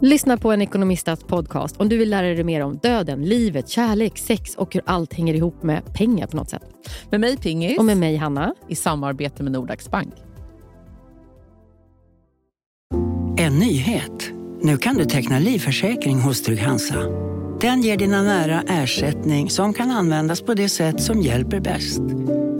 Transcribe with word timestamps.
Lyssna 0.00 0.36
på 0.36 0.52
en 0.52 0.62
ekonomistats 0.62 1.24
podcast 1.24 1.76
om 1.76 1.88
du 1.88 1.96
vill 1.96 2.10
lära 2.10 2.26
dig 2.26 2.44
mer 2.44 2.60
om 2.60 2.76
döden, 2.76 3.24
livet, 3.24 3.68
kärlek, 3.68 4.18
sex 4.18 4.54
och 4.54 4.74
hur 4.74 4.82
allt 4.86 5.14
hänger 5.14 5.34
ihop 5.34 5.62
med 5.62 5.94
pengar 5.94 6.26
på 6.26 6.36
något 6.36 6.50
sätt. 6.50 6.62
Med 7.10 7.20
mig 7.20 7.36
Pingis. 7.36 7.78
Och 7.78 7.84
med 7.84 7.96
mig 7.96 8.16
Hanna. 8.16 8.54
I 8.68 8.74
samarbete 8.74 9.42
med 9.42 9.52
Nordax 9.52 9.90
Bank. 9.90 10.14
En 13.38 13.58
nyhet. 13.58 14.30
Nu 14.62 14.76
kan 14.76 14.94
du 14.96 15.04
teckna 15.04 15.38
livförsäkring 15.38 16.20
hos 16.20 16.42
Trygg-Hansa. 16.42 17.02
Den 17.60 17.82
ger 17.82 17.96
dina 17.96 18.22
nära 18.22 18.62
ersättning 18.68 19.50
som 19.50 19.74
kan 19.74 19.90
användas 19.90 20.42
på 20.42 20.54
det 20.54 20.68
sätt 20.68 21.02
som 21.02 21.20
hjälper 21.20 21.60
bäst. 21.60 22.00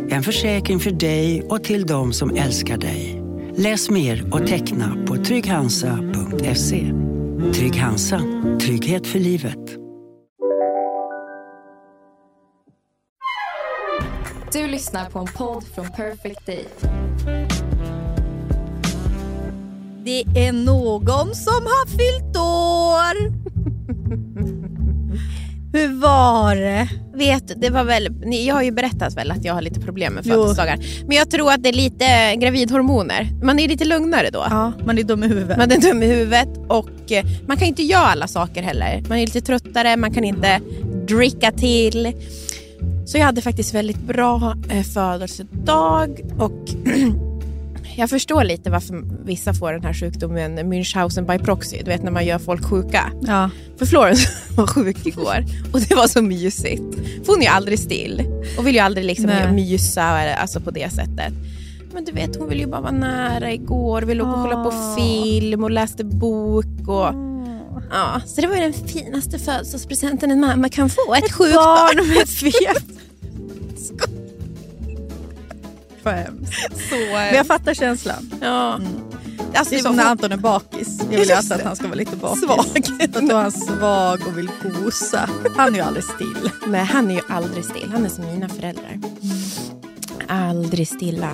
En 0.08 0.22
försäkring 0.22 0.80
för 0.80 0.90
dig 0.90 1.42
och 1.42 1.64
till 1.64 1.86
de 1.86 2.12
som 2.12 2.36
älskar 2.36 2.78
dig. 2.78 3.22
Läs 3.56 3.90
mer 3.90 4.34
och 4.34 4.46
teckna 4.46 4.96
på 5.06 5.16
trygghansa.se. 5.16 7.05
Trygg 7.36 7.76
Hansa. 7.76 8.20
Trygghet 8.60 9.06
för 9.06 9.18
livet. 9.18 9.76
Du 14.52 14.66
lyssnar 14.66 15.10
på 15.10 15.18
en 15.18 15.26
podd 15.26 15.64
från 15.64 15.86
Perfect 15.86 16.46
Day. 16.46 16.68
Det 20.04 20.20
är 20.20 20.52
någon 20.52 21.34
som 21.34 21.62
har 21.66 21.86
fyllt 21.86 22.36
år. 22.36 23.46
Hur 25.76 26.00
var 26.00 26.56
det? 26.56 26.88
Vet, 27.14 27.60
det 27.60 27.70
var 27.70 27.84
väl, 27.84 28.08
jag 28.46 28.54
har 28.54 28.62
ju 28.62 28.70
berättat 28.70 29.16
väl 29.16 29.30
att 29.30 29.44
jag 29.44 29.54
har 29.54 29.62
lite 29.62 29.80
problem 29.80 30.12
med 30.12 30.24
födelsedagar. 30.24 30.78
Men 31.06 31.16
jag 31.16 31.30
tror 31.30 31.52
att 31.52 31.62
det 31.62 31.68
är 31.68 31.72
lite 31.72 32.36
gravidhormoner. 32.36 33.28
Man 33.42 33.58
är 33.58 33.68
lite 33.68 33.84
lugnare 33.84 34.30
då. 34.30 34.46
Ja, 34.50 34.72
man 34.86 34.98
är 34.98 35.02
dum 35.02 35.24
i 35.24 35.28
huvudet. 35.28 35.58
Man 35.58 35.70
är 35.70 35.80
dum 35.80 36.02
i 36.02 36.06
huvudet 36.06 36.48
och 36.68 37.12
eh, 37.12 37.24
man 37.46 37.56
kan 37.56 37.68
inte 37.68 37.82
göra 37.82 38.06
alla 38.06 38.26
saker 38.26 38.62
heller. 38.62 39.02
Man 39.08 39.18
är 39.18 39.26
lite 39.26 39.40
tröttare, 39.40 39.96
man 39.96 40.14
kan 40.14 40.24
inte 40.24 40.60
dricka 41.08 41.52
till. 41.52 42.12
Så 43.06 43.18
jag 43.18 43.24
hade 43.24 43.42
faktiskt 43.42 43.74
väldigt 43.74 44.00
bra 44.00 44.56
eh, 44.70 44.82
födelsedag 44.82 46.20
och 46.38 46.68
jag 47.96 48.10
förstår 48.10 48.44
lite 48.44 48.70
varför 48.70 49.02
vissa 49.24 49.54
får 49.54 49.72
den 49.72 49.84
här 49.84 49.94
sjukdomen 49.94 50.58
Münchhausen 50.58 51.26
by 51.26 51.44
proxy. 51.44 51.78
Du 51.78 51.84
vet 51.84 52.02
när 52.02 52.10
man 52.10 52.26
gör 52.26 52.38
folk 52.38 52.64
sjuka. 52.64 53.12
Ja. 53.22 53.50
För 53.78 53.86
Florence 53.86 54.28
var 54.56 54.66
sjuk 54.66 55.06
igår 55.06 55.44
och 55.72 55.80
det 55.80 55.94
var 55.94 56.06
så 56.06 56.22
mysigt. 56.22 56.94
För 57.24 57.32
hon 57.32 57.38
är 57.38 57.42
ju 57.42 57.48
aldrig 57.48 57.78
still 57.78 58.22
och 58.58 58.66
vill 58.66 58.74
ju 58.74 58.80
aldrig 58.80 59.06
liksom 59.06 59.26
Nej. 59.26 59.52
mysa 59.52 60.02
alltså 60.02 60.60
på 60.60 60.70
det 60.70 60.92
sättet. 60.92 61.32
Men 61.92 62.04
du 62.04 62.12
vet, 62.12 62.36
hon 62.36 62.48
ville 62.48 62.60
ju 62.60 62.66
bara 62.66 62.80
vara 62.80 62.92
nära 62.92 63.52
igår, 63.52 64.02
ville 64.02 64.22
åka 64.22 64.32
och 64.32 64.42
kolla 64.42 64.62
på 64.64 64.68
Åh. 64.68 64.96
film 64.96 65.64
och 65.64 65.70
läste 65.70 66.04
bok. 66.04 66.66
Och, 66.86 67.14
ja, 67.90 68.20
så 68.26 68.40
det 68.40 68.46
var 68.46 68.54
ju 68.54 68.60
den 68.60 68.72
finaste 68.72 69.38
födelsedagspresenten 69.38 70.30
en 70.30 70.40
mamma 70.40 70.68
kan 70.68 70.90
få. 70.90 71.14
Ett, 71.14 71.32
sjukt 71.32 71.54
barn. 71.54 71.96
barn 71.96 72.08
med 72.08 72.16
ett 72.16 72.30
fet. 72.40 72.84
Vad 76.06 76.14
hemskt. 76.14 76.54
Så, 76.90 76.96
Men 77.12 77.34
jag 77.34 77.46
fattar 77.46 77.74
känslan. 77.74 78.30
ja. 78.40 78.80
Alltså, 79.54 79.74
Det 79.74 79.80
är 79.80 79.82
som 79.82 79.96
när 79.96 80.04
Anton 80.04 80.32
är 80.32 80.36
bakis. 80.36 81.00
Jag 81.10 81.18
vill 81.20 81.32
alltså 81.32 81.54
att 81.54 81.62
han 81.62 81.76
ska 81.76 81.84
vara 81.86 81.94
lite 81.96 82.16
bakis. 82.16 82.40
Svag. 82.44 82.58
Att 83.14 83.28
då 83.28 83.36
är 83.36 83.42
han 83.42 83.52
svag 83.52 84.20
och 84.26 84.38
vill 84.38 84.50
gosa. 84.62 85.28
Han 85.56 85.72
är 85.74 85.78
ju 85.78 85.84
aldrig 85.84 86.04
still. 86.04 86.50
Nej, 86.66 86.84
han 86.84 87.10
är 87.10 87.14
ju 87.14 87.20
aldrig 87.28 87.64
still. 87.64 87.88
Han 87.92 88.04
är 88.04 88.08
som 88.08 88.24
mina 88.26 88.48
föräldrar. 88.48 89.00
Aldrig 90.28 90.88
stilla. 90.88 91.28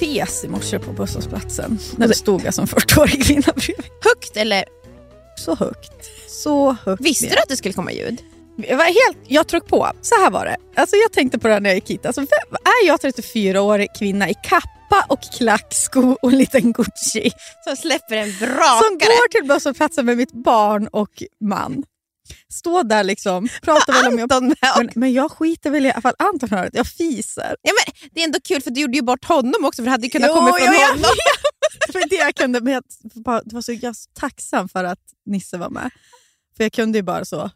Fes 0.00 0.44
i 0.44 0.48
morse 0.48 0.78
på 0.78 0.92
busshållplatsen 0.92 1.78
när 1.96 2.08
det 2.08 2.14
stod 2.14 2.46
alltså 2.46 2.60
en 2.62 2.66
40-årig 2.68 3.24
kvinna 3.24 3.52
bredvid. 3.56 3.86
Högt 4.04 4.36
eller? 4.36 4.64
Så 5.38 5.54
högt. 5.54 5.92
Så 6.28 6.76
högt. 6.84 7.02
Visste 7.02 7.26
du 7.26 7.36
att 7.38 7.48
det 7.48 7.56
skulle 7.56 7.74
komma 7.74 7.92
ljud? 7.92 8.20
Jag, 8.68 8.76
var 8.76 8.84
helt, 8.84 9.18
jag 9.26 9.48
tryckte 9.48 9.68
på. 9.70 9.90
Så 10.02 10.14
här 10.14 10.30
var 10.30 10.44
det. 10.44 10.56
Alltså 10.76 10.96
jag 10.96 11.12
tänkte 11.12 11.38
på 11.38 11.48
det 11.48 11.54
här 11.54 11.60
när 11.60 11.70
jag 11.70 11.74
gick 11.74 11.90
hit. 11.90 12.06
Alltså, 12.06 12.20
vem, 12.20 12.56
är 12.64 12.86
jag 12.86 13.00
34-årig 13.00 13.88
kvinna 13.98 14.30
i 14.30 14.34
kappa 14.34 15.04
och 15.08 15.20
klacksko 15.38 16.16
och 16.22 16.32
en 16.32 16.38
liten 16.38 16.72
Gucci 16.72 17.30
Som 17.64 17.76
släpper 17.76 18.16
en 18.16 18.32
som 18.32 18.46
brakare. 18.46 18.96
går 18.98 19.28
till 19.28 19.48
busshållplatsen 19.48 20.06
med 20.06 20.16
mitt 20.16 20.32
barn 20.32 20.88
och 20.92 21.22
man? 21.40 21.82
Stå 22.52 22.82
där 22.82 23.04
liksom. 23.04 23.48
Pratar 23.62 23.92
väl 23.92 24.12
om 24.12 24.18
jag, 24.18 24.42
men, 24.76 24.90
men 24.94 25.12
jag 25.12 25.30
skiter 25.30 25.70
väl 25.70 25.86
i 25.86 25.92
alla 25.92 26.00
fall 26.00 26.14
Anton 26.18 26.50
hör 26.50 26.66
att 26.66 26.74
jag 26.74 26.86
fiser. 26.86 27.56
ja, 27.62 27.72
men 27.72 28.10
Det 28.12 28.20
är 28.20 28.24
ändå 28.24 28.38
kul 28.44 28.62
för 28.62 28.70
du 28.70 28.80
gjorde 28.80 28.96
ju 28.96 29.02
bort 29.02 29.24
honom 29.24 29.64
också 29.64 29.82
för 29.82 29.84
det 29.84 29.90
hade 29.90 30.06
ju 30.06 30.10
kunnat 30.10 30.30
Jo, 30.30 30.34
komma 30.34 30.52
från 30.52 30.66
jo, 30.66 30.80
honom. 30.80 31.02
Var 31.94 32.08
det 32.10 32.16
jag 32.16 32.34
kunde. 32.34 32.60
Men 32.60 32.72
jag, 32.72 32.82
bara, 33.14 33.42
det 33.42 33.54
var 33.54 33.62
så, 33.62 33.72
jag 33.72 33.84
är 33.84 33.92
så 33.92 34.10
tacksam 34.12 34.68
för 34.68 34.84
att 34.84 35.00
Nisse 35.26 35.56
var 35.58 35.70
med. 35.70 35.90
För 36.56 36.64
jag 36.64 36.72
kunde 36.72 36.98
ju 36.98 37.02
bara 37.02 37.24
så, 37.24 37.50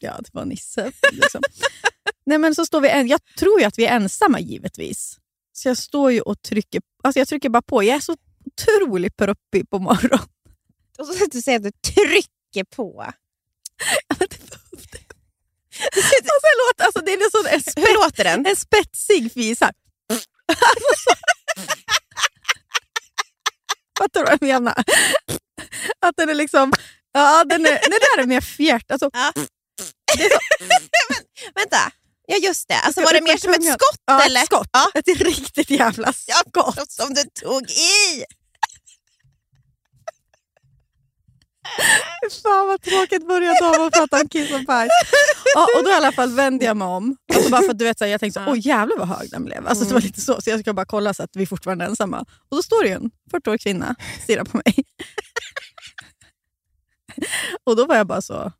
ja 0.00 0.16
det 0.18 0.30
var 0.32 0.44
Nisse. 0.44 0.92
Liksom. 1.12 1.42
Nej 2.26 2.38
men 2.38 2.54
så 2.54 2.66
står 2.66 2.80
vi, 2.80 2.88
en, 2.88 3.08
jag 3.08 3.20
tror 3.38 3.60
ju 3.60 3.66
att 3.66 3.78
vi 3.78 3.86
är 3.86 3.96
ensamma 3.96 4.40
givetvis. 4.40 5.18
Så 5.52 5.68
jag 5.68 5.76
står 5.76 6.12
ju 6.12 6.20
och 6.20 6.42
trycker, 6.42 6.80
alltså 7.04 7.18
jag 7.18 7.28
trycker 7.28 7.48
bara 7.48 7.62
på. 7.62 7.82
Jag 7.82 7.96
är 7.96 8.00
så 8.00 8.16
otroligt 8.44 9.16
peruppig 9.16 9.70
på 9.70 9.78
morgonen. 9.78 10.18
Och 10.98 11.06
så 11.06 11.12
ska 11.12 11.26
du 11.32 11.42
säga 11.42 11.56
att 11.56 11.62
du 11.62 11.72
trycker 11.72 12.64
på. 12.76 13.04
Och 15.88 16.40
sen 16.42 16.56
låter, 16.66 16.84
alltså 16.84 17.00
det 17.00 17.12
är 17.12 17.30
sån 17.30 17.46
en, 17.46 17.52
Hur 17.52 17.60
spets, 17.60 17.94
låter 17.94 18.24
den? 18.24 18.46
en 18.46 18.56
spetsig 18.56 19.32
fis 19.32 19.60
här. 19.60 19.72
Alltså 20.10 20.88
så- 21.04 21.14
Fattar 23.98 24.20
du 24.20 24.26
vad 24.40 24.48
jag 24.48 24.62
menar? 24.62 24.84
Att 26.00 26.16
den 26.16 26.28
är 26.28 26.34
liksom, 26.34 26.72
ja 27.12 27.44
den 27.44 27.66
är, 27.66 27.70
det 27.70 27.98
där 28.16 28.22
är 28.22 28.26
mer 28.26 28.40
fjärt. 28.40 28.90
Alltså, 28.90 29.10
Ja. 29.12 29.32
det 30.16 30.24
är 30.24 30.30
så, 30.30 30.38
Vänta. 31.54 31.92
Ja 32.28 32.36
just 32.36 32.68
det. 32.68 32.74
Alltså, 32.74 33.00
var 33.00 33.12
det 33.12 33.20
mer 33.20 33.36
som 33.36 33.52
ett 33.52 33.64
skott 33.64 34.00
ja, 34.06 34.22
eller? 34.24 34.40
Ett 34.40 34.46
skott. 34.46 34.68
Ja. 34.72 34.90
Ett 34.94 35.08
riktigt 35.20 35.70
jävla 35.70 36.12
skott. 36.12 36.74
Ja, 36.76 36.84
som 36.88 37.14
du 37.14 37.22
tog 37.40 37.70
i. 37.70 38.24
Fan 42.42 42.66
vad 42.66 42.82
tråkigt 42.82 43.28
börjat 43.28 43.62
av 43.62 43.86
att 43.86 43.92
prata 43.92 44.20
om 44.20 44.28
kiss 44.28 44.52
och 44.52 44.66
paj. 44.66 44.88
Ja, 45.54 45.66
och 45.78 45.84
då 45.84 45.90
i 45.90 45.94
alla 45.94 46.12
fall 46.12 46.34
vände 46.34 46.64
jag 46.64 46.76
mig 46.76 46.88
om. 46.88 47.16
Alltså 47.34 47.50
bara 47.50 47.62
för 47.62 47.70
att 47.70 47.78
du 47.78 47.84
vet, 47.84 47.98
så 47.98 48.04
här, 48.04 48.10
jag 48.10 48.20
tänkte 48.20 48.44
så, 48.44 48.50
åh 48.50 48.58
jävlar 48.66 48.98
vad 48.98 49.08
hög 49.08 49.30
den 49.30 49.44
blev. 49.44 49.66
Alltså, 49.66 49.84
Det 49.84 49.94
var 49.94 50.00
lite 50.00 50.20
så, 50.20 50.40
så 50.40 50.50
jag 50.50 50.60
ska 50.60 50.72
bara 50.72 50.86
kolla 50.86 51.14
så 51.14 51.22
att 51.22 51.36
vi 51.36 51.46
fortfarande 51.46 51.84
är 51.84 51.88
ensamma. 51.88 52.20
Och 52.20 52.56
då 52.56 52.62
står 52.62 52.84
det 52.84 52.90
en 52.90 53.10
40-årig 53.32 53.60
kvinna 53.60 53.94
stirrar 54.22 54.44
på 54.44 54.56
mig. 54.56 54.84
och 57.64 57.76
då 57.76 57.86
var 57.86 57.96
jag 57.96 58.06
bara 58.06 58.22
så... 58.22 58.52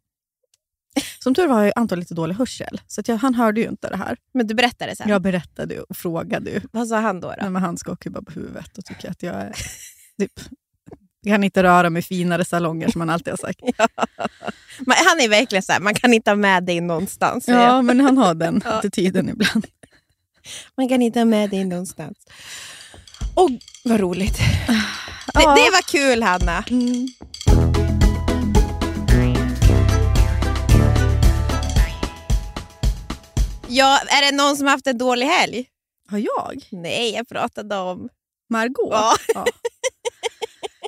Som 1.19 1.34
tur 1.34 1.47
var 1.47 1.55
har 1.55 1.65
ju 1.65 1.73
Anton 1.77 2.00
lite 2.00 2.15
dålig 2.15 2.34
hörsel, 2.34 2.81
så 2.87 3.00
att 3.00 3.09
jag, 3.09 3.17
han 3.17 3.34
hörde 3.34 3.61
ju 3.61 3.69
inte 3.69 3.88
det 3.91 3.97
här. 3.97 4.17
Men 4.34 4.47
du 4.47 4.55
berättade 4.55 4.97
sen. 4.97 5.09
Jag 5.09 5.23
berättade 5.23 5.81
och 5.81 5.97
frågade 5.97 6.50
ju. 6.50 6.61
Vad 6.73 6.88
sa 6.88 7.00
han 7.00 7.21
då? 7.21 7.28
då? 7.28 7.34
Nej, 7.41 7.50
men 7.50 7.62
han 7.62 7.77
skakar 7.78 8.11
ju 8.11 8.15
bara 8.15 8.25
på 8.25 8.33
huvudet 8.33 8.78
och 8.78 8.84
tycker 8.84 9.11
att 9.11 9.23
jag 9.23 9.34
är... 9.34 9.53
Typ, 10.19 10.33
jag 11.26 11.34
kan 11.34 11.44
inte 11.44 11.62
röra 11.62 11.91
mig 11.91 12.00
i 12.00 12.03
finare 12.03 12.44
salonger 12.44 12.88
som 12.88 13.00
han 13.00 13.10
alltid 13.10 13.32
har 13.32 13.37
sagt. 13.37 13.60
Men 14.78 14.97
han 15.06 15.20
är 15.20 15.28
verkligen 15.28 15.62
så 15.62 15.72
här, 15.72 15.81
man 15.81 15.94
kan 15.94 16.12
inte 16.14 16.31
ha 16.31 16.37
med 16.37 16.64
dig 16.64 16.81
någonstans. 16.81 17.48
Ja, 17.48 17.82
men 17.82 18.00
han 18.00 18.19
har 18.19 18.34
den 18.34 18.62
Ja. 18.64 18.70
attityden 18.70 19.28
ibland. 19.28 19.66
Man 20.76 20.88
kan 20.88 21.03
inte 21.03 21.19
ha 21.20 21.25
med 21.25 21.50
dig 21.50 21.64
någonstans. 21.64 22.19
Och 23.34 23.50
vad 23.84 24.00
roligt. 24.00 24.37
Det, 24.37 25.42
Ja. 25.42 25.54
det 25.54 25.70
var 25.70 25.82
kul 25.92 26.22
Hanna. 26.22 26.64
Mm. 26.70 27.09
Ja, 33.69 33.98
är 34.08 34.31
det 34.31 34.37
någon 34.37 34.56
som 34.56 34.67
har 34.67 34.73
haft 34.73 34.87
en 34.87 34.99
dålig 34.99 35.26
helg? 35.26 35.67
Har 36.11 36.19
jag? 36.19 36.69
Nej, 36.70 37.14
jag 37.14 37.28
pratade 37.28 37.76
om... 37.76 38.08
Margot? 38.50 38.88
Ja. 38.90 39.17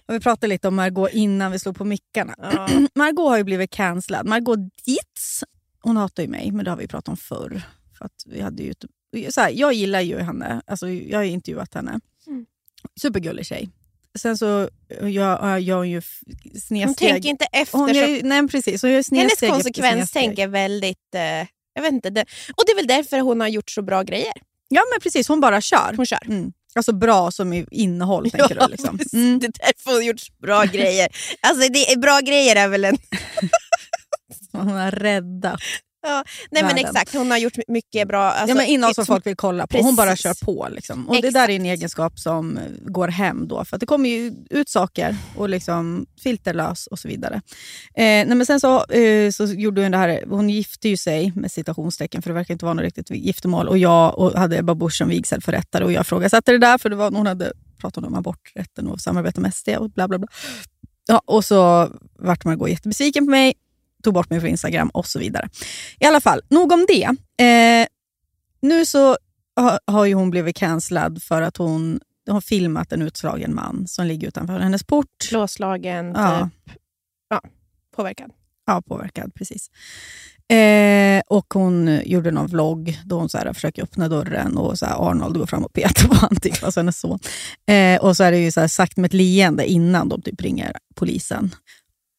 Och 0.08 0.14
vi 0.14 0.20
pratade 0.20 0.46
lite 0.46 0.68
om 0.68 0.74
Margot 0.76 1.10
innan 1.12 1.52
vi 1.52 1.58
slog 1.58 1.76
på 1.76 1.84
mickarna. 1.84 2.34
Ja. 2.38 2.68
Margot 2.94 3.28
har 3.28 3.36
ju 3.36 3.44
blivit 3.44 3.70
cancellad. 3.70 4.26
Margot 4.26 4.58
Dietz, 4.84 5.44
hon 5.80 5.96
hatar 5.96 6.22
ju 6.22 6.28
mig, 6.28 6.50
men 6.52 6.64
det 6.64 6.70
har 6.70 6.78
vi 6.78 6.88
pratat 6.88 7.08
om 7.08 7.16
förr. 7.16 7.62
För 7.98 8.04
att 8.04 8.22
vi 8.26 8.40
hade 8.40 8.62
ju, 8.62 8.74
så 9.30 9.40
här, 9.40 9.50
jag 9.50 9.72
gillar 9.72 10.00
ju 10.00 10.18
henne, 10.18 10.62
alltså, 10.66 10.88
jag 10.88 11.18
har 11.18 11.24
ju 11.24 11.30
intervjuat 11.30 11.74
henne. 11.74 12.00
Mm. 12.26 12.46
Supergullig 13.00 13.46
tjej. 13.46 13.70
Sen 14.18 14.38
så 14.38 14.68
jag, 15.02 15.60
jag 15.60 15.86
ju 15.86 16.02
snedsteg. 16.54 16.86
Hon 16.86 16.94
tänker 16.94 17.28
inte 17.28 17.44
efter. 17.52 17.78
Hon 17.78 17.94
gör 17.94 18.22
nej, 18.22 18.48
precis, 18.48 18.82
hon 18.82 18.90
gör 18.90 18.96
hennes 18.96 19.38
snedsteg. 19.38 20.38
är 20.38 20.48
väldigt... 20.48 21.14
Eh, 21.14 21.48
jag 21.74 21.82
vet 21.82 21.92
inte. 21.92 22.10
Det, 22.10 22.24
och 22.56 22.62
det 22.66 22.72
är 22.72 22.76
väl 22.76 22.86
därför 22.86 23.20
hon 23.20 23.40
har 23.40 23.48
gjort 23.48 23.70
så 23.70 23.82
bra 23.82 24.02
grejer. 24.02 24.32
Ja 24.68 24.82
men 24.92 25.00
precis, 25.00 25.28
hon 25.28 25.40
bara 25.40 25.60
kör. 25.60 25.94
Hon 25.96 26.06
kör. 26.06 26.26
Mm. 26.26 26.52
Alltså 26.74 26.92
bra 26.92 27.30
som 27.30 27.52
i 27.52 27.66
innehåll 27.70 28.30
tänker 28.30 28.54
du? 28.54 28.66
Liksom. 28.68 28.98
Mm. 29.12 29.38
Det 29.38 29.46
är 29.46 29.52
därför 29.52 29.92
hon 29.92 30.04
gjort 30.06 30.38
bra 30.42 30.64
grejer. 30.72 31.08
Alltså 31.40 31.72
det 31.72 31.92
är, 31.92 31.96
bra 31.96 32.20
grejer 32.20 32.56
är 32.56 32.68
väl 32.68 32.84
en... 32.84 32.98
Hon 34.52 34.68
har 34.68 34.90
räddat. 34.90 35.60
Ja, 36.08 36.24
nej 36.50 36.62
men 36.62 36.78
exakt, 36.78 37.14
hon 37.14 37.30
har 37.30 37.38
gjort 37.38 37.58
mycket 37.68 38.08
bra. 38.08 38.22
Alltså, 38.22 38.48
ja, 38.48 38.54
men 38.54 38.66
innehåll 38.66 38.94
som 38.94 39.06
folk 39.06 39.26
vill 39.26 39.36
kolla 39.36 39.66
på. 39.66 39.78
Hon 39.78 39.96
bara 39.96 40.10
Precis. 40.10 40.22
kör 40.22 40.44
på. 40.44 40.68
Liksom. 40.70 41.08
Och 41.08 41.22
Det 41.22 41.30
där 41.30 41.50
är 41.50 41.56
en 41.56 41.66
egenskap 41.66 42.18
som 42.18 42.58
går 42.80 43.08
hem 43.08 43.48
då. 43.48 43.64
För 43.64 43.78
det 43.78 43.86
kommer 43.86 44.08
ju 44.08 44.34
ut 44.50 44.68
saker 44.68 45.16
och 45.36 45.48
liksom 45.48 46.06
filterlös 46.22 46.86
och 46.86 46.98
så 46.98 47.08
vidare. 47.08 47.34
Eh, 47.34 48.02
nej, 48.04 48.34
men 48.34 48.46
sen 48.46 48.60
så, 48.60 48.84
eh, 48.84 49.30
så 49.30 49.44
gjorde 49.44 49.82
hon 49.82 49.90
det 49.90 49.98
här, 49.98 50.24
hon 50.28 50.50
gifte 50.50 50.88
ju 50.88 50.96
sig 50.96 51.32
med 51.36 51.52
citationstecken 51.52 52.22
för 52.22 52.30
det 52.30 52.34
verkar 52.34 52.54
inte 52.54 52.64
vara 52.64 52.74
något 52.74 52.84
riktigt 52.84 53.10
giftermål. 53.10 53.68
Och 53.68 53.78
jag 53.78 54.18
och 54.18 54.32
hade 54.32 54.58
Ebba 54.58 54.74
Busch 54.74 54.96
som 54.96 55.08
vigselförrättare 55.08 55.84
och 55.84 55.92
jag 55.92 56.00
ifrågasatte 56.00 56.52
det 56.52 56.58
där 56.58 56.78
för 56.78 56.90
det 56.90 56.96
var, 56.96 57.10
hon 57.10 57.26
hade 57.26 57.52
pratat 57.80 58.04
om 58.04 58.14
aborträtten 58.14 58.88
och 58.88 59.00
samarbete 59.00 59.40
med 59.40 59.54
SD 59.54 59.68
och 59.68 59.90
bla 59.90 60.08
bla 60.08 60.18
bla. 60.18 60.28
Ja, 61.08 61.22
och 61.24 61.44
så 61.44 61.88
vart 62.18 62.44
Margot 62.44 62.70
jättebesviken 62.70 63.26
på 63.26 63.30
mig, 63.30 63.54
tog 64.02 64.14
bort 64.14 64.30
mig 64.30 64.40
från 64.40 64.50
Instagram 64.50 64.88
och 64.88 65.06
så 65.06 65.18
vidare. 65.18 65.48
I 65.98 66.04
alla 66.06 66.20
fall, 66.20 66.40
nog 66.48 66.72
om 66.72 66.86
det. 66.88 67.04
Eh, 67.44 67.86
nu 68.60 68.86
så 68.86 69.16
har, 69.56 69.80
har 69.86 70.04
ju 70.04 70.14
hon 70.14 70.30
blivit 70.30 70.56
cancellad 70.56 71.22
för 71.22 71.42
att 71.42 71.56
hon 71.56 72.00
har 72.30 72.40
filmat 72.40 72.92
en 72.92 73.02
utslagen 73.02 73.54
man 73.54 73.86
som 73.88 74.06
ligger 74.06 74.28
utanför 74.28 74.58
hennes 74.60 74.84
port. 74.84 75.28
Blåslagen, 75.30 76.12
Ja, 76.16 76.50
typ. 76.66 76.76
Ja, 77.30 77.40
påverkad. 77.96 78.30
ja, 78.66 78.82
påverkad. 78.86 79.34
Precis. 79.34 79.70
Eh, 80.52 81.22
och 81.26 81.46
Hon 81.54 82.00
gjorde 82.04 82.30
någon 82.30 82.46
vlogg 82.46 82.98
då 83.04 83.18
hon 83.18 83.28
så 83.28 83.38
här, 83.38 83.52
försöker 83.52 83.82
öppna 83.82 84.08
dörren 84.08 84.56
och 84.56 84.78
så 84.78 84.86
här, 84.86 85.10
Arnold 85.10 85.36
går 85.38 85.46
fram 85.46 85.64
och 85.64 85.72
petar 85.72 86.08
på 86.28 86.34
typ, 86.40 86.64
alltså 86.64 86.80
hennes 86.80 87.00
son. 87.00 87.18
Eh, 87.66 88.00
och 88.00 88.16
så 88.16 88.24
är 88.24 88.32
det 88.32 88.38
ju 88.38 88.50
så 88.50 88.60
här, 88.60 88.68
sagt 88.68 88.96
med 88.96 89.08
ett 89.08 89.14
leende 89.14 89.66
innan 89.66 90.08
de 90.08 90.22
typ 90.22 90.40
ringer 90.40 90.72
polisen. 90.94 91.54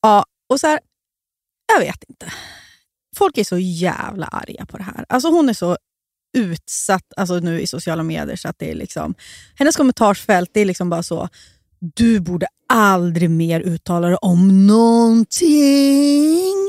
Ja, 0.01 0.25
och 0.49 0.59
så 0.59 0.67
här, 0.67 0.79
jag 1.69 1.79
vet 1.79 2.03
inte. 2.09 2.33
Folk 3.15 3.37
är 3.37 3.43
så 3.43 3.57
jävla 3.57 4.25
arga 4.25 4.65
på 4.65 4.77
det 4.77 4.83
här. 4.83 5.05
Alltså 5.09 5.29
hon 5.29 5.49
är 5.49 5.53
så 5.53 5.77
utsatt 6.37 7.13
alltså 7.17 7.39
nu 7.39 7.61
i 7.61 7.67
sociala 7.67 8.03
medier 8.03 8.35
så 8.35 8.49
att 8.49 8.59
det 8.59 8.71
är 8.71 8.75
liksom... 8.75 9.15
Hennes 9.55 9.75
kommentarsfält 9.75 10.49
det 10.53 10.59
är 10.59 10.65
liksom 10.65 10.89
bara 10.89 11.03
så, 11.03 11.29
du 11.79 12.19
borde 12.19 12.47
aldrig 12.67 13.29
mer 13.29 13.61
uttala 13.61 14.07
dig 14.07 14.17
om 14.21 14.67
någonting. 14.67 15.51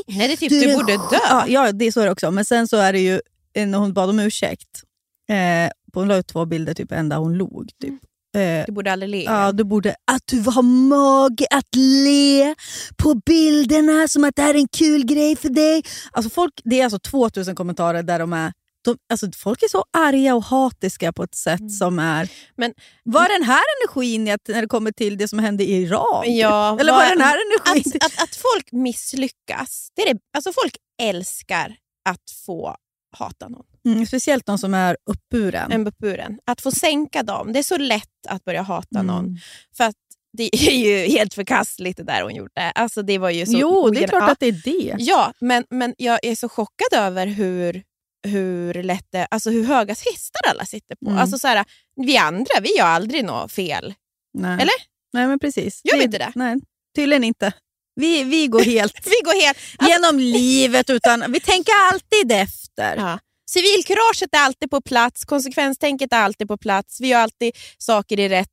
Nej, 0.06 0.28
det 0.28 0.32
är 0.32 0.36
typ, 0.36 0.50
Du 0.50 0.60
du 0.60 0.74
borde 0.74 0.92
dö. 0.92 1.18
Ja, 1.28 1.44
ja, 1.48 1.72
det 1.72 1.84
är 1.84 1.92
så 1.92 2.04
det 2.04 2.10
också. 2.10 2.30
Men 2.30 2.44
sen 2.44 2.68
så 2.68 2.76
är 2.76 2.92
det 2.92 3.00
ju, 3.00 3.20
eh, 3.54 3.66
när 3.66 3.78
hon 3.78 3.92
bad 3.92 4.10
om 4.10 4.20
ursäkt, 4.20 4.82
eh, 5.28 5.70
hon 5.94 6.08
la 6.08 6.16
ut 6.16 6.26
två 6.26 6.44
bilder 6.44 6.74
typ 6.74 6.92
en 6.92 7.08
där 7.08 7.16
hon 7.16 7.34
log. 7.34 7.70
Typ. 7.82 7.94
Eh, 8.36 8.64
Du 8.66 8.72
borde 8.72 8.92
aldrig 8.92 9.10
le. 9.10 9.22
Ja, 9.24 9.52
du 9.52 9.64
borde... 9.64 9.94
Att 10.12 10.22
du 10.26 10.40
har 10.40 10.62
mage 10.62 11.46
att 11.50 11.74
le 11.74 12.54
på 12.96 13.14
bilderna 13.14 14.08
som 14.08 14.24
att 14.24 14.36
det 14.36 14.42
här 14.42 14.54
är 14.54 14.58
en 14.58 14.68
kul 14.68 15.04
grej 15.06 15.36
för 15.36 15.48
dig. 15.48 15.82
Alltså 16.12 16.30
folk, 16.30 16.52
det 16.64 16.80
är 16.80 16.84
alltså 16.84 16.98
2000 16.98 17.54
kommentarer 17.54 18.02
där 18.02 18.18
de 18.18 18.32
är... 18.32 18.52
De, 18.84 18.96
alltså 19.12 19.26
folk 19.36 19.62
är 19.62 19.68
så 19.68 19.84
arga 19.98 20.34
och 20.34 20.44
hatiska 20.44 21.12
på 21.12 21.22
ett 21.22 21.34
sätt 21.34 21.72
som 21.72 21.98
är... 21.98 22.30
Men- 22.56 22.74
var 23.04 23.38
den 23.38 23.42
här 23.48 23.62
energin 23.80 24.28
i 24.28 24.30
att, 24.32 24.40
när 24.48 24.62
det 24.62 24.68
kommer 24.68 24.92
till 24.92 25.16
det 25.18 25.28
som 25.28 25.38
hände 25.38 25.64
i 25.64 25.82
Iran? 25.82 26.24
Ja, 26.26 26.76
Eller 26.80 26.92
var 26.92 27.02
är 27.02 27.08
den 27.10 27.20
här 27.20 27.36
energin? 27.66 27.92
att, 28.00 28.06
att, 28.06 28.22
att 28.22 28.36
folk 28.36 28.72
misslyckas, 28.72 29.88
det 29.96 30.02
är 30.02 30.14
det, 30.14 30.20
alltså 30.36 30.52
folk 30.62 30.76
älskar 31.02 31.76
att 32.08 32.30
få 32.46 32.76
hata 33.16 33.48
någon. 33.48 33.64
Mm, 33.86 34.06
speciellt 34.06 34.46
de 34.46 34.58
som 34.58 34.74
är 34.74 34.96
uppburen. 35.10 35.72
En 35.72 35.92
buren. 35.98 36.38
Att 36.46 36.60
få 36.60 36.70
sänka 36.70 37.22
dem. 37.22 37.52
Det 37.52 37.58
är 37.58 37.62
så 37.62 37.76
lätt 37.76 38.26
att 38.28 38.44
börja 38.44 38.62
hata 38.62 38.98
Mm. 38.98 39.06
någon. 39.06 39.38
För 39.76 39.84
att 39.84 39.94
det 40.32 40.50
är 40.68 40.76
ju 40.76 40.96
helt 41.08 41.34
förkastligt 41.34 41.96
det 41.96 42.02
där 42.04 42.22
hon 42.22 42.34
gjorde. 42.34 42.70
Alltså 42.74 43.02
det 43.02 43.18
var 43.18 43.30
ju 43.30 43.46
så 43.46 43.52
Jo, 43.58 43.90
det 43.90 44.04
är 44.04 44.08
klart 44.08 44.30
att 44.30 44.40
det 44.40 44.46
är 44.46 44.60
det. 44.64 44.94
Ja, 44.98 45.32
men, 45.40 45.64
men 45.70 45.94
jag 45.98 46.18
är 46.22 46.34
så 46.34 46.48
chockad 46.48 46.92
över 46.92 47.26
hur, 47.26 47.82
hur, 48.28 48.82
lätt 48.82 49.06
det, 49.12 49.26
alltså 49.30 49.50
hur 49.50 49.64
höga 49.64 49.94
hästar 49.94 50.40
alla 50.50 50.64
sitter 50.64 50.96
på. 50.96 51.06
Mm. 51.10 51.18
Alltså 51.18 51.38
så 51.38 51.48
här, 51.48 51.64
vi 51.96 52.16
andra 52.16 52.60
vi 52.62 52.76
gör 52.76 52.86
aldrig 52.86 53.24
något 53.24 53.52
fel. 53.52 53.94
Nej. 54.38 54.52
Eller? 54.52 54.74
Nej, 55.12 55.26
men 55.26 55.38
precis. 55.38 55.80
Gör 55.84 55.96
vi 55.98 56.04
inte 56.04 56.18
det? 56.18 56.32
Nej, 56.34 56.56
tydligen 56.96 57.24
inte. 57.24 57.52
Vi, 57.94 58.24
vi 58.24 58.46
går 58.46 58.60
helt 58.60 59.00
Vi 59.06 59.20
går 59.24 59.40
helt... 59.44 59.58
Alltså, 59.78 59.92
genom 59.92 60.18
livet 60.18 60.90
utan... 60.90 61.32
Vi 61.32 61.40
tänker 61.40 61.72
alltid 61.92 62.32
efter. 62.32 62.96
ja. 62.96 63.18
Civilkuraget 63.52 64.34
är 64.34 64.38
alltid 64.38 64.70
på 64.70 64.80
plats, 64.80 65.24
konsekvenstänket 65.24 66.12
är 66.12 66.16
alltid 66.20 66.48
på 66.48 66.56
plats. 66.56 67.00
Vi 67.00 67.08
gör 67.08 67.18
alltid 67.20 67.52
saker 67.78 68.20
i 68.20 68.28
rätt, 68.28 68.48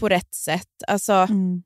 på 0.00 0.08
rätt 0.08 0.34
sätt. 0.34 0.68
Alltså, 0.88 1.12
Mm. 1.12 1.62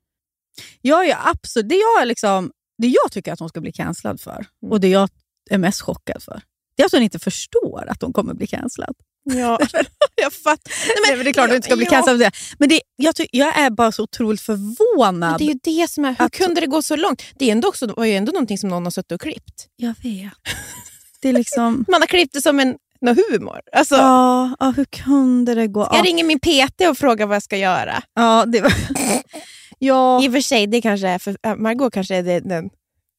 Jag 0.80 1.08
är 1.08 1.18
absolut, 1.24 1.68
det, 1.68 1.74
jag 1.74 2.02
är 2.02 2.06
liksom, 2.06 2.50
det 2.78 2.86
jag 2.88 3.12
tycker 3.12 3.32
att 3.32 3.38
hon 3.40 3.48
ska 3.48 3.60
bli 3.60 3.72
cancellad 3.72 4.20
för 4.20 4.46
Mm. 4.62 4.72
och 4.72 4.80
det 4.80 4.88
jag 4.88 5.08
är 5.50 5.58
mest 5.58 5.80
chockad 5.80 6.22
för, 6.22 6.42
det 6.76 6.82
är 6.82 6.86
att 6.86 6.92
hon 6.92 7.02
inte 7.02 7.18
förstår 7.18 7.86
att 7.88 8.02
hon 8.02 8.12
kommer 8.12 8.34
bli 8.34 8.46
cancellad. 8.46 8.94
ja, 9.24 9.58
jag 10.16 10.32
fattar. 10.32 10.72
Nej, 11.06 11.16
men 11.16 11.24
det 11.24 11.30
är 11.30 11.32
klart 11.32 11.44
att 11.44 11.50
hon 11.50 11.56
inte 11.56 11.66
ska 11.68 11.76
bli 11.76 11.84
ja. 11.84 11.90
cancellad 11.90 12.18
för 12.20 12.24
det. 12.24 12.56
Men 12.58 12.68
det, 12.68 12.80
jag, 12.96 13.16
ty, 13.16 13.26
jag 13.32 13.58
är 13.58 13.70
bara 13.70 13.92
så 13.92 14.02
otroligt 14.02 14.48
Men 14.48 14.56
förvånad. 14.76 15.38
det 15.38 15.44
är 15.44 15.48
ju 15.48 15.58
det 15.62 15.90
som 15.90 16.04
är, 16.04 16.08
hur 16.18 16.24
Att- 16.26 16.32
kunde 16.32 16.60
det 16.60 16.66
gå 16.66 16.82
så 16.82 16.96
långt? 16.96 17.22
Det 17.38 17.44
är 17.48 17.52
ändå 17.52 17.68
också, 17.68 17.86
var 17.86 18.04
ju 18.04 18.12
ändå 18.14 18.32
någonting 18.32 18.58
som 18.58 18.70
någon 18.70 18.84
har 18.84 18.90
suttit 18.90 19.12
och 19.12 19.20
klippt. 19.20 19.66
Jag 19.76 19.94
vet. 20.02 20.32
Det 21.22 21.28
är 21.28 21.32
liksom... 21.32 21.84
Man 21.88 22.00
har 22.02 22.06
klippt 22.06 22.32
det 22.34 22.42
som 22.42 22.60
en 22.60 22.76
någon 23.00 23.16
humor. 23.30 23.60
Alltså, 23.72 23.94
Ja, 23.94 24.56
ja, 24.60 24.72
hur 24.76 24.84
kunde 24.84 25.54
det 25.54 25.66
gå? 25.66 25.80
Jag 25.80 25.98
Ja, 25.98 26.02
ringer 26.04 26.24
min 26.24 26.40
PT 26.40 26.80
och 26.90 26.98
frågar 26.98 27.26
vad 27.26 27.34
jag 27.36 27.42
ska 27.42 27.56
göra. 27.56 28.02
ja, 28.14 28.44
det 28.46 28.60
var... 28.60 28.72
ja, 29.78 30.24
I 30.24 30.28
och 30.28 30.32
för 30.32 30.40
sig, 30.40 30.66
det 30.66 30.80
kanske 30.80 31.08
är 31.08 31.18
för, 31.18 31.36
äh, 31.46 31.56
Margot 31.56 31.92
kanske 31.92 32.16
är 32.16 32.22
det, 32.22 32.40
den, 32.40 32.68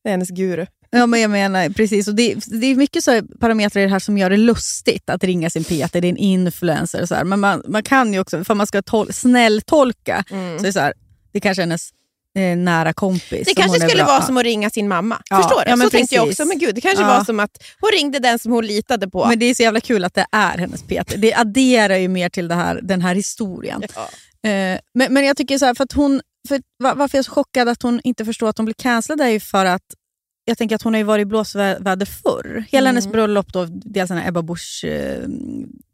det 0.04 0.10
är 0.10 0.12
hennes 0.12 0.30
guru. 0.30 0.66
Ja, 0.90 1.06
men 1.06 1.22
jag 1.22 1.32
menar 1.32 1.70
precis. 1.70 2.08
Och 2.08 2.16
det, 2.16 2.36
det 2.62 2.68
är 2.68 2.76
mycket 2.76 3.04
så 3.04 3.22
parametrar 3.40 3.82
i 3.82 3.86
det 3.86 3.92
här 3.92 4.00
som 4.00 4.18
gör 4.18 4.30
det 4.30 4.38
lustigt 4.38 5.10
att 5.10 5.24
ringa 5.24 5.50
sin 5.50 5.64
PT. 5.64 5.70
Det 5.94 5.98
är 5.98 6.06
en 6.06 6.18
influencer. 6.18 7.02
Och 7.02 7.08
så 7.08 7.16
här. 7.16 7.24
Men 7.24 7.40
man, 7.40 7.64
man 7.68 7.84
kan 7.84 8.14
ju 8.14 8.20
också, 8.20 8.44
för 8.44 8.56
man 8.56 8.68
ska 8.68 8.82
tol- 8.82 9.12
snälltolka, 9.14 10.24
så 10.30 10.36
är 10.36 10.64
det, 10.64 10.74
så 10.74 10.80
här, 10.80 10.94
det 11.32 11.40
kanske 11.40 11.62
är 11.62 11.66
hennes 11.66 11.90
eh, 12.36 12.58
nära 12.58 12.94
kompis. 12.94 13.48
Det 13.48 13.54
kanske 13.56 13.80
skulle 13.80 14.04
vara 14.04 14.22
som 14.22 14.38
att 14.38 14.44
ringa 14.44 14.70
sin 14.70 14.88
mamma. 14.88 15.22
Ja, 15.30 15.38
Förstår 15.38 15.64
du? 15.66 15.70
ja, 15.72 15.78
så 15.78 15.90
tänkte 15.90 16.16
jag 16.16 16.24
precis. 16.26 16.40
också. 16.40 16.48
Men 16.48 16.60
gud, 16.60 16.76
det 16.76 16.82
kanske 16.82 17.04
Ja. 17.04 17.08
var 17.18 17.24
som 17.24 17.40
att 17.40 17.64
hon 17.82 17.92
ringde 17.92 18.20
den 18.20 18.40
som 18.40 18.52
hon 18.52 18.66
litade 18.68 19.10
på. 19.10 19.26
Men 19.28 19.40
det 19.40 19.46
är 19.46 19.54
så 19.54 19.64
jävla 19.64 19.80
kul 19.82 20.04
att 20.06 20.14
det 20.14 20.26
är 20.32 20.58
hennes 20.58 20.84
PT. 20.84 21.14
Det 21.18 21.34
adderar 21.34 21.96
ju 21.98 22.08
mer 22.08 22.30
till 22.30 22.52
här, 22.52 22.80
den 22.84 23.02
här 23.02 23.16
historien. 23.16 23.84
ja. 23.96 24.10
Eh, 24.50 24.80
men, 24.94 25.14
men 25.14 25.26
jag 25.26 25.38
tycker 25.38 25.58
så 25.58 25.66
här, 25.66 25.74
för 25.76 25.84
att 25.84 25.94
hon, 25.94 26.22
för 26.48 26.62
va- 26.84 26.94
varför 26.96 27.18
jag 27.18 27.20
är 27.20 27.24
så 27.24 27.32
chockad 27.32 27.70
att 27.70 27.82
hon 27.84 28.02
inte 28.04 28.26
förstår 28.26 28.50
att 28.50 28.58
hon 28.58 28.66
blir 28.66 28.76
cancellad 28.76 29.22
är 29.22 29.30
ju 29.30 29.40
för 29.40 29.66
att 29.66 29.82
jag 30.46 30.58
tänker 30.58 30.76
att 30.76 30.82
hon 30.82 30.94
har 30.94 30.98
ju 30.98 31.04
varit 31.04 31.22
i 31.22 31.26
blåsväder 31.26 32.06
förr. 32.06 32.66
Hela 32.70 32.90
Mm. 32.90 32.96
hennes 32.96 33.12
bröllop, 33.12 33.54
då, 33.54 33.66
dels 33.70 34.08
den 34.10 34.18
här 34.18 34.28
Ebba 34.28 34.42
Busch 34.42 34.86
eh, 34.86 35.28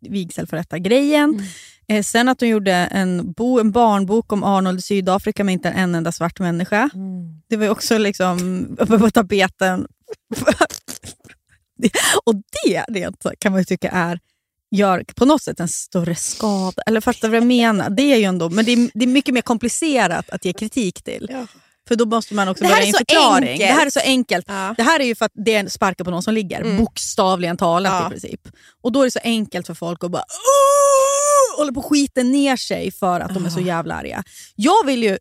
vigselförrättargrejen. 0.10 1.30
Mm. 1.30 1.46
Eh, 1.88 2.04
sen 2.04 2.30
att 2.30 2.40
hon 2.40 2.50
gjorde 2.50 2.74
en, 2.74 3.32
bo, 3.32 3.60
en 3.60 3.72
barnbok 3.72 4.34
om 4.34 4.44
Arnold 4.44 4.80
i 4.80 4.82
Sydafrika 4.82 5.44
med 5.44 5.54
inte 5.54 5.70
en 5.70 5.96
enda 5.96 6.12
svart 6.12 6.40
människa. 6.40 6.90
Mm. 6.94 7.42
Det 7.48 7.58
var 7.58 7.64
ju 7.64 7.70
också 7.70 7.98
liksom 7.98 8.66
uppe 8.80 9.00
på 9.00 9.10
tapeten. 9.12 9.88
Och 12.24 12.36
det, 12.36 12.86
det 12.88 13.12
kan 13.40 13.52
man 13.52 13.62
ju 13.62 13.66
tycka 13.66 13.90
är 13.90 14.20
gör 14.72 15.04
på 15.16 15.26
något 15.26 15.42
sätt 15.42 15.60
en 15.60 15.68
större 15.68 16.16
skada. 16.16 16.82
Eller 16.86 17.02
fattar 17.02 17.28
du 17.28 17.28
vad 17.28 17.38
jag 17.38 17.48
menar? 17.48 17.90
Det 17.90 18.02
är 18.02 18.18
ju 18.18 18.24
ändå, 18.24 18.50
men 18.50 18.66
det 18.66 18.72
är, 18.72 18.90
det 18.94 19.06
är 19.06 19.08
mycket 19.08 19.34
mer 19.34 19.42
komplicerat 19.42 20.30
att 20.30 20.46
ge 20.46 20.54
kritik 20.54 21.04
till. 21.04 21.28
Ja. 21.30 21.48
För 21.90 21.96
då 21.96 22.06
måste 22.06 22.34
man 22.34 22.48
också 22.48 22.64
börja 22.64 22.78
en 22.86 22.94
förklaring. 22.94 23.50
enkelt. 23.50 23.70
Det 23.70 23.74
här 23.76 23.86
är 23.86 23.90
så 23.90 24.00
enkelt. 24.00 24.46
Ja. 24.48 24.74
Det 24.78 24.84
här 24.84 25.00
är 25.00 25.04
ju 25.04 25.16
för 25.16 25.26
att 25.26 25.32
det 25.46 25.56
är 25.56 25.60
en 25.60 25.70
sparka 25.70 26.04
på 26.04 26.12
någon 26.12 26.24
som 26.24 26.34
ligger, 26.34 26.62
Mm. 26.62 26.78
bokstavligen 26.78 27.58
talat 27.58 27.92
Ja. 27.94 28.08
i 28.08 28.10
princip. 28.10 28.42
Och 28.84 28.92
då 28.92 29.02
är 29.02 29.06
det 29.06 29.12
så 29.12 29.20
enkelt 29.24 29.68
för 29.68 29.74
folk 29.74 30.04
att 30.04 30.12
bara 30.12 30.24
"Åh!" 30.24 31.58
håller 31.60 31.72
på 31.72 31.82
skita 31.82 32.24
ner 32.24 32.56
sig 32.58 32.92
för 32.92 33.20
att 33.20 33.34
de 33.34 33.46
är 33.46 33.50
så 33.50 33.60
Ja. 33.60 33.66
jävla 33.66 33.96
arga. 33.96 34.24
Jag 34.56 34.86
vill 34.86 35.04
ju 35.04 35.18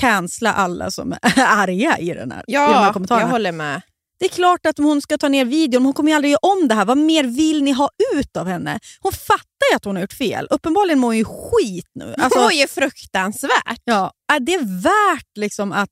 cancella 0.00 0.52
alla 0.52 0.90
som 0.90 1.12
är 1.12 1.18
arga 1.46 1.98
i, 1.98 2.06
den 2.14 2.32
här, 2.32 2.44
i 2.48 2.52
de 2.52 2.58
här 2.58 2.84
Ja, 2.84 2.92
kommentarerna. 2.92 3.26
jag 3.26 3.30
håller 3.32 3.52
med. 3.52 3.82
Det 4.24 4.28
är 4.28 4.34
klart 4.34 4.66
att 4.66 4.78
hon 4.78 5.02
ska 5.02 5.18
ta 5.18 5.28
ner 5.28 5.44
videon, 5.44 5.84
hon 5.84 5.92
kommer 5.92 6.10
ju 6.10 6.16
aldrig 6.16 6.30
göra 6.30 6.38
om 6.42 6.68
det 6.68 6.74
här. 6.74 6.84
Vad 6.84 6.98
mer 6.98 7.24
vill 7.24 7.62
ni 7.62 7.72
ha 7.72 7.90
ut 8.14 8.36
av 8.36 8.46
henne? 8.46 8.80
Hon 9.00 9.12
fattar 9.12 9.66
ju 9.70 9.76
att 9.76 9.84
hon 9.84 9.96
har 9.96 10.00
gjort 10.00 10.12
fel. 10.12 10.46
Uppenbarligen 10.50 10.98
mår 10.98 11.08
hon 11.08 11.16
ju 11.16 11.24
skit 11.24 11.90
nu. 11.94 12.14
Alltså, 12.18 12.38
det 12.38 12.44
var 12.44 12.50
ju 12.50 12.66
fruktansvärt. 12.66 13.80
ja, 13.84 14.12
är 14.32 14.40
det 14.40 14.58
värt 14.58 15.36
liksom 15.36 15.72
att 15.72 15.90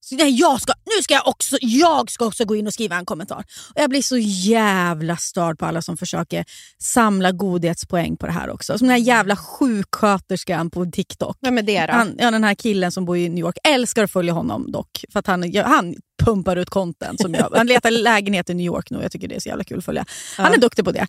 så, 0.00 0.14
nej, 0.14 0.30
jag 0.30 0.60
ska, 0.60 0.72
nu 0.98 1.02
ska 1.02 1.14
jag 1.14 1.28
också, 1.28 1.56
jag 1.60 2.10
ska 2.10 2.24
också 2.26 2.44
gå 2.44 2.56
in 2.56 2.66
och 2.66 2.72
skriva 2.72 2.96
en 2.96 3.06
kommentar. 3.06 3.44
Och 3.74 3.80
jag 3.82 3.90
blir 3.90 4.02
så 4.02 4.16
jävla 4.18 5.16
störd 5.16 5.58
på 5.58 5.66
alla 5.66 5.82
som 5.82 5.96
försöker 5.96 6.44
samla 6.78 7.32
godhetspoäng 7.32 8.16
på 8.16 8.26
det 8.26 8.32
här 8.32 8.50
också. 8.50 8.78
Som 8.78 8.88
den 8.88 8.96
här 8.96 9.02
jävla 9.06 9.36
sjuksköterskan 9.36 10.70
på 10.70 10.86
TikTok. 10.86 11.36
Vem 11.40 11.58
är 11.58 11.62
det 11.62 11.86
då? 11.86 11.92
Han, 11.92 12.16
ja, 12.18 12.30
den 12.30 12.44
här 12.44 12.54
killen 12.54 12.92
som 12.92 13.04
bor 13.04 13.16
i 13.16 13.28
New 13.28 13.38
York. 13.38 13.58
Älskar 13.64 14.04
att 14.04 14.10
följa 14.12 14.32
honom 14.32 14.72
dock. 14.72 15.04
För 15.12 15.18
att 15.18 15.26
han, 15.26 15.50
ja, 15.52 15.64
han 15.66 15.94
pumpar 16.24 16.56
ut 16.56 16.70
content. 16.70 17.20
Som 17.20 17.34
jag, 17.34 17.52
han 17.56 17.66
letar 17.66 17.90
lägenhet 18.02 18.50
i 18.50 18.54
New 18.54 18.66
York 18.66 18.90
nu. 18.90 19.02
Jag 19.02 19.12
tycker 19.12 19.28
det 19.28 19.34
är 19.36 19.40
så 19.40 19.48
jävla 19.48 19.64
kul 19.64 19.78
att 19.78 19.84
följa. 19.84 20.04
Han 20.36 20.46
Ja. 20.46 20.52
är 20.56 20.60
duktig 20.60 20.84
på 20.84 20.92
det. 20.92 21.06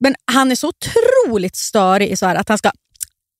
Men 0.00 0.14
han 0.32 0.50
är 0.50 0.54
så 0.54 0.68
otroligt 0.68 1.56
störig 1.56 2.08
i 2.10 2.16
så 2.16 2.26
här 2.26 2.34
att 2.34 2.48
han 2.48 2.58
ska 2.58 2.70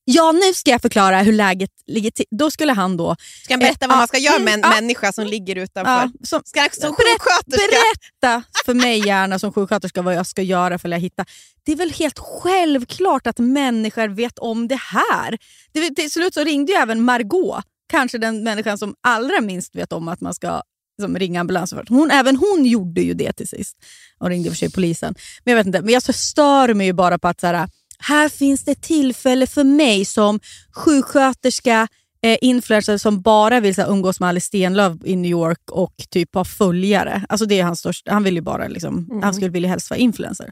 ja 0.07 0.33
nu 0.33 0.55
ska 0.55 0.71
jag 0.71 0.83
förklara 0.83 1.23
hur 1.23 1.33
läget 1.33 1.71
ligger 1.87 2.11
till. 2.11 2.25
Då 2.31 2.51
skulle 2.51 2.73
han 2.73 2.97
då... 2.97 3.17
Ska 3.45 3.53
han 3.55 3.61
berätta 3.61 3.85
Eh, 3.85 3.89
vad 3.89 3.99
man 3.99 4.09
ska 4.09 4.19
göra 4.19 4.39
med 4.39 4.55
en 4.55 4.61
ja. 4.63 4.69
människa 4.69 5.13
som 5.13 5.27
ligger 5.27 5.57
utanför? 5.57 5.93
Ja, 5.93 6.11
som, 6.23 6.43
Ska 6.45 6.69
som 6.73 6.95
sjuksköterska? 6.95 7.69
berätta 7.71 8.43
för 8.65 8.75
mig 8.75 9.07
gärna 9.07 9.39
som 9.39 9.53
sjuksköterska 9.53 10.03
vad 10.03 10.15
jag 10.15 10.27
ska 10.27 10.43
göra 10.43 10.79
för 10.79 10.93
att 10.93 11.01
hitta. 11.01 11.25
Det 11.65 11.73
är 11.73 11.77
väl 11.77 11.93
helt 11.93 12.19
självklart 12.19 13.27
att 13.27 13.39
människor 13.39 14.09
vet 14.09 14.39
om 14.39 14.69
det 14.69 14.81
här. 14.81 15.39
Det, 15.73 15.95
till 15.95 16.11
slut 16.11 16.35
så 16.35 16.45
ringde 16.45 16.73
ju 16.73 16.79
även 16.79 17.03
Margot, 17.03 17.65
kanske 17.91 18.19
den 18.19 18.45
människan 18.45 18.79
som 18.79 18.95
allra 19.01 19.41
minst 19.41 19.77
vet 19.77 19.93
om 19.93 20.09
att 20.09 20.21
man 20.21 20.35
ska 20.35 20.63
som 21.01 21.17
ringa 21.17 21.41
ambulans. 21.41 21.71
för. 21.71 21.85
Hon, 21.89 22.11
även 22.11 22.37
hon 22.37 22.67
gjorde 22.67 23.01
ju 23.01 23.15
det 23.15 23.33
till 23.33 23.49
sist. 23.49 23.77
Och 24.19 24.29
ringde 24.29 24.51
för 24.51 24.57
sig 24.57 24.71
polisen. 24.71 25.15
Men 25.45 25.53
jag 25.53 25.57
vet 25.57 25.67
inte, 25.67 25.83
men 25.83 25.95
jag 25.95 26.03
stör 26.15 26.75
mig 26.75 26.87
ju 26.87 26.93
bara 26.93 27.19
på 27.19 27.29
att 27.29 27.41
så 27.41 27.47
här, 27.47 27.69
här 27.99 28.29
finns 28.29 28.65
det 28.65 28.81
tillfälle 28.81 29.47
för 29.47 29.65
mig 29.65 30.05
som 30.05 30.41
sjuksköterska, 30.73 31.89
eh, 32.23 32.39
influencer 32.41 32.99
som 32.99 33.23
bara 33.23 33.61
vill 33.61 33.75
så 33.75 33.83
här, 33.83 33.89
umgås 33.89 34.21
med 34.21 34.29
Alice 34.29 34.47
Stenlöf 34.47 34.93
i 35.05 35.17
New 35.17 35.31
York 35.31 35.71
och 35.71 35.95
typ 36.11 36.35
ha 36.35 36.45
följare. 36.45 37.23
Alltså 37.29 37.47
det 37.47 37.61
är 37.61 37.65
hans 37.65 37.79
största, 37.79 38.13
han 38.13 38.23
vill 38.23 38.35
ju 38.35 38.41
bara 38.41 38.69
liksom, 38.69 39.21
han 39.23 39.35
skulle 39.35 39.51
vilja 39.51 39.69
helst 39.69 39.91
vara 39.91 40.01
influencer. 40.01 40.51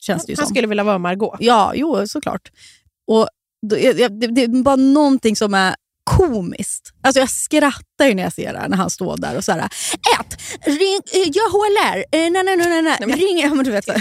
Känns 0.00 0.26
det 0.26 0.32
ju 0.32 0.36
Han 0.38 0.46
som. 0.46 0.54
skulle 0.54 0.66
vilja 0.66 0.84
vara 0.84 0.98
Margot. 0.98 1.36
Ja, 1.40 1.72
jo 1.74 2.06
såklart. 2.06 2.50
Och 3.06 3.28
jag, 3.60 3.98
jag, 3.98 4.20
det, 4.20 4.26
det 4.26 4.42
är 4.42 4.62
bara 4.62 4.76
någonting 4.76 5.36
som 5.36 5.54
är 5.54 5.74
komiskt. 6.16 6.92
Alltså 7.02 7.20
jag 7.20 7.30
skrattar 7.30 8.06
ju 8.06 8.14
när 8.14 8.22
jag 8.22 8.32
ser 8.32 8.52
det 8.52 8.68
när 8.68 8.76
han 8.76 8.90
står 8.90 9.16
där 9.16 9.36
och 9.36 9.44
så 9.44 9.52
här, 9.52 9.60
ett, 10.20 10.40
ring, 10.66 11.00
eh, 11.12 11.28
gör 11.32 11.50
HLR, 11.50 11.98
eh, 11.98 12.30
nej 12.30 12.30
nej 12.30 12.56
nej 12.56 12.56
nej, 12.68 12.82
nej. 12.82 12.96
men- 13.00 13.18
ring, 13.18 13.38
ja, 13.38 13.54
men 13.54 13.64
du 13.64 13.70
vet, 13.70 13.84
så. 13.90 13.92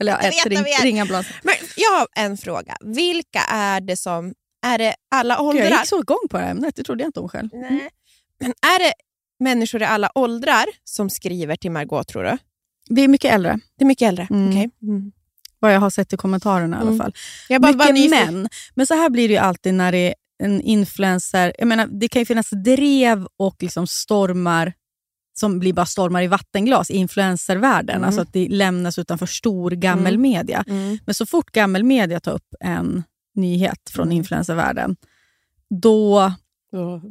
Eller 0.00 0.12
ja, 0.12 0.18
Jag 0.22 0.34
ett, 0.36 0.46
ring, 0.46 0.64
ring 0.82 1.00
ambulans. 1.00 1.26
Men 1.42 1.54
jag 1.76 1.90
har 1.98 2.06
en 2.16 2.36
fråga. 2.36 2.76
Vilka 2.84 3.40
är 3.48 3.80
det 3.80 3.96
som... 3.96 4.34
Är 4.66 4.78
det 4.78 4.94
alla 5.14 5.34
Jag 5.34 5.44
åldrar? 5.44 5.64
gick 5.70 5.86
så 5.86 6.00
igång 6.00 6.28
på 6.30 6.36
det 6.36 6.42
här 6.44 6.50
ämnet, 6.50 6.76
det 6.76 6.82
trodde 6.82 7.02
jag 7.02 7.08
inte 7.08 7.20
om 7.20 7.28
själv. 7.28 7.48
Nej. 7.52 7.88
Men 8.40 8.50
är 8.62 8.78
det 8.78 8.92
människor 9.40 9.82
i 9.82 9.84
alla 9.84 10.10
åldrar 10.14 10.64
som 10.84 11.10
skriver 11.10 11.56
till 11.56 11.70
Margot, 11.70 12.08
tror 12.08 12.22
du? 12.24 12.38
Vi 12.90 13.04
är 13.04 13.08
mycket 13.08 13.32
äldre, 13.34 13.58
Det 13.78 13.84
är 13.84 13.86
mycket 13.86 14.08
äldre? 14.08 14.26
Mm. 14.30 14.48
Okej. 14.50 14.70
Mm. 14.82 15.12
vad 15.58 15.74
jag 15.74 15.80
har 15.80 15.90
sett 15.90 16.12
i 16.12 16.16
kommentarerna 16.16 16.76
i 16.76 16.80
alla 16.80 16.88
Mm. 16.90 16.98
fall. 16.98 17.14
Jag 17.48 17.62
bara, 17.62 17.92
mycket 17.92 18.10
män. 18.10 18.48
Men 18.74 18.86
så 18.86 18.94
här 18.94 19.10
blir 19.10 19.28
det 19.28 19.38
alltid 19.38 19.74
när 19.74 19.92
det 19.92 20.14
en 20.42 20.60
influencer. 20.60 21.52
Jag 21.58 21.68
menar, 21.68 21.86
det 21.86 22.08
kan 22.08 22.20
ju 22.22 22.26
finnas 22.26 22.50
drev 22.50 23.26
och 23.36 23.56
liksom 23.62 23.86
stormar 23.86 24.72
som 25.36 25.58
blir 25.58 25.72
bara 25.72 25.86
stormar 25.86 26.22
i 26.22 26.26
vattenglas 26.26 26.90
i 26.90 26.96
influencervärlden. 26.96 27.96
Mm. 27.96 28.06
Alltså 28.06 28.20
att 28.20 28.32
det 28.32 28.48
lämnas 28.48 28.98
utanför 28.98 29.26
stor 29.26 29.70
gammelmedia. 29.70 30.64
Mm. 30.68 30.98
Men 31.06 31.14
så 31.14 31.26
fort 31.26 31.50
gammelmedia 31.50 32.20
tar 32.20 32.32
upp 32.32 32.54
en 32.60 33.02
nyhet 33.34 33.90
från 33.90 34.04
Mm. 34.06 34.16
influencervärlden, 34.16 34.96
då... 35.80 36.18
Eh, 36.22 36.30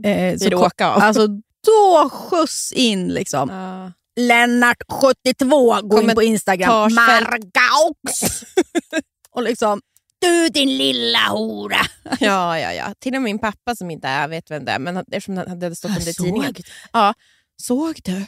Blir 0.03 0.49
det 0.49 0.55
ko- 0.55 0.65
åka 0.65 0.87
av? 0.89 1.01
Alltså, 1.01 1.27
då 1.67 2.09
skjuts 2.09 2.71
in 2.71 3.07
liksom. 3.07 3.49
Ja. 3.49 3.91
Lennart72 4.19 5.81
går 5.87 6.03
in 6.03 6.15
på 6.15 6.23
Instagram. 6.23 6.93
Margaux! 6.93 8.43
och 9.31 9.43
liksom, 9.43 9.81
du 10.23 10.49
din 10.49 10.77
lilla 10.77 11.19
hora. 11.29 11.77
ja, 12.19 12.59
ja, 12.59 12.73
ja. 12.73 12.93
Till 12.99 13.15
och 13.15 13.21
med 13.21 13.29
min 13.29 13.39
pappa 13.39 13.75
som 13.75 13.91
inte 13.91 14.07
är, 14.07 14.27
vet 14.27 14.51
vem 14.51 14.65
det 14.65 14.71
är, 14.71 14.79
men 14.79 14.95
han- 14.95 15.05
eftersom 15.11 15.35
det 15.35 15.49
hade 15.49 15.75
stått 15.75 15.91
under 15.91 16.01
såg 16.13 16.25
tidningen. 16.25 16.53
Ja. 16.93 17.13
Såg 17.61 17.99
du? 18.03 18.25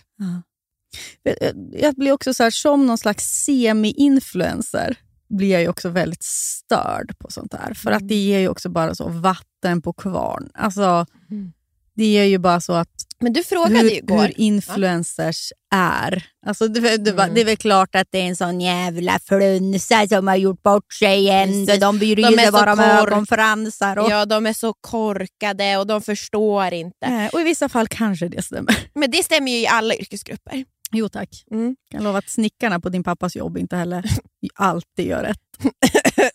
Jag- 1.23 1.69
Jag 1.71 1.95
blir 1.95 2.11
också 2.11 2.33
så 2.33 2.43
här, 2.43 2.49
som 2.51 2.85
någon 2.87 2.97
slags 2.97 3.23
semi-influencer 3.45 4.95
blir 5.29 5.51
jag 5.51 5.61
ju 5.61 5.67
också 5.67 5.89
väldigt 5.89 6.23
störd 6.23 7.17
på 7.19 7.31
sånt 7.31 7.53
här. 7.53 7.73
För 7.73 7.91
att 7.91 8.07
det 8.07 8.15
ger 8.15 8.39
ju 8.39 8.47
också 8.49 8.69
bara 8.69 8.95
så 8.95 9.09
vatten 9.09 9.81
på 9.81 9.93
kvarn. 9.93 10.49
Alltså, 10.53 11.05
Mm. 11.31 11.51
Det 11.95 12.05
ger 12.05 12.23
ju 12.23 12.37
bara 12.37 12.61
så 12.61 12.73
att 12.73 12.89
Men 13.19 13.33
du 13.33 13.43
frågade 13.43 13.79
hur, 13.79 13.89
ju 13.89 13.95
igår. 13.95 14.21
hur 14.21 14.39
influencers 14.39 15.51
är. 15.75 16.25
Alltså, 16.45 16.67
det, 16.67 16.97
det, 16.97 17.11
Mm. 17.11 17.33
det 17.33 17.41
är 17.41 17.45
väl 17.45 17.57
klart 17.57 17.95
att 17.95 18.07
det 18.11 18.17
är 18.19 18.23
en 18.23 18.35
sån 18.35 18.61
jävla 18.61 19.19
flunsa 19.19 20.07
som 20.07 20.27
har 20.27 20.35
gjort 20.35 20.63
bort 20.63 20.93
sig 20.93 21.17
igen. 21.19 21.65
Precis. 21.65 21.79
De 21.81 21.99
bryr 21.99 22.19
är 22.19 22.37
sig 22.37 22.51
bara 22.51 22.73
om 22.73 22.79
ögonfransar. 22.79 23.97
Och, 23.97 24.11
Ja, 24.11 24.25
de 24.25 24.45
är 24.45 24.53
så 24.53 24.73
korkade 24.81 25.77
och 25.77 25.87
de 25.87 26.01
förstår 26.01 26.73
inte. 26.73 27.09
Nej, 27.09 27.29
och 27.33 27.41
i 27.41 27.43
vissa 27.43 27.69
fall 27.69 27.87
kanske 27.87 28.27
det 28.27 28.41
stämmer. 28.41 28.77
Men 28.93 29.11
det 29.11 29.23
stämmer 29.23 29.51
ju 29.51 29.57
i 29.57 29.67
alla 29.67 29.95
yrkesgrupper. 29.95 30.65
Jo 30.91 31.09
tack. 31.09 31.29
Mm. 31.51 31.75
Jag 31.89 31.97
kan 31.97 32.03
lova 32.03 32.17
att 32.19 32.29
snickarna 32.29 32.79
på 32.79 32.89
din 32.89 33.03
pappas 33.03 33.35
jobb 33.35 33.57
inte 33.57 33.75
heller 33.75 34.05
alltid 34.55 35.05
gör 35.07 35.23
rätt. 35.23 35.39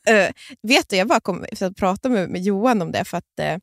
Eh, 0.08 0.30
vet 0.62 0.88
du, 0.88 0.96
jag 0.96 1.08
bara 1.08 1.20
kom 1.20 1.44
för 1.56 1.66
att 1.66 1.76
prata 1.76 2.08
med, 2.08 2.28
med 2.28 2.42
Johan 2.42 2.82
om 2.82 2.92
det, 2.92 3.04
för 3.04 3.16
att 3.18 3.38
eh, 3.40 3.56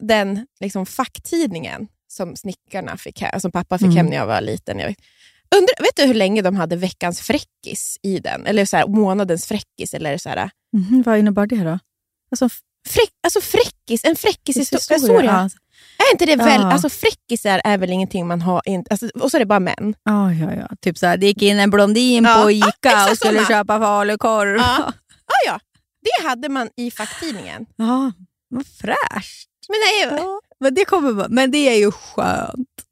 den 0.00 0.46
liksom, 0.60 0.86
facktidningen 0.86 1.88
som 2.12 2.36
snickarna 2.36 2.96
fick 2.96 3.20
hem, 3.20 3.40
som 3.40 3.52
pappa 3.52 3.78
fick 3.78 3.84
Mm. 3.86 3.96
hem 3.96 4.06
när 4.06 4.16
jag 4.16 4.26
var 4.26 4.40
liten. 4.40 4.78
Jag 4.78 4.94
undrar, 5.56 5.82
vet 5.82 5.96
du 5.96 6.02
hur 6.04 6.14
länge 6.14 6.42
de 6.42 6.56
hade 6.56 6.76
veckans 6.76 7.20
fräckis 7.20 7.98
i 8.02 8.18
den? 8.18 8.46
Eller 8.46 8.64
så 8.64 8.76
här, 8.76 8.86
månadens 8.86 9.46
fräckis? 9.46 9.94
Eller 9.94 10.18
så 10.18 10.28
här, 10.28 10.50
Mhm, 10.72 11.02
vad 11.06 11.18
innebär 11.18 11.46
det 11.46 11.64
då? 11.64 11.78
Alltså, 12.30 12.48
fräck, 12.88 13.10
alltså 13.22 13.40
fräckis, 13.40 14.04
en 14.04 14.16
fräckishistoria. 14.16 14.80
historia. 15.00 15.42
historia. 15.42 15.50
Är 15.98 16.12
inte 16.12 16.26
det 16.26 16.36
väl, 16.36 16.60
Ja. 16.60 16.72
alltså 16.72 16.88
fräckisar 16.88 17.60
är 17.64 17.78
väl 17.78 17.90
ingenting 17.90 18.26
man 18.26 18.40
har, 18.42 18.62
in, 18.64 18.84
alltså, 18.90 19.08
och 19.08 19.30
så 19.30 19.36
är 19.36 19.38
det 19.38 19.46
bara 19.46 19.60
män. 19.60 19.94
Ja, 20.04 20.32
ja, 20.32 20.54
ja. 20.54 20.68
Typ 20.80 20.98
så 20.98 21.06
här, 21.06 21.16
det 21.16 21.26
gick 21.26 21.42
in 21.42 21.58
en 21.58 21.70
blondin 21.70 22.24
Ja, 22.24 22.42
på 22.42 22.50
ja, 22.50 22.68
Ica 22.68 22.88
exakt 22.90 23.10
och 23.10 23.16
skulle 23.16 23.34
såna. 23.34 23.48
köpa 23.48 23.78
falukorv. 23.78 24.56
Ja. 24.56 24.92
Ja, 25.26 25.34
ja. 25.52 25.60
Det 26.02 26.28
hade 26.28 26.48
man 26.48 26.68
i 26.76 26.90
facktidningen. 26.90 27.66
ja, 27.76 28.12
vad 28.48 28.66
fräscht. 28.66 29.48
Men, 29.68 30.10
är, 30.12 30.16
Ja, 30.18 30.40
men, 30.60 30.74
det 30.74 30.84
kommer, 30.84 31.28
men 31.28 31.50
det 31.50 31.58
är 31.58 31.78
ju 31.78 31.90
skönt. 31.92 32.86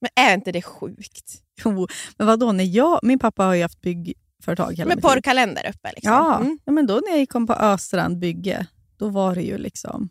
men 0.00 0.10
är 0.26 0.34
inte 0.34 0.52
det 0.52 0.62
sjukt? 0.62 1.40
Jo, 1.64 1.86
men 2.16 2.26
vadå, 2.26 2.52
när 2.52 2.64
jag, 2.64 3.00
min 3.02 3.18
pappa 3.18 3.44
har 3.44 3.54
ju 3.54 3.62
haft 3.62 3.80
byggföretag 3.80 4.72
hela 4.72 4.88
Med 4.88 5.02
porrkalender 5.02 5.70
uppe. 5.70 5.92
Liksom. 5.94 6.12
Ja, 6.12 6.38
Mm. 6.40 6.58
ja, 6.64 6.72
men 6.72 6.86
då 6.86 6.94
när 7.10 7.18
jag 7.18 7.28
kom 7.28 7.46
på 7.46 7.52
Östrand 7.52 8.18
bygge, 8.18 8.66
då 8.96 9.08
var 9.08 9.34
det 9.34 9.42
ju 9.42 9.58
liksom 9.58 10.08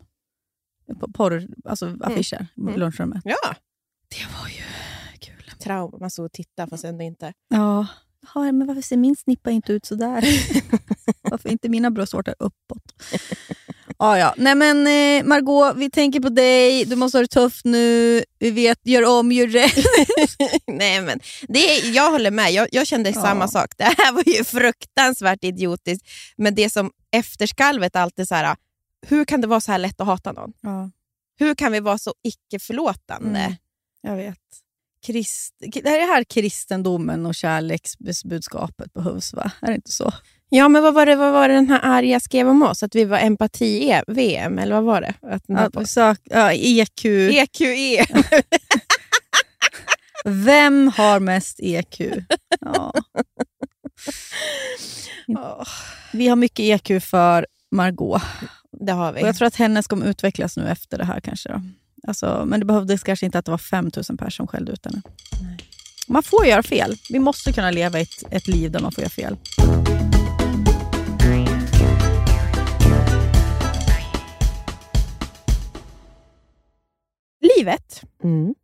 porr, 1.14 1.46
alltså 1.64 1.96
affischer 2.00 2.46
i 2.56 2.60
Mm. 2.60 2.80
lunchrummet. 2.80 3.22
ja. 3.24 3.54
Det 4.08 4.26
var 4.40 4.48
ju 4.48 4.62
kul. 5.18 5.50
Trauma, 5.58 5.98
man 5.98 6.10
stod 6.10 6.24
och 6.24 6.32
tittade 6.32 6.70
fast 6.70 6.84
ändå 6.84 7.04
inte. 7.04 7.32
Ja. 7.48 7.86
Men 8.34 8.66
varför 8.66 8.82
ser 8.82 8.96
min 8.96 9.16
snippa 9.16 9.50
inte 9.50 9.72
ut 9.72 9.86
så 9.86 9.94
där? 9.94 10.24
varför 11.30 11.48
är 11.48 11.52
inte 11.52 11.68
mina 11.68 11.90
bröstvårtor 11.90 12.34
uppåt? 12.38 12.82
Ja, 13.98 14.18
ja. 14.18 14.34
Nej 14.36 14.54
men 14.54 14.86
eh, 14.86 15.24
Margot, 15.28 15.76
vi 15.76 15.90
tänker 15.90 16.20
på 16.20 16.28
dig. 16.28 16.84
Du 16.84 16.96
måste 16.96 17.18
ha 17.18 17.22
det 17.22 17.28
tufft 17.28 17.64
nu. 17.64 18.24
Vi 18.38 18.50
vet, 18.50 18.78
gör 18.82 19.18
om, 19.18 19.32
gör 19.32 19.46
rätt. 19.46 19.74
Nej, 20.66 21.00
men 21.00 21.20
det 21.48 21.58
är, 21.58 21.90
jag 21.94 22.10
håller 22.10 22.30
med, 22.30 22.52
jag, 22.52 22.68
jag 22.72 22.86
kände 22.86 23.10
Ja. 23.10 23.22
samma 23.22 23.48
sak. 23.48 23.72
Det 23.76 23.84
här 23.84 24.12
var 24.12 24.22
ju 24.26 24.44
fruktansvärt 24.44 25.44
idiotiskt, 25.44 26.06
men 26.36 26.54
det 26.54 26.70
som 26.70 26.90
efterskalvet 27.10 27.96
alltid 27.96 28.28
så 28.28 28.34
här, 28.34 28.56
hur 29.06 29.24
kan 29.24 29.40
det 29.40 29.46
vara 29.46 29.60
så 29.60 29.72
här 29.72 29.78
lätt 29.78 30.00
att 30.00 30.06
hata 30.06 30.32
någon? 30.32 30.52
Ja, 30.60 30.90
Hur 31.38 31.54
kan 31.54 31.72
vi 31.72 31.80
vara 31.80 31.98
så 31.98 32.14
icke-förlåtande? 32.22 33.40
Mm. 33.40 33.54
jag 34.02 34.16
vet. 34.16 34.38
Krist, 35.04 35.54
det 35.58 35.88
här 35.88 36.00
är 36.00 36.06
här 36.06 36.24
kristendomen 36.24 37.26
och 37.26 37.34
kärleksbudskapet 37.34 38.92
behövs, 38.92 39.34
va? 39.34 39.50
Är 39.60 39.66
det 39.66 39.74
inte 39.74 39.92
så? 39.92 40.12
Ja, 40.48 40.68
men 40.68 40.82
vad 40.82 40.94
var, 40.94 41.06
det, 41.06 41.16
vad 41.16 41.32
var 41.32 41.48
det 41.48 41.54
den 41.54 41.68
här 41.68 41.80
arga 41.82 42.20
skrev 42.20 42.48
om 42.48 42.62
oss? 42.62 42.82
Att 42.82 42.94
vi 42.94 43.04
var 43.04 43.18
empati-VM, 43.18 44.58
eller 44.58 44.74
vad 44.74 44.84
var 44.84 45.00
det? 45.00 45.14
Att 45.22 45.42
den 45.46 45.56
Att 45.58 45.90
sök, 45.90 46.20
ja, 46.24 46.52
E 46.52 46.80
EQ. 46.80 47.04
EQE. 47.04 48.06
Vem 50.24 50.88
har 50.96 51.20
mest 51.20 51.60
EQ? 51.62 52.00
Ja. 52.60 52.92
Vi 56.12 56.28
har 56.28 56.36
mycket 56.36 56.60
EQ 56.90 57.02
för 57.02 57.46
Margot. 57.70 58.22
det 58.80 58.92
har 58.92 59.12
vi. 59.12 59.22
Och 59.22 59.28
jag 59.28 59.36
tror 59.36 59.48
att 59.48 59.56
hennes 59.56 59.86
kommer 59.86 60.06
utvecklas 60.06 60.56
nu 60.56 60.68
efter 60.68 60.98
det 60.98 61.04
här. 61.04 61.20
kanske. 61.20 61.48
Då. 61.48 61.62
Alltså, 62.06 62.44
men 62.46 62.60
det 62.60 62.66
behövdes 62.66 63.02
kanske 63.02 63.26
inte 63.26 63.38
att 63.38 63.44
det 63.44 63.50
var 63.50 63.58
5000 63.58 64.16
personer 64.16 64.30
som 64.30 64.46
skällde 64.46 64.72
ut 64.72 64.84
henne. 64.84 65.02
Man 66.08 66.22
får 66.22 66.46
göra 66.46 66.62
fel. 66.62 66.94
Vi 67.10 67.18
måste 67.18 67.52
kunna 67.52 67.70
leva 67.70 67.98
ett, 68.00 68.22
ett 68.30 68.48
liv 68.48 68.70
där 68.70 68.80
man 68.80 68.92
får 68.92 69.02
göra 69.02 69.10
fel. 69.10 69.36
Livet, 77.58 78.02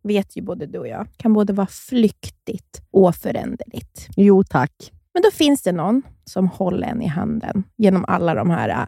vet 0.03 0.37
ju 0.37 0.41
både 0.41 0.65
du 0.65 0.79
och 0.79 0.87
jag, 0.87 1.07
kan 1.17 1.33
både 1.33 1.53
vara 1.53 1.67
flyktigt 1.67 2.81
och 2.91 3.15
föränderligt. 3.15 4.07
Jo 4.15 4.43
tack. 4.43 4.91
Men 5.13 5.23
då 5.23 5.31
finns 5.31 5.61
det 5.61 5.71
någon 5.71 6.01
som 6.25 6.47
håller 6.47 6.87
en 6.87 7.01
i 7.01 7.07
handen 7.07 7.63
genom 7.77 8.05
alla 8.07 8.35
de 8.35 8.49
här 8.49 8.69
äh, 8.69 8.87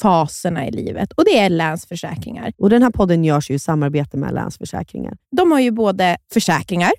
faserna 0.00 0.66
i 0.66 0.70
livet 0.70 1.12
och 1.12 1.24
det 1.24 1.38
är 1.38 1.50
Länsförsäkringar. 1.50 2.52
Och 2.58 2.70
Den 2.70 2.82
här 2.82 2.90
podden 2.90 3.24
görs 3.24 3.50
ju 3.50 3.54
i 3.54 3.58
samarbete 3.58 4.16
med 4.16 4.34
Länsförsäkringar. 4.34 5.16
De 5.30 5.52
har 5.52 5.60
ju 5.60 5.70
både 5.70 6.16
försäkringar, 6.32 6.92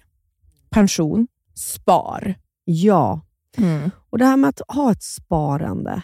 pension, 0.69 1.27
spar. 1.55 2.35
Ja, 2.63 3.21
och 4.09 4.17
det 4.17 4.25
här 4.25 4.37
med 4.37 4.49
att 4.49 4.61
ha 4.67 4.91
ett 4.91 5.03
sparande. 5.03 6.01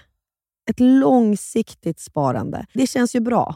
ett 0.69 0.79
långsiktigt 0.79 1.99
sparande. 1.99 2.65
Det 2.73 2.87
känns 2.87 3.15
ju 3.15 3.19
bra. 3.19 3.55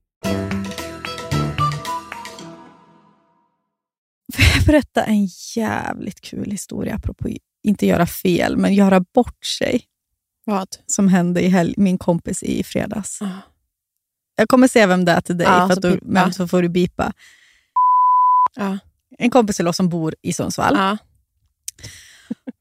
Får 4.33 4.43
jag 4.55 4.65
berätta 4.65 5.03
en 5.03 5.27
jävligt 5.55 6.21
kul 6.21 6.51
historia, 6.51 6.95
apropå 6.95 7.29
inte 7.63 7.85
göra 7.85 8.05
fel, 8.05 8.57
men 8.57 8.73
göra 8.73 8.99
bort 8.99 9.45
sig, 9.45 9.83
Vad? 10.45 10.67
som 10.85 11.07
hände 11.07 11.41
i 11.41 11.47
helg, 11.47 11.73
min 11.77 11.97
kompis 11.97 12.43
i 12.43 12.63
fredags. 12.63 13.21
Ah. 13.21 13.27
Jag 14.35 14.49
kommer 14.49 14.67
säga 14.67 14.87
vem 14.87 15.05
det 15.05 15.11
är 15.11 15.21
till 15.21 15.37
dig, 15.37 15.47
Ja, 15.47 15.67
för 15.67 15.81
du, 15.81 15.99
men 16.01 16.33
så 16.33 16.47
får 16.47 16.61
du 16.61 16.69
bipa. 16.69 17.13
Ja. 18.55 18.77
En 19.17 19.29
kompis 19.29 19.55
till 19.55 19.67
oss 19.67 19.77
som 19.77 19.89
bor 19.89 20.15
i 20.21 20.33
Sundsvall. 20.33 20.97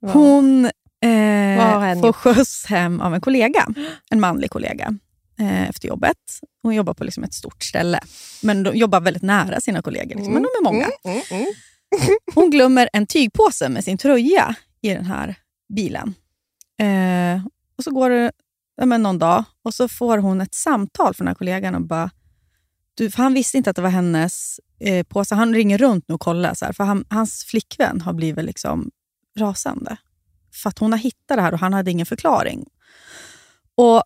Hon 0.00 0.64
eh, 0.64 2.00
får 2.00 2.12
skjuts 2.12 2.66
hem 2.66 3.00
av 3.00 3.14
en 3.14 3.20
kollega, 3.20 3.66
en 4.10 4.20
manlig 4.20 4.50
kollega, 4.50 4.98
efter 5.40 5.88
jobbet. 5.88 6.16
Hon 6.62 6.74
jobbar 6.74 6.94
på 6.94 7.04
liksom 7.04 7.24
ett 7.24 7.34
stort 7.34 7.62
ställe, 7.62 8.00
men 8.42 8.62
de 8.62 8.76
jobbar 8.76 9.00
väldigt 9.00 9.22
nära 9.22 9.60
sina 9.60 9.82
kollegor. 9.82 10.16
Liksom, 10.16 10.32
Men 10.32 10.42
de 10.42 10.48
är 10.48 10.64
många. 10.64 10.88
Mm, 11.04 11.22
mm, 11.30 11.42
mm. 11.92 12.16
Hon 12.34 12.50
glömmer 12.50 12.88
en 12.92 13.06
tygpåse 13.06 13.68
med 13.68 13.84
sin 13.84 13.98
tröja 13.98 14.54
i 14.80 14.88
den 14.88 15.04
här 15.04 15.34
bilen. 15.74 16.14
Eh, 16.78 17.44
och 17.76 17.84
Så 17.84 17.90
går 17.90 18.10
det 18.10 18.32
ja, 18.76 18.86
men 18.86 19.02
någon 19.02 19.18
dag 19.18 19.44
och 19.64 19.74
så 19.74 19.88
får 19.88 20.18
hon 20.18 20.40
ett 20.40 20.54
samtal 20.54 21.14
från 21.14 21.24
den 21.24 21.30
här 21.30 21.38
kollegan 21.38 21.74
och 21.74 21.82
bara... 21.82 22.10
Du, 22.94 23.10
för 23.10 23.22
han 23.22 23.34
visste 23.34 23.56
inte 23.56 23.70
att 23.70 23.76
det 23.76 23.82
var 23.82 23.90
hennes 23.90 24.60
eh, 24.80 25.06
påse. 25.06 25.34
Han 25.34 25.54
ringer 25.54 25.78
runt 25.78 26.04
nu 26.08 26.14
och 26.14 26.20
kollar, 26.20 26.54
så 26.54 26.64
här, 26.64 26.72
för 26.72 26.84
han, 26.84 27.04
hans 27.08 27.44
flickvän 27.44 28.00
har 28.00 28.12
blivit 28.12 28.44
liksom 28.44 28.90
rasande. 29.38 29.96
För 30.62 30.68
att 30.68 30.78
hon 30.78 30.92
har 30.92 30.98
hittat 30.98 31.36
det 31.36 31.42
här 31.42 31.52
och 31.52 31.58
han 31.58 31.72
hade 31.72 31.90
ingen 31.90 32.06
förklaring. 32.06 32.66
Och 33.74 34.02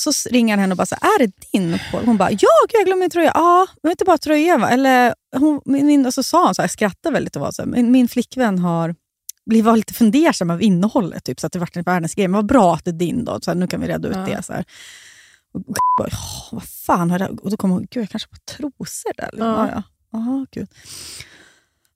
så 0.00 0.28
ringer 0.30 0.52
han 0.52 0.60
henne 0.60 0.72
och 0.72 0.76
bara, 0.76 0.86
så 0.86 0.94
är 0.94 1.18
det 1.18 1.32
din? 1.52 1.78
påse?" 1.92 2.06
Hon 2.06 2.16
bara, 2.16 2.30
ja, 2.30 2.38
gud, 2.38 2.78
jag 2.78 2.86
glömde 2.86 3.00
min 3.00 3.10
tröja. 3.10 3.30
Ja, 3.34 3.66
men 3.82 3.90
inte 3.90 4.04
bara 4.04 4.18
tröjan 4.18 4.60
va? 4.60 4.70
Eller, 4.70 5.14
hon, 5.36 5.60
min, 5.64 6.06
och 6.06 6.14
så 6.14 6.22
sa 6.22 6.44
hon, 6.44 6.54
så 6.54 6.62
här, 6.62 6.68
skrattade 6.68 7.12
väldigt 7.12 7.36
och 7.36 7.42
var 7.42 7.52
så 7.52 7.62
här, 7.62 7.66
min, 7.68 7.90
min 7.90 8.08
flickvän 8.08 8.58
har 8.58 8.94
blivit 9.46 9.64
var 9.66 9.76
lite 9.76 9.94
fundersam 9.94 10.50
av 10.50 10.62
innehållet, 10.62 11.24
typ, 11.24 11.40
så 11.40 11.46
att 11.46 11.52
det 11.52 11.58
vart 11.58 11.76
en 11.76 11.82
världens 11.82 12.14
grej. 12.14 12.28
Men 12.28 12.34
vad 12.36 12.46
bra 12.46 12.74
att 12.74 12.84
det 12.84 12.90
är 12.90 12.92
din 12.92 13.24
då, 13.24 13.40
så 13.42 13.50
här, 13.50 13.54
nu 13.58 13.66
kan 13.66 13.80
vi 13.80 13.88
reda 13.88 14.08
ut 14.08 14.16
Ja. 14.16 14.24
det. 14.36 14.42
Så 14.42 14.52
här. 14.52 14.64
Och, 15.54 15.60
och, 15.68 15.74
bara, 15.98 16.08
"Ja, 16.10 16.18
vad 16.52 16.62
fan 16.64 17.10
har 17.10 17.18
det 17.18 17.28
Och 17.28 17.50
då 17.50 17.56
kom 17.56 17.70
hon, 17.70 17.86
gud 17.90 18.02
jag 18.02 18.10
kanske 18.10 18.28
har 18.30 18.56
trosor 18.56 19.12
där. 19.16 19.28
Liksom. 19.32 19.46
Ja. 19.48 19.68
Ja. 19.72 19.82
Ja, 20.12 20.18
Aha, 20.18 20.46
gud. 20.50 20.68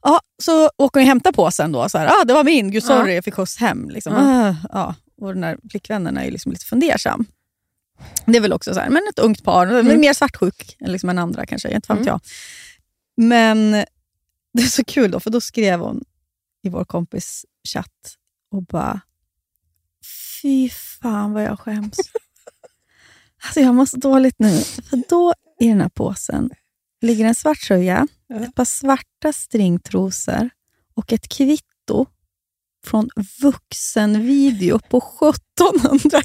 Ja, 0.02 0.20
så 0.42 0.70
åker 0.76 1.00
hon 1.00 1.02
och 1.04 1.08
hämtar 1.08 1.32
påsen 1.32 1.72
då. 1.72 1.88
Så 1.88 1.98
här, 1.98 2.06
ah, 2.06 2.24
det 2.24 2.34
var 2.34 2.44
min, 2.44 2.70
gud 2.70 2.82
sorry, 2.84 3.14
jag 3.14 3.24
fick 3.24 3.34
skjuts 3.34 3.56
hem. 3.56 3.90
Liksom. 3.90 4.12
Ja. 4.12 4.48
Ah, 4.48 4.54
ja. 4.72 4.94
Och 5.20 5.34
den 5.34 5.44
här 5.44 5.58
flickvännen 5.70 6.16
är 6.16 6.24
ju 6.24 6.30
liksom 6.30 6.52
lite 6.52 6.64
fundersam. 6.64 7.26
Det 8.26 8.36
är 8.36 8.40
väl 8.40 8.52
också 8.52 8.74
så 8.74 8.80
här, 8.80 8.90
men 8.90 9.02
ett 9.10 9.18
ungt 9.18 9.44
par, 9.44 9.82
men 9.82 10.00
mer 10.00 10.12
svartsjuk 10.12 10.76
liksom 10.80 11.08
än 11.08 11.18
andra 11.18 11.46
kanske, 11.46 11.70
inte 11.74 11.86
fan 11.86 11.96
Mm. 11.96 12.06
jag. 12.06 12.20
Men 13.16 13.70
det 14.52 14.62
är 14.62 14.66
så 14.66 14.84
kul 14.84 15.10
då, 15.10 15.20
för 15.20 15.30
då 15.30 15.40
skrev 15.40 15.80
hon 15.80 16.04
i 16.62 16.68
vår 16.68 16.84
kompis 16.84 17.44
chatt 17.68 18.14
och 18.50 18.62
bara, 18.62 19.00
fy 20.42 20.68
fan 20.70 21.32
vad 21.32 21.42
jag 21.44 21.60
skäms. 21.60 21.96
alltså 23.44 23.60
jag 23.60 23.74
mår 23.74 23.86
så 23.86 23.96
dåligt 23.96 24.38
nu. 24.38 24.58
För 24.62 25.02
då 25.08 25.34
i 25.60 25.68
den 25.68 25.80
här 25.80 25.88
påsen 25.88 26.50
ligger 27.00 27.24
en 27.24 27.34
svart 27.34 27.60
tröja, 27.60 28.06
ett 28.44 28.54
par 28.54 28.64
svarta 28.64 29.32
stringtrosor 29.32 30.50
och 30.94 31.12
ett 31.12 31.28
kvitto 31.28 32.06
från 32.86 33.08
vuxenvideo 33.42 34.78
på 34.78 34.98
1700 34.98 36.22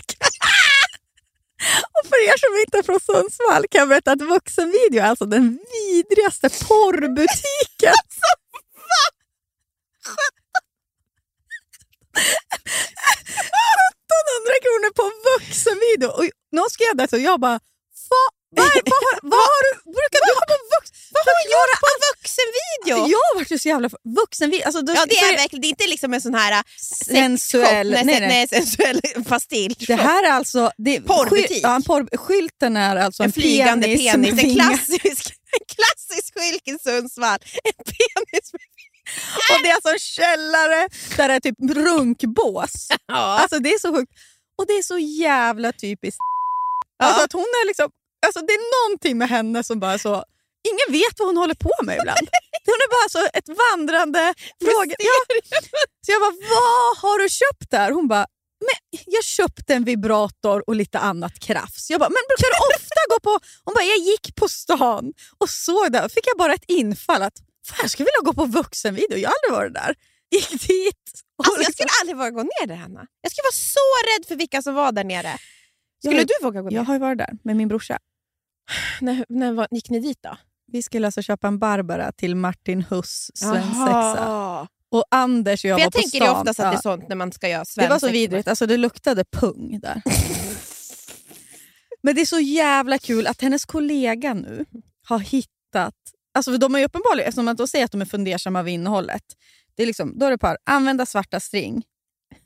Och 1.95 2.07
för 2.09 2.19
er 2.29 2.37
som 2.37 2.53
inte 2.65 2.77
är 2.77 2.83
från 2.83 2.99
Sundsvall 2.99 3.65
kan 3.71 3.79
jag 3.79 3.89
berätta 3.89 4.11
att 4.11 4.21
vuxenvideo 4.21 4.99
är 5.01 5.05
alltså 5.05 5.25
den 5.25 5.59
vidrigaste 5.73 6.49
porrbutiken. 6.49 7.93
1700 12.11 14.55
kronor 14.65 14.91
på 14.99 15.05
vuxenvideo! 15.31 16.09
Och 16.09 16.25
någon 16.51 16.69
skrev 16.69 16.95
det 16.95 17.07
så 17.09 17.17
jag 17.17 17.39
bara, 17.39 17.59
"Va- 18.09 18.33
vad, 18.55 18.65
vad, 18.91 18.99
har- 19.05 19.19
vad 19.33 19.39
har 19.51 19.61
du, 19.65 19.71
brukar 19.97 20.19
du 20.25 20.31
ha 20.39 20.43
på 20.51 20.57
vux, 20.73 20.85
Vad 21.15 21.23
har 21.27 21.33
hon 21.39 21.47
gjort 21.55 21.79
på 21.83 21.87
en 21.93 22.01
vuxenvideo? 22.11 22.95
Alltså, 22.95 23.11
jag 23.17 23.39
vart 23.39 23.51
ju 23.51 23.59
så 23.59 23.67
jävla 23.73 23.89
vuxen. 24.21 24.47
Alltså, 24.65 24.81
då, 24.81 24.93
Ja, 24.95 25.05
det 25.05 25.17
är 25.17 25.37
verkligen 25.37 25.61
det 25.61 25.67
är 25.67 25.69
inte 25.77 25.87
liksom 25.87 26.13
en 26.13 26.21
sån 26.21 26.35
här 26.35 26.51
äh, 26.51 26.63
sensuell. 27.05 27.89
Nej, 27.91 28.03
Nej, 28.05 28.19
nej. 28.19 28.47
sensuell 28.47 29.01
pastill. 29.27 29.75
Det 29.87 29.95
här 29.95 30.23
är 30.23 30.31
alltså... 30.31 30.71
Det, 30.77 31.01
Porrbutik. 31.01 31.59
Ja, 31.63 31.75
en 31.75 31.83
porr, 31.83 32.17
skylten 32.17 32.77
är 32.77 32.95
alltså 32.95 33.23
en, 33.23 33.27
en 33.29 33.33
flygande 33.33 33.87
penis, 33.87 34.15
med 34.15 34.29
en 34.29 34.35
vingar. 34.35 34.67
klassisk, 34.69 35.33
en 35.59 35.65
klassisk 35.75 36.33
skylt 36.39 36.67
i 36.67 36.83
Sundsvall. 36.83 37.39
En 37.63 37.83
penis 37.85 38.53
med 38.53 38.61
Och 39.57 39.63
det 39.63 39.69
är 39.69 39.73
alltså 39.75 39.89
en 39.89 39.99
källare 39.99 40.87
där 41.17 41.27
det 41.27 41.33
är 41.33 41.39
typ 41.39 41.55
runkbås. 41.75 42.87
ja. 43.07 43.39
Alltså 43.39 43.59
det 43.59 43.69
är 43.73 43.79
så 43.79 43.95
sjukt. 43.95 44.11
Och 44.57 44.67
det 44.67 44.73
är 44.73 44.83
så 44.83 44.97
jävla 44.97 45.71
typiskt. 45.71 46.19
Alltså 47.03 47.19
Ja. 47.21 47.25
att 47.25 47.33
hon 47.33 47.41
är 47.41 47.67
liksom... 47.67 47.89
Alltså 48.25 48.39
det 48.41 48.53
är 48.53 48.87
någonting 48.89 49.17
med 49.17 49.29
henne 49.29 49.63
som 49.63 49.79
bara 49.79 49.97
så... 49.97 50.23
Ingen 50.71 50.99
vet 51.01 51.19
vad 51.19 51.27
hon 51.27 51.37
håller 51.37 51.53
på 51.55 51.71
med 51.83 51.97
ibland. 51.99 52.19
Hon 52.65 52.79
är 52.85 52.89
bara 52.97 53.09
så 53.09 53.29
ett 53.37 53.49
vandrande 53.63 54.33
fråga. 54.63 54.95
Ja. 54.99 55.37
Så 56.05 56.11
jag 56.11 56.21
bara, 56.21 56.35
vad 56.49 56.97
har 56.97 57.19
du 57.19 57.29
köpt 57.29 57.69
där? 57.71 57.91
Hon 57.91 58.07
bara, 58.07 58.25
men 58.67 58.99
jag 59.05 59.23
köpte 59.23 59.73
en 59.73 59.83
vibrator 59.83 60.63
och 60.67 60.75
lite 60.75 60.99
annat 60.99 61.39
krafs. 61.39 61.89
Jag 61.89 61.99
bara, 61.99 62.09
men 62.09 62.23
brukar 62.29 62.47
du 62.53 62.75
ofta 62.75 63.01
gå 63.09 63.19
på... 63.19 63.39
Hon 63.65 63.73
bara, 63.73 63.83
jag 63.83 63.97
gick 63.97 64.35
på 64.35 64.49
stan 64.49 65.13
och 65.37 65.49
såg 65.49 65.91
det. 65.91 66.09
fick 66.09 66.27
jag 66.27 66.37
bara 66.37 66.53
ett 66.53 66.65
infall 66.67 67.21
att 67.21 67.37
fan, 67.67 67.77
jag 67.81 67.89
skulle 67.91 68.05
vilja 68.09 68.31
gå 68.31 68.33
på 68.33 68.45
vuxenvideo. 68.45 69.17
Jag 69.17 69.29
har 69.29 69.35
aldrig 69.35 69.53
varit 69.59 69.73
där. 69.73 69.95
Gick 70.31 70.49
dit. 70.49 70.95
Alltså, 71.37 71.53
jag 71.53 71.57
liksom- 71.59 71.73
skulle 71.73 71.89
aldrig 72.01 72.17
våga 72.17 72.29
gå 72.29 72.43
ner 72.43 72.67
där, 72.67 72.75
Hanna. 72.75 73.05
Jag 73.21 73.31
skulle 73.31 73.43
vara 73.43 73.61
så 73.77 73.87
rädd 74.09 74.27
för 74.27 74.35
vilka 74.35 74.61
som 74.61 74.73
var 74.75 74.91
där 74.91 75.03
nere. 75.03 75.37
Skulle 76.03 76.17
Jag- 76.17 76.27
du 76.27 76.33
våga 76.41 76.61
gå 76.61 76.69
ner? 76.69 76.75
Jag 76.75 76.83
har 76.83 76.93
ju 76.93 76.99
varit 76.99 77.17
där 77.17 77.29
med 77.43 77.55
min 77.55 77.67
brorsa. 77.67 77.99
När, 79.01 79.25
när 79.29 79.53
var, 79.53 79.67
gick 79.71 79.89
ni 79.89 79.99
dit 79.99 80.17
då? 80.21 80.37
Vi 80.71 80.81
skulle 80.81 81.07
alltså 81.07 81.21
köpa 81.21 81.47
en 81.47 81.59
Barbara 81.59 82.11
till 82.11 82.35
Martin 82.35 82.81
Huss 82.89 83.31
svensexa. 83.33 84.67
Och 84.91 85.03
Anders 85.11 85.65
och 85.65 85.69
jag 85.69 85.77
För 85.77 85.81
jag 85.81 85.85
var 85.85 85.91
på 85.91 85.97
tänker 85.99 86.17
stan. 86.17 86.27
det 86.33 86.39
oftast 86.39 86.59
att 86.59 86.65
Ja. 86.65 86.71
det 86.71 86.77
är 86.77 86.81
sånt 86.81 87.07
när 87.09 87.15
man 87.15 87.31
ska 87.31 87.47
göra 87.49 87.59
Det 87.59 87.65
svensexa. 87.65 87.93
var 87.93 87.99
så 87.99 88.07
vidrigt. 88.09 88.47
Alltså, 88.47 88.65
det 88.65 88.77
luktade 88.77 89.23
pung 89.31 89.79
där. 89.81 90.01
Men 92.03 92.15
det 92.15 92.21
är 92.21 92.25
så 92.25 92.39
jävla 92.39 92.97
kul 92.97 93.27
att 93.27 93.41
hennes 93.41 93.65
kollega 93.65 94.33
nu 94.33 94.65
har 95.07 95.19
hittat... 95.19 95.95
Alltså 96.33 96.57
de 96.57 96.75
är 96.75 96.83
uppenbarligen, 96.83 97.27
eftersom 97.27 97.45
man 97.45 97.55
då 97.55 97.67
säger 97.67 97.85
att 97.85 97.91
de 97.91 98.01
är 98.01 98.05
fundersamma 98.05 98.59
över 98.59 98.71
innehållet. 98.71 99.23
Det 99.75 99.83
är 99.83 99.87
liksom, 99.87 100.17
då 100.19 100.25
är 100.25 100.31
det 100.31 100.37
par, 100.37 100.57
använda 100.63 101.05
svarta 101.05 101.39
string 101.39 101.83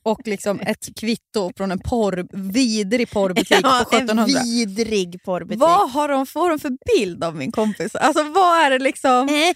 och 0.04 0.22
liksom 0.28 0.60
ett 0.60 0.88
kvitto 1.00 1.52
från 1.58 1.72
en 1.72 1.80
porr, 1.80 2.28
vidrig 2.52 3.10
porrbutik 3.12 3.60
Ja, 3.64 3.86
på 3.90 3.96
1700. 3.96 4.40
En 4.40 4.46
vidrig 4.46 5.24
porrbutik. 5.24 5.60
Vad 5.62 5.92
har 5.92 6.08
de, 6.08 6.26
får 6.26 6.50
de 6.50 6.60
för 6.60 6.72
bild 6.98 7.24
av 7.24 7.36
min 7.36 7.52
kompis? 7.52 7.96
Alltså 7.96 8.24
vad 8.24 8.60
är 8.66 8.70
det 8.70 8.80
liksom? 8.80 9.28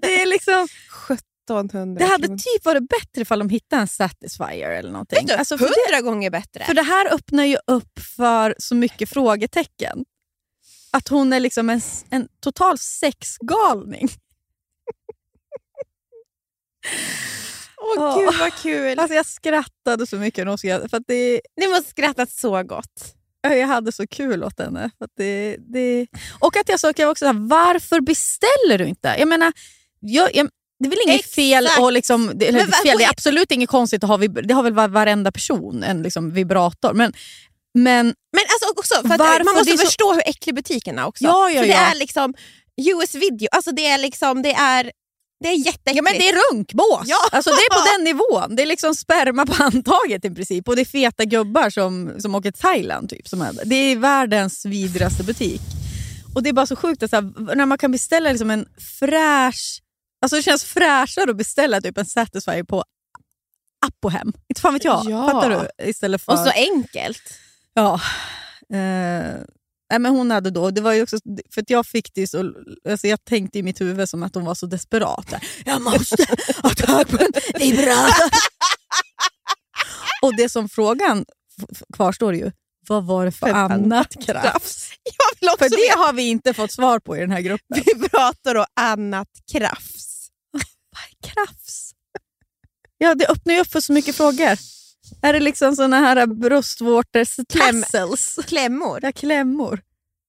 Det 0.00 0.22
är 0.22 0.26
liksom 0.26 0.68
1700 1.48 1.98
det 1.98 2.10
hade 2.10 2.28
typ 2.28 2.64
varit 2.64 2.88
bättre 2.88 3.22
ifall 3.22 3.38
de 3.38 3.48
hittade 3.48 3.82
en 3.82 3.88
Satisfyer 3.88 4.70
eller 4.70 4.90
någonting. 4.90 5.26
Du, 5.26 5.34
Alltså, 5.34 5.56
hundra 5.56 6.00
gånger 6.00 6.30
bättre. 6.30 6.64
för 6.64 6.74
det 6.74 6.82
här 6.82 7.14
öppnar 7.14 7.44
ju 7.44 7.56
upp 7.66 7.98
för 8.16 8.54
så 8.58 8.74
mycket 8.74 9.08
frågetecken. 9.08 10.04
Att 10.90 11.08
hon 11.08 11.32
är 11.32 11.40
liksom 11.40 11.70
en, 11.70 11.80
en 12.10 12.28
total 12.40 12.78
sexgalning. 12.78 14.08
Åh 17.76 17.94
Åh. 18.04 18.18
gud 18.20 18.34
vad 18.40 18.54
kul. 18.54 18.98
Alltså 18.98 19.14
jag 19.14 19.26
skrattade 19.26 20.06
så 20.06 20.16
mycket 20.16 20.46
när 20.46 20.52
för 20.88 20.96
att 20.96 21.02
det. 21.06 21.40
Ni 21.60 21.68
måste 21.68 21.90
skrattat 21.90 22.30
så 22.30 22.62
gott. 22.62 23.12
Jag 23.42 23.66
hade 23.66 23.92
så 23.92 24.06
kul 24.06 24.44
åt 24.44 24.60
henne. 24.60 24.90
För 24.98 25.04
att 25.04 25.10
det, 25.16 25.56
det, 25.58 26.06
och 26.40 26.56
att 26.56 26.68
jag 26.68 26.80
sa 26.80 26.92
jag 26.96 27.10
också 27.10 27.22
så 27.24 27.26
här, 27.32 27.48
varför 27.48 28.00
beställer 28.00 28.78
du 28.78 28.86
inte? 28.86 29.14
Jag 29.18 29.28
menar, 29.28 29.52
jag, 30.00 30.34
jag, 30.36 30.48
det 30.78 30.86
är 30.86 30.90
väl 30.90 30.98
inget 31.06 31.20
Exakt. 31.20 31.34
fel, 31.34 31.68
och 31.80 31.92
liksom, 31.92 32.30
det, 32.34 32.52
Men 32.52 32.60
fel, 32.84 32.98
det 32.98 33.04
är 33.04 33.10
absolut 33.10 33.50
inget 33.52 33.68
konstigt 33.70 34.04
att 34.04 34.10
ha 34.10 34.16
det 34.46 34.54
har 34.54 34.62
väl 34.62 34.72
var- 34.74 34.88
varenda 34.88 35.32
person 35.32 35.82
en 35.82 36.02
liksom 36.02 36.30
vibrator. 36.32 36.92
Men, 36.92 37.12
men 37.74 38.06
Men 38.32 38.44
alltså 38.48 38.80
också, 38.80 38.94
för 39.08 39.18
Varför 39.18 39.44
man 39.44 39.54
måste 39.54 39.78
så- 39.78 39.84
förstå 39.86 40.12
hur 40.12 40.22
äcklig 40.26 40.54
butiken 40.54 40.98
är 40.98 41.06
också. 41.06 41.24
Ja, 41.24 41.50
ja, 41.50 41.60
för 41.60 41.66
det 41.68 41.72
ja. 41.74 41.80
är 41.90 41.94
liksom 41.94 42.34
US 42.76 43.14
video, 43.14 43.48
alltså 43.52 43.70
det 43.72 43.86
är 43.86 43.98
liksom, 43.98 44.42
det 44.42 44.52
är, 44.54 44.92
det 45.40 45.48
är 45.48 45.56
jätteäckligt. 45.56 45.96
Ja, 45.96 46.02
men 46.02 46.12
det 46.12 46.28
är 46.28 46.52
runkbås. 46.52 47.02
Ja. 47.06 47.28
Alltså, 47.32 47.50
det 47.50 47.56
är 47.56 47.70
på 47.70 47.96
den 47.96 48.04
nivån. 48.04 48.56
Det 48.56 48.62
är 48.62 48.66
liksom 48.66 48.94
sperma 48.94 49.46
på 49.46 49.52
handtaget 49.62 50.24
i 50.24 50.30
princip. 50.30 50.68
Och 50.68 50.76
det 50.76 50.82
är 50.82 50.84
feta 50.84 51.24
gubbar 51.24 51.70
som, 51.70 52.20
som 52.20 52.34
åker 52.34 52.50
till 52.50 52.60
Thailand. 52.62 53.10
Typ, 53.10 53.28
som 53.28 53.42
är, 53.42 53.52
det 53.64 53.74
är 53.74 53.96
världens 53.96 54.64
vidrigaste 54.64 55.24
butik. 55.24 55.60
Och 56.34 56.42
Det 56.42 56.48
är 56.48 56.52
bara 56.52 56.66
så 56.66 56.76
sjukt 56.76 57.02
att 57.02 57.10
så 57.10 57.16
här, 57.16 57.54
när 57.54 57.66
man 57.66 57.78
kan 57.78 57.92
beställa 57.92 58.30
liksom 58.30 58.50
en 58.50 58.68
fräsch... 58.98 59.82
Alltså 60.22 60.36
det 60.36 60.42
känns 60.42 60.64
fräschare 60.64 61.30
att 61.30 61.36
beställa 61.36 61.80
typ 61.80 61.98
en 61.98 62.06
Satisfyer 62.06 62.64
på 62.64 62.84
Apohem. 63.86 64.32
Inte 64.48 64.60
fan 64.60 64.74
vet 64.74 64.84
jag. 64.84 65.02
Ja. 65.10 65.30
Fattar 65.30 65.50
du? 65.50 65.84
Istället 65.88 66.22
för... 66.22 66.32
Och 66.32 66.38
så 66.38 66.50
enkelt. 66.50 67.22
Ja. 67.74 68.00
Eh, 68.76 69.40
nej, 69.90 69.98
men 69.98 70.12
hon 70.12 70.30
hade 70.30 70.50
då, 70.50 70.70
det 70.70 70.80
var 70.80 70.92
ju 70.92 71.02
också, 71.02 71.18
för 71.54 71.64
jag 71.66 71.86
fick 71.86 72.14
det 72.14 72.26
så, 72.26 72.52
alltså 72.88 73.06
jag 73.06 73.24
tänkte 73.24 73.58
i 73.58 73.62
mitt 73.62 73.80
huvud 73.80 74.08
som 74.08 74.22
att 74.22 74.34
hon 74.34 74.44
var 74.44 74.54
så 74.54 74.66
desperat. 74.66 75.34
Jag 75.64 75.82
måste 75.82 76.26
ha 76.62 76.70
tag 76.70 77.08
på 77.08 77.16
en 77.24 77.32
vibrator. 77.58 78.30
Och 80.22 80.36
det 80.36 80.48
som 80.48 80.68
frågan 80.68 81.24
kvarstår 81.92 82.34
ju, 82.34 82.52
vad 82.88 83.06
var 83.06 83.24
det 83.24 83.32
för, 83.32 83.46
För 83.46 83.54
annat 83.54 84.16
också 85.54 85.64
För 85.64 85.68
det 85.68 85.76
veta 85.76 85.98
har 85.98 86.12
vi 86.12 86.22
inte 86.22 86.54
fått 86.54 86.72
svar 86.72 86.98
på 86.98 87.16
i 87.16 87.20
den 87.20 87.30
här 87.30 87.40
gruppen. 87.40 87.82
vibrator 87.84 88.56
och 88.56 88.66
annat 88.80 89.28
krafs. 89.52 90.28
Krafs? 91.22 91.90
Ja, 92.98 93.14
det 93.14 93.26
öppnar 93.26 93.54
ju 93.54 93.60
upp 93.60 93.72
för 93.72 93.80
så 93.80 93.92
mycket 93.92 94.16
frågor. 94.16 94.75
Är 95.22 95.32
det 95.32 95.40
liksom 95.40 95.76
såna 95.76 95.96
här 96.00 96.26
bröstvårtors 96.26 97.36
Kläm- 97.38 97.80
tassels? 97.82 98.38
Klämmor. 98.46 98.98
Ja, 99.02 99.12
klämmor. 99.12 99.82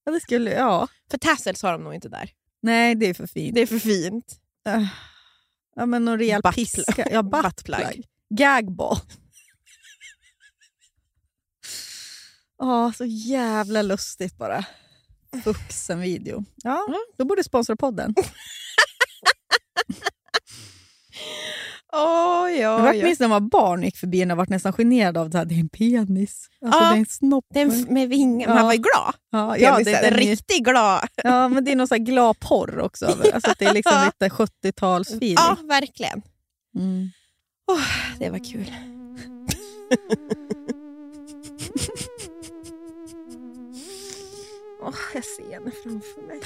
Ja, 0.05 0.11
det 0.11 0.19
skulle, 0.19 0.51
ja. 0.51 0.87
För 1.11 1.17
tassels 1.17 1.61
har 1.63 1.71
de 1.71 1.83
nog 1.83 1.93
inte 1.93 2.09
där. 2.09 2.29
Nej, 2.61 2.95
det 2.95 3.05
är 3.09 3.13
för 3.13 3.27
fint. 3.27 3.55
Det 3.55 3.61
är 3.61 3.67
för 3.67 3.79
fint. 3.79 4.39
Äh, 4.67 4.87
Ja, 5.75 5.85
men 5.85 6.05
någon 6.05 6.19
rejäl 6.19 6.41
Buttplug. 6.41 6.55
piska. 6.85 7.07
Ja, 7.11 7.21
Buttplug. 7.43 8.05
Gagball. 8.29 8.97
Ja, 12.59 12.93
så 12.97 13.05
jävla 13.05 13.81
lustigt 13.81 14.37
bara. 14.37 14.65
Vuxenvideo. 15.45 16.45
Ja, 16.55 16.87
då 17.17 17.25
borde 17.25 17.43
sponsra 17.43 17.75
podden. 17.75 18.15
Jag 21.91 22.57
ja, 22.57 22.77
vart 22.77 22.95
ja. 22.95 23.03
minns 23.03 23.19
när 23.19 23.27
man 23.27 23.43
var 23.43 23.49
barn 23.49 23.79
och 23.79 23.85
gick 23.85 23.97
förbi 23.97 24.25
och 24.31 24.37
vart 24.37 24.49
nästan 24.49 24.73
generad 24.73 25.17
av 25.17 25.25
att 25.25 25.49
det 25.49 25.55
är 25.55 25.59
en 25.59 25.69
penis. 25.69 26.47
Alltså, 26.61 26.79
Ja, 26.79 26.89
det 26.89 26.95
är 26.95 26.99
en 26.99 27.05
snopp. 27.05 27.45
Den 27.53 27.85
med 27.89 28.09
vingar. 28.09 28.47
Ja. 28.49 28.53
Han 28.53 28.65
var 28.65 28.73
ju 28.73 28.79
glad. 28.79 29.13
ja, 29.31 29.57
ja, 29.57 29.79
det, 29.85 29.93
är, 29.93 30.11
Riktigt 30.11 30.63
glad. 30.63 31.07
ja, 31.23 31.47
men 31.47 31.65
det 31.65 31.71
är 31.71 31.75
någon 31.75 31.87
sån 31.87 31.97
här 31.97 32.05
glad 32.05 32.39
porr 32.39 32.79
också. 32.79 33.05
Alltså, 33.33 33.53
det 33.59 33.65
är 33.65 33.73
liksom 33.73 34.05
lite 34.05 34.35
70-talsfeeling. 34.35 35.35
Ja, 35.35 35.57
verkligen. 35.63 36.21
Mm. 36.75 37.09
Det 38.19 38.29
var 38.29 38.39
kul. 38.39 38.71
Åh, 44.81 44.93
jag 45.13 45.25
ser 45.25 45.53
henne 45.53 45.71
framför 45.83 46.27
mig. 46.27 46.39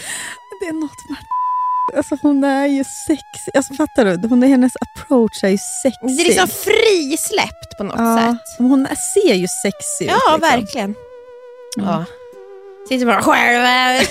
Det 0.61 0.67
är 0.67 0.73
något 0.73 1.09
med 1.09 1.40
Alltså 1.95 2.17
hon 2.21 2.43
är 2.43 2.65
ju 2.67 2.83
sexig. 2.83 3.57
Alltså 3.57 3.73
fattar 3.73 4.05
du? 4.05 4.27
Hon 4.27 4.43
är, 4.43 4.47
hennes 4.47 4.73
approach 4.81 5.43
är 5.43 5.49
ju 5.49 5.57
sexig. 5.83 6.17
Det 6.17 6.23
är 6.23 6.25
liksom 6.25 6.47
frisläppt 6.47 7.77
på 7.77 7.83
något 7.83 7.95
ja, 7.97 8.17
sätt. 8.17 8.57
Hon 8.57 8.85
är, 8.85 8.95
ser 8.95 9.33
ju 9.33 9.47
sexig 9.47 10.05
ut. 10.05 10.11
Ja, 10.11 10.35
liksom. 10.35 10.39
verkligen. 10.41 10.95
Ja. 11.77 12.05
Sitter 12.89 13.05
bara 13.05 13.21
själv. 13.21 14.05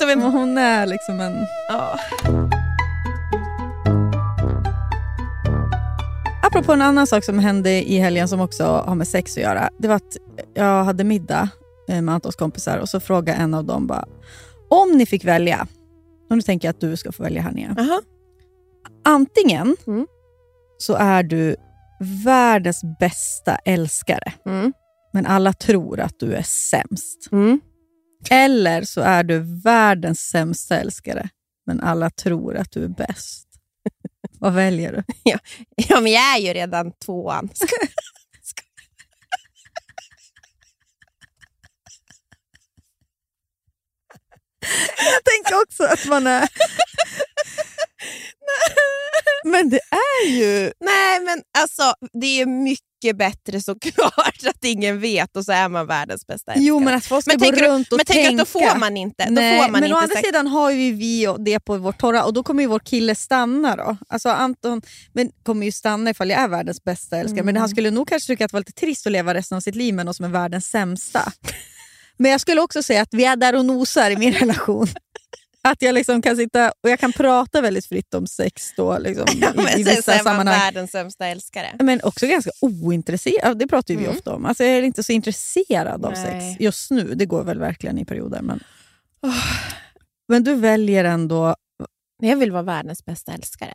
Som 0.00 0.08
en... 0.10 0.22
hon 0.32 0.58
är 0.58 0.86
liksom 0.86 1.20
en... 1.20 1.46
Ja. 1.68 1.98
Apropå 6.42 6.72
en 6.72 6.82
annan 6.82 7.06
sak 7.06 7.24
som 7.24 7.38
hände 7.38 7.70
i 7.70 7.98
helgen 7.98 8.28
som 8.28 8.40
också 8.40 8.64
har 8.64 8.94
med 8.94 9.08
sex 9.08 9.36
att 9.36 9.42
göra. 9.42 9.70
Det 9.78 9.88
var 9.88 9.94
att 9.94 10.16
jag 10.54 10.84
hade 10.84 11.04
middag 11.04 11.48
eh, 11.88 12.02
med 12.02 12.14
Antons 12.14 12.36
kompisar 12.36 12.78
och 12.78 12.88
så 12.88 13.00
frågade 13.00 13.38
en 13.38 13.54
av 13.54 13.64
dem 13.64 13.86
bara, 13.86 14.04
om 14.68 14.92
ni 14.92 15.06
fick 15.06 15.24
välja, 15.24 15.66
och 16.30 16.36
nu 16.36 16.42
tänker 16.42 16.68
jag 16.68 16.72
att 16.74 16.80
du 16.80 16.96
ska 16.96 17.12
få 17.12 17.22
välja 17.22 17.42
här 17.42 17.52
nere. 17.52 17.74
Aha. 17.78 18.00
Antingen 19.04 19.76
Mm. 19.86 20.06
så 20.78 20.94
är 20.94 21.22
du 21.22 21.56
världens 22.24 22.80
bästa 23.00 23.56
älskare, 23.64 24.32
Mm. 24.46 24.72
men 25.12 25.26
alla 25.26 25.52
tror 25.52 26.00
att 26.00 26.18
du 26.20 26.32
är 26.34 26.42
sämst. 26.42 27.28
Mm. 27.32 27.60
Eller 28.30 28.82
så 28.82 29.00
är 29.00 29.24
du 29.24 29.60
världens 29.64 30.20
sämsta 30.20 30.76
älskare, 30.80 31.28
men 31.66 31.80
alla 31.80 32.10
tror 32.10 32.56
att 32.56 32.72
du 32.72 32.84
är 32.84 32.88
bäst. 32.88 33.46
Vad 34.38 34.52
väljer 34.52 34.92
du? 34.92 35.02
Ja, 35.88 36.00
men 36.00 36.12
jag 36.12 36.36
är 36.36 36.38
ju 36.38 36.52
redan 36.52 36.92
tvåan. 36.92 37.48
Jag 45.12 45.24
tänker 45.24 45.62
också 45.62 45.84
att 45.84 46.06
man 46.06 46.26
är... 46.26 46.48
Men 49.44 49.70
det 49.70 49.80
är 49.90 50.28
ju... 50.28 50.72
Nej, 50.80 51.20
men 51.20 51.42
alltså 51.58 51.94
det 52.20 52.40
är 52.40 52.46
mycket 52.46 53.16
bättre 53.18 53.60
såklart 53.60 54.46
att 54.46 54.64
ingen 54.64 55.00
vet 55.00 55.36
och 55.36 55.44
så 55.44 55.52
är 55.52 55.68
man 55.68 55.86
världens 55.86 56.26
bästa 56.26 56.52
älskare. 56.52 56.64
Jo, 56.66 56.80
men 56.80 56.94
att 56.94 57.06
folk 57.06 57.24
ska 57.24 57.38
men 57.38 57.50
gå 57.50 57.56
runt 57.56 57.90
du, 57.90 57.94
och 57.94 57.98
men 57.98 58.06
tänka... 58.06 58.28
tänk 58.28 58.40
att 58.40 58.52
då 58.52 58.60
får 58.60 58.78
man 58.78 58.96
inte. 58.96 59.24
Då 59.24 59.30
Nej, 59.32 59.58
får 59.58 59.62
man 59.62 59.72
men 59.72 59.84
inte 59.84 59.94
å 59.94 59.98
andra 59.98 60.14
sagt- 60.14 60.26
sidan 60.26 60.46
har 60.46 60.70
ju 60.70 60.92
vi 60.92 61.34
det 61.38 61.60
på 61.60 61.76
vårt 61.76 62.00
torra 62.00 62.24
och 62.24 62.32
då 62.32 62.42
kommer 62.42 62.62
ju 62.62 62.66
vår 62.68 62.78
kille 62.78 63.14
stanna 63.14 63.76
då. 63.76 63.96
Alltså 64.08 64.28
Anton 64.28 64.82
men 65.12 65.30
kommer 65.42 65.66
ju 65.66 65.72
stanna 65.72 66.10
ifall 66.10 66.30
jag 66.30 66.40
är 66.40 66.48
världens 66.48 66.84
bästa 66.84 67.16
älskare 67.16 67.42
men 67.42 67.56
han 67.56 67.68
skulle 67.68 67.90
nog 67.90 68.08
kanske 68.08 68.26
tycka 68.32 68.44
att 68.44 68.50
det 68.50 68.54
var 68.54 68.60
lite 68.60 68.72
trist 68.72 69.06
att 69.06 69.12
leva 69.12 69.34
resten 69.34 69.56
av 69.56 69.60
sitt 69.60 69.74
liv 69.74 69.94
med 69.94 70.04
någon 70.06 70.14
som 70.14 70.24
är 70.24 70.28
världens 70.28 70.66
sämsta. 70.66 71.32
Men 72.20 72.30
jag 72.30 72.40
skulle 72.40 72.60
också 72.60 72.82
säga 72.82 73.02
att 73.02 73.08
vi 73.14 73.24
är 73.24 73.36
där 73.36 73.54
och 73.54 73.64
nosar 73.64 74.10
i 74.10 74.16
min 74.16 74.32
relation. 74.40 74.86
Att 75.62 75.82
jag 75.82 75.94
liksom 75.94 76.22
kan 76.22 76.36
sitta 76.36 76.72
och 76.82 76.90
jag 76.90 77.00
kan 77.00 77.12
prata 77.12 77.60
väldigt 77.60 77.86
fritt 77.86 78.14
om 78.14 78.26
sex 78.26 78.72
då, 78.76 78.98
liksom, 78.98 79.26
Ja, 79.40 79.52
men 79.54 79.68
i, 79.68 79.80
i 79.80 79.84
sen 79.84 79.94
vissa 79.96 80.12
är 80.14 80.16
man 80.16 80.24
sammanhang. 80.24 80.58
världens 80.60 80.90
sämsta 80.90 81.26
älskare. 81.26 81.76
Men 81.80 82.00
också 82.02 82.26
ganska 82.26 82.50
ointresserad. 82.60 83.58
Det 83.58 83.66
pratar 83.66 83.94
vi 83.94 84.04
Mm. 84.04 84.16
ofta 84.16 84.34
om. 84.34 84.44
Alltså, 84.46 84.64
jag 84.64 84.76
är 84.78 84.82
inte 84.82 85.02
så 85.02 85.12
intresserad 85.12 86.04
av 86.04 86.12
Nej. 86.12 86.24
sex 86.54 86.60
just 86.60 86.90
nu. 86.90 87.14
Det 87.14 87.26
går 87.26 87.44
väl 87.44 87.58
verkligen 87.58 87.98
i 87.98 88.04
perioder. 88.04 88.40
Men, 88.42 88.60
men 90.28 90.44
du 90.44 90.54
väljer 90.54 91.04
ändå... 91.04 91.54
Jag 92.22 92.36
vill 92.36 92.52
vara 92.52 92.62
världens 92.62 93.04
bästa 93.04 93.32
älskare. 93.32 93.74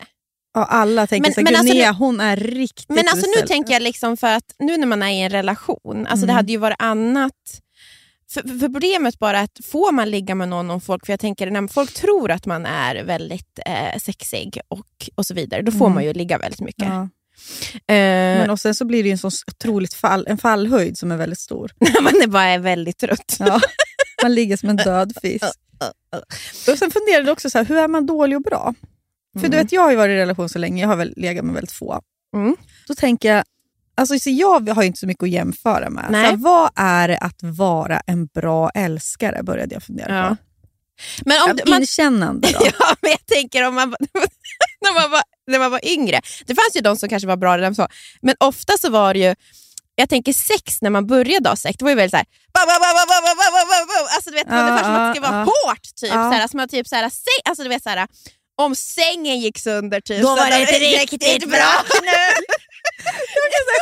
Ja, 0.54 0.66
alla 0.66 1.08
tänker 1.08 1.30
Men- 1.30 1.34
så 1.34 1.42
men 1.42 1.56
alltså 1.56 1.74
Linnea, 1.74 1.92
nu- 1.92 1.98
hon 1.98 2.20
är 2.20 2.36
riktigt 2.38 2.90
Men 2.90 3.08
alltså 3.08 3.28
nu 3.42 3.48
tänker 3.48 3.74
jag 3.74 3.82
liksom 3.82 4.18
för 4.18 4.28
att 4.28 4.56
nu 4.60 4.78
när 4.78 4.88
man 4.88 5.04
är 5.04 5.10
i 5.10 5.22
en 5.22 5.30
relation, 5.30 6.08
alltså 6.08 6.26
det 6.26 6.32
Mm. 6.32 6.36
hade 6.36 6.52
ju 6.52 6.58
varit 6.58 6.82
annat. 6.82 7.34
För, 8.42 8.60
för 8.60 8.70
problemet 8.70 9.20
bara 9.20 9.40
är 9.40 9.44
att 9.44 9.60
får 9.66 9.92
man 9.92 10.10
ligga 10.10 10.36
med 10.36 10.50
någon 10.50 10.72
om 10.72 10.82
folk, 10.82 11.06
för 11.06 11.14
jag 11.14 11.20
tänker 11.20 11.52
när 11.52 11.68
folk 11.68 11.94
tror 11.94 12.32
att 12.32 12.46
man 12.46 12.66
är 12.66 13.04
väldigt 13.04 13.60
eh, 13.66 14.00
sexig 14.00 14.60
och, 14.68 14.86
och 15.16 15.26
så 15.26 15.34
vidare, 15.34 15.62
då 15.62 15.72
får 15.72 15.86
Mm. 15.86 15.94
man 15.96 16.04
ju 16.04 16.14
ligga 16.14 16.38
väldigt 16.38 16.62
mycket. 16.62 16.86
Ja. 16.88 17.02
Eh, 17.88 18.40
Men 18.40 18.50
och 18.50 18.60
sen 18.60 18.76
så 18.76 18.86
blir 18.86 19.04
det 19.04 19.12
en 19.12 19.18
sån 19.18 19.32
otroligt 19.48 19.94
fall, 19.94 20.26
en 20.30 20.38
fallhöjd 20.38 20.98
som 20.98 21.12
är 21.12 21.18
väldigt 21.18 21.40
stor. 21.40 21.72
när 21.80 22.02
man 22.02 22.22
är 22.22 22.28
bara 22.28 22.44
är 22.44 22.60
väldigt 22.60 22.98
trött. 22.98 23.36
Ja. 23.40 23.60
Man 24.24 24.36
ligger 24.36 24.58
som 24.58 24.70
en 24.70 24.76
död 24.76 25.14
fisk. 25.22 25.46
Och 26.72 26.78
sen 26.80 26.92
funderade 26.92 27.26
jag 27.28 27.34
också, 27.34 27.50
så 27.50 27.58
här, 27.58 27.66
hur 27.66 27.78
är 27.78 27.88
man 27.88 28.06
dålig 28.06 28.38
och 28.38 28.44
bra? 28.44 28.74
För 29.42 29.48
du 29.48 29.58
vet, 29.58 29.72
jag 29.72 29.82
har 29.82 29.92
ju 29.92 29.98
varit 29.98 30.12
i 30.14 30.16
relation 30.16 30.50
så 30.50 30.60
länge, 30.60 30.82
jag 30.82 30.88
har 30.90 30.96
väl 30.96 31.14
legat 31.18 31.46
med 31.46 31.54
väldigt 31.56 31.72
få. 31.72 32.02
Mm. 32.36 32.56
Då 32.88 32.96
tänker 32.96 33.36
jag, 33.36 33.44
Alltså, 33.98 34.20
så 34.20 34.30
jag 34.30 34.70
har 34.70 34.84
inte 34.84 35.00
så 35.00 35.08
mycket 35.08 35.24
att 35.24 35.30
jämföra 35.30 35.90
med. 35.90 36.06
Så 36.10 36.16
här, 36.16 36.36
vad 36.36 36.70
är 36.76 37.08
det 37.08 37.18
att 37.18 37.40
vara 37.40 38.02
en 38.08 38.26
bra 38.26 38.70
älskare, 38.70 39.44
började 39.44 39.76
jag 39.76 39.84
fundera 39.84 40.16
ja. 40.16 40.30
på. 40.30 40.36
Men 41.26 41.42
om, 41.42 41.58
ja, 41.58 41.64
man, 41.70 41.82
Inkännande 41.82 42.48
då? 42.52 42.60
ja, 42.80 42.96
men 43.02 43.12
jag 43.12 43.26
tänker 43.26 43.68
om 43.68 43.76
man, 43.76 43.90
när, 44.82 45.02
man 45.02 45.12
var, 45.12 45.22
när 45.48 45.60
man 45.60 45.72
var 45.72 45.86
yngre. 45.86 46.22
Det 46.46 46.56
fanns 46.56 46.76
ju 46.76 46.82
de 46.82 46.98
som 46.98 47.10
kanske 47.10 47.28
var 47.28 47.38
bra 47.38 47.74
så, 47.74 47.88
men 48.22 48.36
ofta 48.40 48.74
så 48.78 48.90
var 48.90 49.14
det 49.14 49.20
ju 49.20 49.36
jag 49.96 50.10
tänker 50.10 50.34
sex 50.34 50.82
när 50.82 50.90
man 50.90 51.08
började 51.08 51.50
ha 51.50 51.56
sex, 51.56 51.78
det 51.78 51.86
var 51.86 51.90
ju 51.90 51.96
väldigt 51.96 52.12
såhär... 52.12 52.26
Alltså, 54.16 54.30
du 54.30 54.36
vet, 54.36 54.48
ja, 54.50 54.84
som 54.84 54.94
att 54.94 55.08
det 55.08 55.20
skulle 55.20 55.32
vara 55.32 55.40
ja, 55.40 55.44
hårt. 55.44 55.84
Typ, 55.96 56.10
ja. 56.10 56.32
såhär, 56.32 56.48
som 56.48 56.60
att, 56.60 56.70
typ, 56.70 56.88
såhär, 56.88 57.10
se, 57.10 57.32
alltså, 57.50 57.64
du 57.64 57.70
vet, 57.70 57.84
såhär, 57.84 58.08
om 58.56 58.76
sängen 58.76 59.40
gick 59.40 59.60
sönder 59.60 60.02
typ, 60.02 60.22
Då 60.22 60.28
så 60.28 60.36
var 60.36 60.50
det 60.50 60.62
inte 60.62 60.80
riktigt 60.80 61.50
bra. 61.50 61.84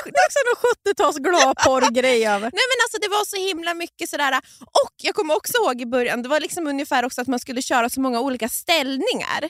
Det 0.04 0.10
är 0.10 0.26
också 0.28 0.40
någon 0.50 0.94
70-tals 0.94 1.18
gladporr-grej 1.18 2.28
över. 2.28 2.40
Nej 2.40 2.52
men 2.72 2.80
alltså 2.84 2.98
det 3.02 3.08
var 3.08 3.26
så 3.26 3.36
himla 3.36 3.74
mycket 3.74 4.10
sådär, 4.10 4.42
och 4.60 4.92
jag 5.02 5.16
kommer 5.16 5.36
också 5.36 5.58
ihåg 5.58 5.82
i 5.82 5.86
början, 5.86 6.22
det 6.22 6.30
var 6.30 6.40
liksom 6.40 6.68
ungefär 6.68 7.06
också 7.06 7.22
att 7.22 7.28
man 7.28 7.40
skulle 7.40 7.62
köra 7.62 7.90
så 7.90 8.02
många 8.02 8.20
olika 8.20 8.50
ställningar. 8.50 9.50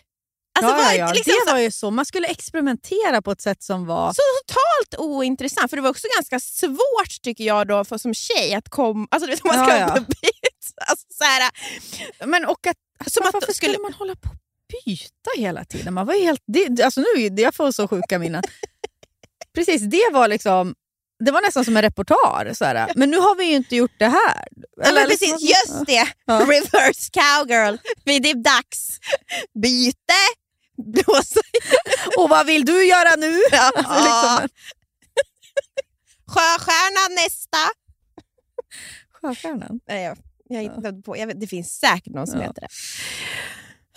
Alltså 0.60 0.72
ja, 0.76 0.78
var 0.78 0.92
ja, 0.92 0.96
ja. 0.96 1.14
liksom 1.14 1.34
det 1.34 1.46
så, 1.50 1.52
var 1.52 1.60
ju 1.60 1.72
så. 1.72 1.92
Man 1.92 2.06
skulle 2.06 2.28
experimentera 2.28 3.22
på 3.22 3.32
ett 3.32 3.42
sätt 3.42 3.64
som 3.64 3.86
var... 3.86 4.14
så 4.14 4.22
totalt 4.48 5.02
ointressant, 5.10 5.70
för 5.70 5.78
det 5.78 5.84
var 5.84 5.90
också 5.90 6.08
ganska 6.18 6.40
svårt 6.40 7.22
tycker 7.24 7.44
jag 7.44 7.68
då 7.68 7.86
för, 7.86 7.98
som 7.98 8.14
tjej 8.14 8.54
att 8.54 8.70
komma, 8.70 9.08
alltså 9.12 9.30
vet, 9.30 9.44
man 9.44 9.54
ska 9.54 9.78
Ja, 9.78 9.94
ja. 9.96 10.00
byt. 10.00 10.74
Alltså, 10.88 11.06
såhär, 11.10 11.52
Men 12.26 12.46
och 12.46 12.68
att, 12.68 13.12
Som 13.12 13.28
att 13.28 13.34
varför 13.34 13.54
skulle- 13.54 13.78
man 13.80 13.94
hålla 13.94 14.16
på 14.16 14.30
byta 14.86 15.30
hela 15.38 15.66
tiden? 15.66 15.94
Man 15.94 16.06
var 16.08 16.14
helt, 16.24 16.44
det, 16.48 16.84
alltså 16.84 17.02
nu, 17.02 17.28
jag 17.42 17.56
får 17.56 17.72
så 17.72 17.88
sjuka 17.88 18.20
minnen. 18.20 18.44
Precis, 19.56 19.82
det 19.82 20.10
var 20.14 20.28
liksom... 20.28 20.76
Det 21.26 21.32
var 21.32 21.42
nästan 21.42 21.66
som 21.66 21.78
en 21.78 21.84
reportage. 21.84 22.58
Så 22.58 22.66
här. 22.66 22.92
Men 22.96 23.10
nu 23.12 23.18
har 23.18 23.36
vi 23.36 23.44
ju 23.46 23.56
inte 23.56 23.76
gjort 23.76 24.00
det 24.00 24.08
här. 24.08 24.48
ja, 24.78 24.92
men 24.94 25.10
liksom- 25.10 25.28
precis, 25.32 25.50
just 25.50 25.86
det, 25.86 26.08
Ja. 26.26 26.40
reverse 26.40 27.10
cowgirl, 27.14 27.78
det 28.04 28.12
är 28.30 28.44
dags. 28.44 29.00
Byte, 29.64 30.14
blåsa 30.78 31.40
Och 32.18 32.30
vad 32.30 32.46
vill 32.46 32.66
du 32.66 32.86
göra 32.86 33.16
nu? 33.16 33.42
Ja. 33.52 33.72
Alltså, 33.76 33.94
liksom, 34.04 34.50
Sjöstjärnan 36.28 37.16
nästa. 37.24 37.58
Sjöstjärnan. 39.22 39.80
Nej, 39.88 40.04
jag, 40.04 40.18
jag 40.50 40.62
hittade 40.62 41.02
på, 41.02 41.18
jag 41.18 41.28
vet, 41.28 41.40
det 41.40 41.48
finns 41.48 41.80
säkert 41.80 42.14
någon 42.14 42.28
som 42.28 42.40
Ja. 42.42 42.48
heter 42.48 42.62
det. 42.62 42.68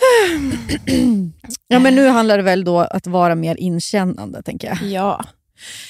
Ja, 1.69 1.79
men 1.79 1.95
nu 1.95 2.09
handlar 2.09 2.37
det 2.37 2.43
väl 2.43 2.65
då 2.65 2.81
att 2.81 3.07
vara 3.07 3.35
mer 3.35 3.57
inkännande, 3.57 4.43
tänker 4.43 4.69
jag. 4.69 4.83
Ja. 4.91 5.25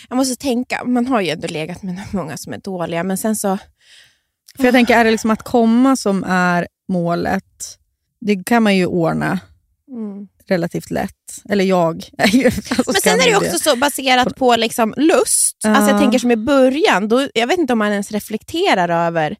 Jag 0.09 0.17
måste 0.17 0.37
tänka, 0.37 0.85
man 0.85 1.07
har 1.07 1.21
ju 1.21 1.31
ändå 1.31 1.49
legat 1.49 1.83
med 1.83 2.03
många 2.11 2.37
som 2.37 2.53
är 2.53 2.59
dåliga, 2.59 3.03
men 3.05 3.19
sen 3.19 3.37
så... 3.37 3.59
För 4.57 4.65
jag 4.65 4.75
tänker, 4.75 4.97
är 4.99 5.05
det 5.05 5.11
liksom 5.11 5.31
att 5.31 5.43
komma 5.43 5.97
som 5.97 6.25
är 6.25 6.67
målet, 6.89 7.79
det 8.21 8.45
kan 8.47 8.63
man 8.63 8.77
ju 8.77 8.87
ordna 8.87 9.39
relativt 10.49 10.91
lätt. 10.91 11.13
Eller 11.49 11.65
jag. 11.65 12.05
är 12.19 12.29
ju- 12.29 12.47
alltså, 12.47 12.83
Men 12.87 12.95
sen 13.03 13.21
är 13.21 13.31
det 13.31 13.37
också 13.37 13.59
så 13.59 13.77
baserat 13.77 14.37
på 14.37 14.57
liksom 14.57 14.95
lust. 14.97 15.57
Ja. 15.63 15.71
Alltså 15.77 15.91
jag 15.91 16.01
tänker 16.01 16.19
som 16.19 16.31
i 16.31 16.37
början, 16.37 17.09
då, 17.09 17.29
jag 17.35 17.47
vet 17.47 17.59
inte 17.59 17.73
om 17.73 17.79
man 17.79 17.93
ens 17.93 18.11
reflekterar 18.13 19.07
över 19.07 19.37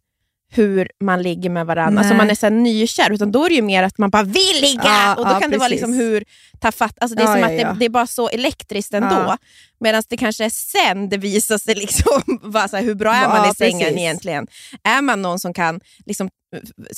hur 0.49 0.89
man 1.05 1.23
ligger 1.23 1.51
med 1.51 1.67
varandra. 1.67 2.01
Alltså 2.01 2.15
Nej. 2.15 2.19
man 2.19 2.31
är 2.31 2.35
så 2.35 2.49
nykär, 2.49 3.13
utan 3.13 3.33
då 3.33 3.45
är 3.45 3.49
det 3.49 3.55
ju 3.55 3.63
mer 3.63 3.83
att 3.83 3.99
man 3.99 4.11
bara 4.11 4.23
vill 4.23 4.61
ligga. 4.61 4.83
Ja, 4.85 5.15
och 5.15 5.25
då 5.25 5.31
ja, 5.31 5.41
kan 5.41 5.51
det 5.51 5.59
vara 5.59 5.69
liksom 5.69 5.93
hur 5.93 6.25
ta 6.61 6.73
fatt. 6.73 6.95
Alltså 7.01 7.17
det 7.17 7.23
är 7.23 7.27
Ja, 7.27 7.35
som 7.35 7.43
att 7.43 7.49
det, 7.49 7.77
det 7.79 7.85
är 7.85 7.91
bara 7.91 8.07
så 8.07 8.29
elektriskt 8.29 8.95
ändå. 8.95 9.37
Medan 9.81 10.03
det 10.09 10.17
kanske 10.17 10.45
är 10.45 10.51
sen 10.51 11.09
det 11.09 11.17
visar 11.17 11.59
sig 11.59 11.75
liksom, 11.85 12.23
här, 12.55 12.83
hur 12.83 12.95
bra 12.95 13.15
är 13.15 13.29
man 13.29 13.51
i 13.51 13.55
sängen 13.55 13.81
precis. 13.81 13.99
egentligen. 13.99 14.47
Är 14.83 15.03
man 15.03 15.23
någon 15.23 15.39
som 15.41 15.55
kan 15.55 15.81
liksom, 16.07 16.29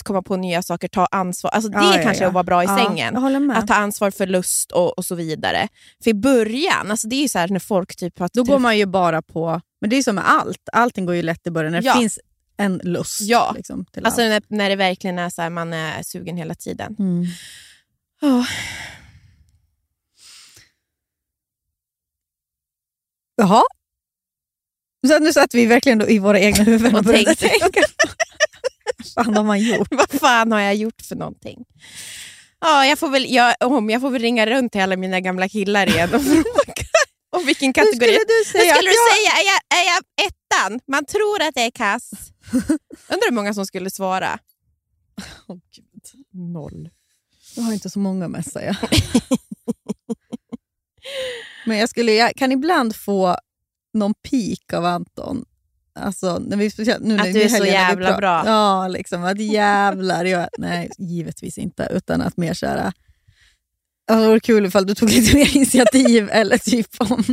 komma 0.05 0.23
på 0.23 0.37
nya 0.37 0.63
saker, 0.63 0.89
ta 0.89 1.07
ansvar. 1.07 1.51
Alltså 1.51 1.71
det 1.71 2.03
kanske 2.03 2.25
är 2.25 2.29
att 2.29 2.35
vara 2.35 2.45
bra 2.45 2.65
i 2.65 2.67
sängen. 2.67 3.51
Att 3.51 3.67
ta 3.67 3.75
ansvar 3.75 4.11
för 4.11 4.27
lust 4.27 4.73
och, 4.73 4.99
och 4.99 5.05
så 5.05 5.15
vidare. 5.15 5.69
För 6.05 6.11
i 6.11 6.15
början, 6.15 6.91
alltså 6.91 7.09
det 7.09 7.17
är 7.17 7.23
ju 7.23 7.29
så 7.29 7.39
här 7.39 7.49
när 7.49 7.61
folk 7.61 7.97
typ 7.97 8.19
har... 8.19 8.31
Då 8.33 8.45
går 8.45 8.59
man 8.59 8.79
ju 8.79 8.87
bara 8.87 9.23
på... 9.23 9.61
Men 9.81 9.91
det 9.91 9.97
är 9.97 10.03
som 10.03 10.15
med 10.15 10.31
allt. 10.31 10.69
Allting 10.73 11.07
går 11.07 11.15
ju 11.15 11.23
lätt 11.23 11.47
i 11.47 11.51
början 11.51 11.73
när 11.73 11.81
det 11.81 11.87
Ja. 11.87 11.95
finns 11.95 12.19
en 12.59 12.81
lust. 12.85 13.21
Ja. 13.21 13.53
Liksom, 13.57 13.87
Alltså 14.03 14.23
allt. 14.23 14.51
när, 14.51 14.57
när 14.57 14.69
det 14.69 14.77
verkligen 14.77 15.19
är 15.19 15.31
så 15.31 15.43
här, 15.43 15.51
man 15.51 15.73
är 15.73 16.03
sugen 16.03 16.37
hela 16.37 16.55
tiden. 16.55 16.97
Mm. 16.99 17.27
Oh. 18.23 18.47
Jaha. 23.37 23.63
Så 25.07 25.19
nu 25.19 25.33
satt 25.33 25.55
vi 25.55 25.67
verkligen 25.67 25.99
då 25.99 26.09
i 26.09 26.19
våra 26.19 26.41
egna 26.41 26.65
huvuden 26.65 26.95
och, 26.95 26.99
Och 26.99 27.05
började 27.05 27.35
tänka. 27.35 27.83
Vad 28.99 29.25
fan 29.27 29.37
har 29.37 29.45
man 29.45 29.61
gjort? 29.61 29.89
Vad 29.91 30.11
fan 30.11 30.53
har 30.53 30.61
jag 30.61 30.75
gjort 30.75 31.03
för 31.03 31.17
någonting? 31.17 31.65
Ja, 32.61 32.87
jag, 32.87 32.99
får 32.99 33.09
väl, 33.09 33.27
jag, 33.35 33.55
om 33.61 33.91
jag 33.91 34.01
får 34.01 34.11
väl 34.11 34.23
ringa 34.23 34.47
runt 34.47 34.73
till 34.73 34.81
alla 34.81 34.97
mina 34.97 35.21
gamla 35.21 35.49
killar 35.49 35.87
igen 35.87 36.15
och 36.15 36.23
fråga 36.25 36.78
om 37.31 37.47
vilken 37.47 37.67
Hur 37.67 37.73
kategori. 37.73 37.97
skulle 37.97 38.13
du 38.13 38.45
säga? 38.53 38.75
skulle 38.75 38.91
att 38.91 38.95
du 38.95 39.01
jag... 39.01 39.13
säga? 39.15 39.31
Är 39.41 39.45
jag, 39.53 39.61
är 39.81 39.87
jag 39.95 40.03
ettan? 40.27 40.81
Man 40.87 41.05
tror 41.05 41.43
att 41.43 41.57
jag 41.57 41.65
är 41.65 41.71
kass. 41.71 42.11
Undrar 43.09 43.29
hur 43.29 43.35
många 43.35 43.55
som 43.55 43.67
skulle 43.67 43.91
svara. 43.91 44.39
Åh, 45.47 45.57
Gud. 45.75 46.03
Noll. 46.33 46.91
Jag 47.57 47.63
har 47.63 47.73
inte 47.73 47.91
så 47.91 47.99
många 47.99 48.29
med 48.29 48.47
säga. 48.47 48.77
Men 51.67 51.79
jag, 51.79 51.89
skulle, 51.89 52.13
jag 52.13 52.37
kan 52.37 52.53
ibland 52.53 52.97
få 52.97 53.37
någon 53.95 54.15
pik 54.15 54.73
av 54.73 54.85
Anton. 54.85 55.45
Alltså, 55.95 56.39
när 56.39 56.57
vi, 56.57 56.71
nu 57.01 57.17
när 57.17 57.27
Att 57.27 57.33
du 57.33 57.43
är 57.43 57.49
så 57.49 57.65
jävla 57.65 58.17
bra. 58.17 58.43
Ja, 58.47 58.89
liksom 58.89 59.25
att 59.25 59.41
jävlar. 59.41 60.25
Jag, 60.25 60.49
nej, 60.59 60.91
givetvis 60.99 61.59
inte. 61.59 61.89
Utan 61.91 62.21
att 62.21 62.37
mer 62.37 62.55
såhär... 62.55 62.93
Alltså, 64.09 64.23
det 64.23 64.29
vore 64.29 64.41
kul 64.41 64.67
ifall 64.67 64.87
du 64.87 64.95
tog 64.95 65.11
lite 65.11 65.37
mer 65.37 65.57
initiativ 65.57 66.29
eller 66.33 66.59
typ 66.59 66.87
om 66.99 67.25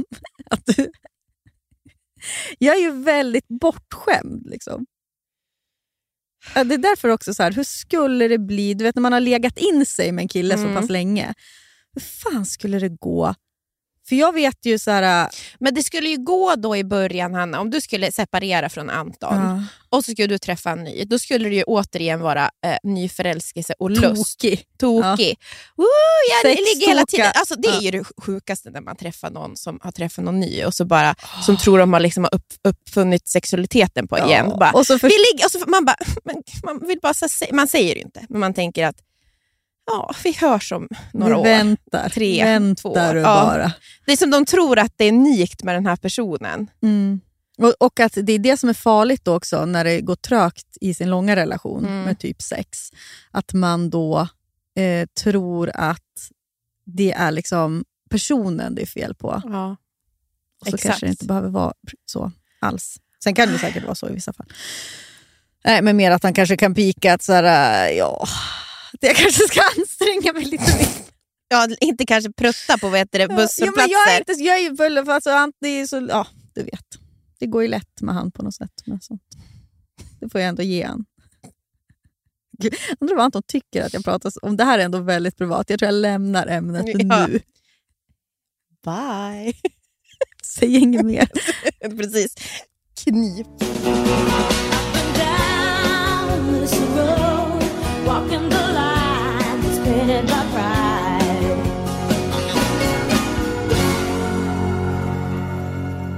att 0.50 0.66
du... 0.66 0.92
Jag 2.60 2.76
är 2.78 2.82
ju 2.82 2.92
väldigt 3.04 3.48
bortskämd. 3.48 4.46
Liksom. 4.46 4.86
Det 6.54 6.60
är 6.60 6.78
därför 6.78 7.10
också 7.10 7.34
så 7.34 7.44
här, 7.44 7.52
hur 7.52 7.64
skulle 7.64 8.28
det 8.28 8.38
bli, 8.38 8.74
du 8.74 8.84
vet 8.84 8.96
när 8.96 9.02
man 9.02 9.14
har 9.14 9.20
legat 9.20 9.58
in 9.58 9.86
sig 9.86 10.12
med 10.12 10.22
en 10.22 10.28
kille 10.28 10.58
så 10.58 10.64
Mm. 10.64 10.76
pass 10.76 10.90
länge. 10.90 11.34
Hur 11.94 12.02
fan 12.02 12.46
skulle 12.46 12.80
det 12.80 12.90
gå 12.90 13.36
För 14.10 14.16
jag 14.16 14.34
vet 14.34 14.66
ju 14.66 14.80
så 14.80 14.92
här... 14.92 15.30
Men 15.60 15.74
det 15.74 15.84
skulle 15.84 16.10
ju 16.10 16.18
gå 16.18 16.56
då 16.56 16.76
i 16.78 16.84
början, 16.84 17.34
Hanna, 17.34 17.60
om 17.60 17.70
du 17.70 17.82
skulle 17.82 18.12
separera 18.12 18.70
från 18.70 18.90
Anton 18.90 19.38
Ja. 19.38 19.64
och 19.98 20.06
så 20.06 20.12
skulle 20.12 20.28
du 20.28 20.38
träffa 20.38 20.72
en 20.72 20.84
ny. 20.84 21.04
Då 21.06 21.20
skulle 21.20 21.50
det 21.50 21.56
ju 21.56 21.64
återigen 21.64 22.20
vara 22.20 22.50
eh, 22.66 22.78
nyförälskelse 22.84 23.74
och 23.80 23.92
lust. 23.92 24.40
Tokig. 24.40 24.64
Tokig. 24.80 25.38
Woo, 25.76 25.86
jag 26.32 26.52
Sex 26.56 26.62
ligger 26.74 26.88
hela 26.88 27.06
tiden. 27.06 27.32
Alltså, 27.36 27.56
det 27.56 27.68
är 27.68 27.74
Ja. 27.74 27.82
ju 27.82 27.92
det 27.92 28.04
sjukaste 28.18 28.70
när 28.70 28.82
man 28.82 28.96
träffar 28.96 29.30
någon 29.30 29.58
som 29.58 29.80
har 29.84 29.92
träffat 29.92 30.26
någon 30.26 30.40
ny 30.40 30.64
och 30.66 30.74
så 30.74 30.86
bara, 30.86 31.16
som 31.46 31.58
tror 31.58 31.80
de 31.80 31.94
har 31.94 32.00
liksom 32.00 32.24
har 32.24 32.36
upp, 32.36 32.46
uppfunnit 32.64 33.28
sexualiteten 33.28 34.08
på 34.08 34.18
igen. 34.18 34.50
Bara, 34.60 34.72
Och 34.72 34.86
så 34.88 35.00
för... 35.00 35.08
vi 35.10 35.16
ligger, 35.34 35.46
och 35.46 35.52
så, 35.52 35.60
man, 35.70 35.86
bara, 35.86 35.98
man, 36.64 36.88
vill 36.88 37.00
bara, 37.02 37.14
man 37.52 37.68
säger 37.68 37.96
ju 37.96 38.02
inte, 38.02 38.26
men 38.30 38.40
man 38.40 38.54
tänker 38.54 38.86
att 38.86 38.96
ja, 39.86 40.14
vi 40.24 40.34
hörs 40.34 40.72
om 40.72 40.88
några 41.14 41.34
vi 41.36 41.40
år. 41.40 41.44
väntar. 41.44 42.10
Tre, 42.10 42.44
väntar 42.44 42.82
två 42.82 42.90
år. 42.90 43.14
du 43.14 43.20
Ja. 43.20 43.24
bara. 43.46 43.72
Det 44.06 44.12
är 44.12 44.18
som 44.18 44.30
de 44.32 44.46
tror 44.46 44.80
att 44.80 44.94
det 44.96 45.06
är 45.06 45.12
unikt 45.12 45.64
med 45.64 45.76
den 45.76 45.86
här 45.86 45.96
personen. 45.96 46.68
Mm. 46.84 47.20
Och, 47.58 47.74
och 47.80 48.00
att 48.00 48.14
det 48.24 48.34
är 48.34 48.40
det 48.40 48.58
som 48.58 48.70
är 48.70 48.74
farligt 48.74 49.26
då 49.26 49.36
också 49.36 49.66
när 49.66 49.84
det 49.84 50.02
går 50.02 50.16
trögt 50.16 50.78
i 50.82 50.94
sin 50.94 51.10
långa 51.10 51.36
relation 51.36 51.86
Mm. 51.86 52.02
med 52.04 52.20
typ 52.20 52.42
sex. 52.42 52.92
Att 53.32 53.54
man 53.54 53.90
då 53.90 54.28
eh, 54.78 55.08
tror 55.24 55.72
att 55.74 56.30
det 56.86 57.12
är 57.12 57.32
liksom 57.32 57.86
personen 58.10 58.76
det 58.76 58.82
är 58.82 58.86
fel 58.86 59.16
på. 59.16 59.42
Ja. 59.46 59.76
Och 60.62 60.68
så 60.68 60.76
Exakt. 60.76 60.84
kanske 60.84 61.06
det 61.06 61.10
inte 61.10 61.26
behöver 61.26 61.50
vara 61.50 61.74
så 62.06 62.32
alls. 62.60 62.98
Sen 63.24 63.34
kan 63.36 63.50
det 63.52 63.60
säkert 63.60 63.84
vara 63.84 63.96
så 63.96 64.10
i 64.10 64.14
vissa 64.14 64.34
fall. 64.34 64.46
Nej, 65.66 65.82
men 65.82 65.98
mer 65.98 66.12
att 66.12 66.24
man 66.24 66.34
kanske 66.34 66.58
kan 66.58 66.74
pika 66.76 67.14
att 67.14 67.24
så 67.24 67.34
här, 67.34 67.88
äh, 67.90 67.98
ja, 67.98 68.28
det 69.02 69.08
jag 69.08 69.16
kanske 69.16 69.48
ska 69.48 69.62
anstränga 69.78 70.34
mig 70.34 70.46
lite 70.46 70.78
mer. 70.78 70.88
Ja, 71.48 71.68
inte 71.82 72.06
kanske 72.06 72.32
prutta 72.32 72.78
på 72.78 72.90
vad 72.90 73.00
heter 73.00 73.20
det, 73.20 73.24
Ja, 73.24 73.28
men 73.28 73.38
busshållplatser. 73.38 73.92
jag 73.92 74.14
är, 74.14 74.18
inte, 74.20 74.32
jag 74.44 74.58
är 74.58 74.62
ju 74.94 75.00
av, 75.00 75.10
alltså, 75.10 75.52
det 75.62 75.68
är 75.68 75.88
så, 75.88 76.08
ja, 76.10 76.28
du 76.56 76.64
vet. 76.64 76.86
Det 77.40 77.46
går 77.46 77.62
ju 77.62 77.68
lätt 77.68 78.02
med 78.02 78.16
han 78.16 78.32
på 78.32 78.44
något 78.44 78.56
sätt. 78.56 78.72
Med 78.86 79.04
sånt. 79.04 79.22
Det 80.20 80.30
får 80.30 80.42
jag 80.42 80.48
ändå 80.48 80.64
ge 80.64 80.84
han. 80.84 81.06
Gud, 82.58 82.74
Jag 82.90 82.98
undrar 83.00 83.16
vad 83.16 83.26
Anton 83.26 83.44
tycker 83.48 83.84
att 83.86 83.94
jag 83.94 84.04
pratar 84.04 84.30
så- 84.30 84.40
om. 84.40 84.58
Det 84.58 84.64
här 84.64 84.80
är 84.80 84.84
ändå 84.86 85.00
väldigt 85.00 85.38
privat. 85.38 85.70
Jag 85.70 85.80
tror 85.80 85.88
jag 85.92 86.02
lämnar 86.02 86.48
ämnet 86.48 86.86
Ja. 86.88 87.28
nu. 87.28 87.40
Bye. 88.86 89.54
Säg 90.44 90.76
inget 90.78 91.06
mer. 91.06 91.30
Precis. 91.98 92.36
Knip. 93.04 93.48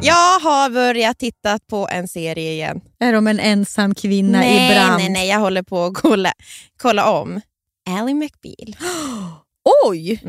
Jag 0.08 0.40
har 0.40 0.70
börjat 0.70 1.20
titta 1.20 1.60
på 1.70 1.88
en 1.92 2.08
serie 2.08 2.52
igen. 2.52 2.82
Är 3.00 3.14
de 3.14 3.28
en 3.28 3.40
ensam 3.40 3.96
kvinna 3.96 4.40
nej, 4.40 4.72
i 4.72 4.74
brand? 4.76 4.98
nej, 4.98 5.10
nej, 5.10 5.28
jag 5.30 5.40
håller 5.40 5.64
på 5.64 5.84
att 5.86 5.94
kolla, 5.94 6.34
kolla 6.82 7.12
om. 7.12 7.42
Ally 7.90 8.14
McBeal. 8.14 8.76
Oj! 9.86 10.22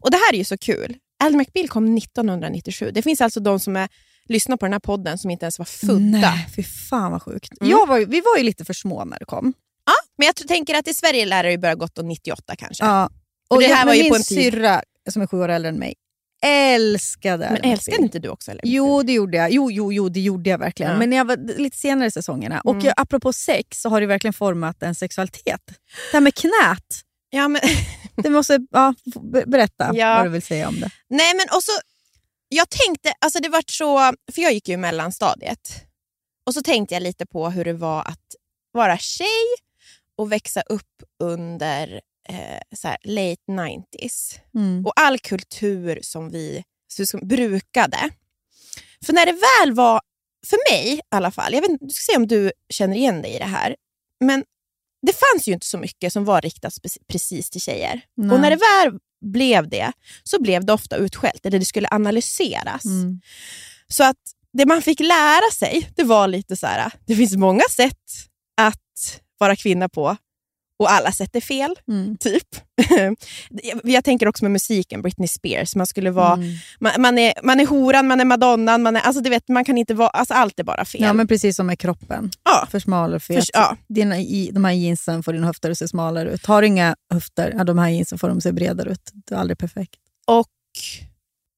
Och 0.00 0.10
Det 0.10 0.16
här 0.16 0.32
är 0.34 0.38
ju 0.38 0.44
så 0.44 0.58
kul. 0.58 0.96
Ally 1.24 1.36
McBeal 1.36 1.68
kom 1.68 1.96
1997. 1.98 2.90
Det 2.94 3.02
finns 3.02 3.20
alltså 3.20 3.40
de 3.40 3.60
som 3.60 3.76
är, 3.76 3.88
lyssnar 4.28 4.56
på 4.56 4.64
den 4.66 4.72
här 4.72 4.80
podden 4.80 5.18
som 5.18 5.30
inte 5.30 5.44
ens 5.44 5.58
var 5.58 5.64
födda. 5.66 5.98
Nej, 5.98 6.48
fy 6.56 6.62
fan 6.62 7.12
vad 7.12 7.22
sjukt. 7.22 7.52
Mm. 7.60 7.70
Jag 7.70 7.86
var, 7.86 7.98
vi 7.98 8.20
var 8.20 8.36
ju 8.38 8.42
lite 8.42 8.64
för 8.64 8.74
små 8.74 9.04
när 9.04 9.18
det 9.18 9.24
kom. 9.24 9.52
Men 10.18 10.26
jag 10.26 10.48
tänker 10.48 10.74
att 10.74 10.88
i 10.88 10.94
Sverige 10.94 11.26
lär 11.26 11.42
det 11.42 11.50
ju 11.50 11.58
börja 11.58 11.74
gått 11.74 11.94
då 11.94 12.02
98 12.02 12.56
kanske. 12.56 12.84
Ja. 12.84 13.10
För 13.48 13.58
det 13.58 13.64
jag- 13.64 13.76
här 13.76 13.84
men 13.84 13.86
var 13.86 13.94
ju 13.94 14.02
min 14.02 14.10
på 14.10 14.16
en 14.16 14.22
tid- 14.22 14.52
syrra, 14.52 14.82
som 15.10 15.22
är 15.22 15.26
sju 15.26 15.36
år 15.40 15.48
äldre 15.48 15.68
än 15.68 15.78
mig, 15.78 15.94
älskade 16.46 17.48
Men 17.62 17.70
älskade 17.72 18.02
inte 18.02 18.18
du 18.18 18.28
också? 18.28 18.50
Eller? 18.50 18.62
Jo, 18.64 19.02
det 19.02 19.12
gjorde 19.12 19.36
jag. 19.36 19.50
Jo, 19.52 19.70
jo, 19.70 19.92
jo, 19.92 20.08
det 20.08 20.20
gjorde 20.20 20.50
jag 20.50 20.58
verkligen. 20.58 20.92
Ja. 20.92 20.98
Men 20.98 21.12
jag 21.12 21.24
var 21.24 21.36
lite 21.58 21.76
senare 21.76 22.08
i 22.08 22.10
säsongerna. 22.10 22.60
Och 22.60 22.72
Mm. 22.74 22.84
jag, 22.86 22.94
apropå 22.96 23.32
sex 23.32 23.80
så 23.80 23.88
har 23.88 24.00
det 24.00 24.06
verkligen 24.06 24.32
format 24.34 24.82
en 24.82 24.94
sexualitet. 24.94 25.60
Det 25.66 25.76
här 26.16 26.20
med 26.20 26.34
knät. 26.34 27.00
Ja, 27.30 27.48
men, 27.48 27.60
Det 28.16 28.30
måste, 28.30 28.58
ja, 28.70 28.94
berätta 29.46 29.90
Ja. 29.94 30.14
vad 30.16 30.26
du 30.26 30.30
vill 30.30 30.42
säga 30.42 30.68
om 30.68 30.80
det. 30.80 30.90
nej, 31.08 31.34
men 31.34 31.46
och 31.56 31.62
så, 31.62 31.72
jag 32.48 32.66
tänkte, 32.70 33.12
alltså 33.18 33.38
det 33.38 33.48
vart 33.48 33.70
så, 33.70 33.98
för 34.32 34.42
jag 34.42 34.52
gick 34.52 34.68
ju 34.68 34.74
i 34.74 34.76
mellanstadiet. 34.76 35.84
Och 36.46 36.54
så 36.54 36.62
tänkte 36.62 36.94
jag 36.94 37.02
lite 37.02 37.26
på 37.26 37.50
hur 37.50 37.64
det 37.64 37.72
var 37.72 38.00
att 38.00 38.20
vara 38.72 38.98
tjej 38.98 39.26
och 40.18 40.32
växa 40.32 40.60
upp 40.60 41.02
under 41.22 42.00
eh, 42.28 42.76
så 42.76 42.88
här, 42.88 42.96
late 43.04 43.42
90s. 43.48 44.38
Mm. 44.54 44.86
och 44.86 44.92
all 44.96 45.18
kultur 45.18 45.98
som 46.02 46.30
vi 46.30 46.64
som 47.06 47.28
brukade. 47.28 48.10
För 49.06 49.12
när 49.12 49.26
det 49.26 49.32
väl 49.32 49.74
var, 49.74 50.00
för 50.46 50.72
mig 50.72 50.94
i 50.94 51.00
alla 51.10 51.30
fall, 51.30 51.54
jag 51.54 51.60
vet 51.60 51.80
du 51.80 51.90
ska 51.90 52.12
se 52.12 52.16
om 52.16 52.26
du 52.26 52.52
känner 52.68 52.96
igen 52.96 53.22
dig 53.22 53.34
i 53.34 53.38
det 53.38 53.44
här, 53.44 53.76
men 54.20 54.44
det 55.06 55.12
fanns 55.12 55.48
ju 55.48 55.52
inte 55.52 55.66
så 55.66 55.78
mycket 55.78 56.12
som 56.12 56.24
var 56.24 56.40
riktat 56.40 56.74
precis 57.08 57.50
till 57.50 57.60
tjejer. 57.60 58.00
Nej. 58.16 58.30
Och 58.30 58.40
när 58.40 58.50
det 58.50 58.56
väl 58.56 58.98
blev 59.24 59.68
det, 59.68 59.92
så 60.22 60.42
blev 60.42 60.64
det 60.64 60.72
ofta 60.72 60.96
utskällt, 60.96 61.46
eller 61.46 61.58
det 61.58 61.64
skulle 61.64 61.88
analyseras. 61.90 62.84
Mm. 62.84 63.20
Så 63.88 64.04
att 64.04 64.16
det 64.52 64.66
man 64.66 64.82
fick 64.82 65.00
lära 65.00 65.50
sig, 65.52 65.90
det 65.96 66.04
var 66.04 66.28
lite 66.28 66.56
så 66.56 66.66
här, 66.66 66.92
det 67.06 67.16
finns 67.16 67.36
många 67.36 67.64
sätt 67.70 68.02
att 68.56 69.20
vara 69.38 69.56
kvinna 69.56 69.88
på 69.88 70.16
och 70.78 70.90
alla 70.92 71.12
sätt 71.12 71.36
är 71.36 71.40
fel 71.40 71.74
Mm. 71.88 72.16
typ. 72.16 72.48
jag, 72.90 73.16
jag 73.84 74.04
tänker 74.04 74.28
också 74.28 74.44
med 74.44 74.50
musiken, 74.52 75.02
Britney 75.02 75.28
Spears. 75.28 75.76
Man 75.76 75.86
skulle 75.86 76.10
vara, 76.10 76.32
Mm. 76.32 76.54
man, 76.80 76.92
man, 76.98 77.18
är, 77.18 77.32
man 77.42 77.60
är 77.60 77.66
horan, 77.66 78.06
man 78.06 78.20
är 78.20 78.24
madonnan, 78.24 78.82
man 78.82 78.96
är, 78.96 79.00
alltså 79.00 79.22
du 79.22 79.30
vet, 79.30 79.48
man 79.48 79.64
kan 79.64 79.78
inte 79.78 79.94
vara, 79.94 80.08
alltså 80.08 80.34
allt 80.34 80.58
är 80.60 80.64
bara 80.64 80.84
fel. 80.84 81.02
Ja, 81.02 81.12
men 81.12 81.26
precis 81.28 81.56
som 81.56 81.66
med 81.66 81.78
kroppen. 81.78 82.30
Ja. 82.44 82.68
För 82.70 82.78
smal 82.78 83.08
eller 83.10 83.18
fet. 83.18 83.36
För, 83.36 83.44
ja. 83.52 83.76
Dina, 83.88 84.18
i, 84.18 84.50
de 84.52 84.64
här 84.64 84.72
jeansen 84.72 85.22
får 85.22 85.32
dina 85.32 85.46
höfter 85.46 85.70
att 85.70 85.78
se 85.78 85.88
smalare 85.88 86.30
ut. 86.30 86.46
Har 86.46 86.62
du 86.62 86.68
inga 86.68 86.96
höfter, 87.12 87.54
ja, 87.56 87.64
de 87.64 87.78
här 87.78 87.88
jeansen 87.88 88.18
får 88.18 88.28
de 88.28 88.40
se 88.40 88.52
bredare 88.52 88.90
ut. 88.90 89.10
Det 89.14 89.34
är 89.34 89.38
aldrig 89.38 89.58
perfekt. 89.58 89.94
Och 90.26 90.48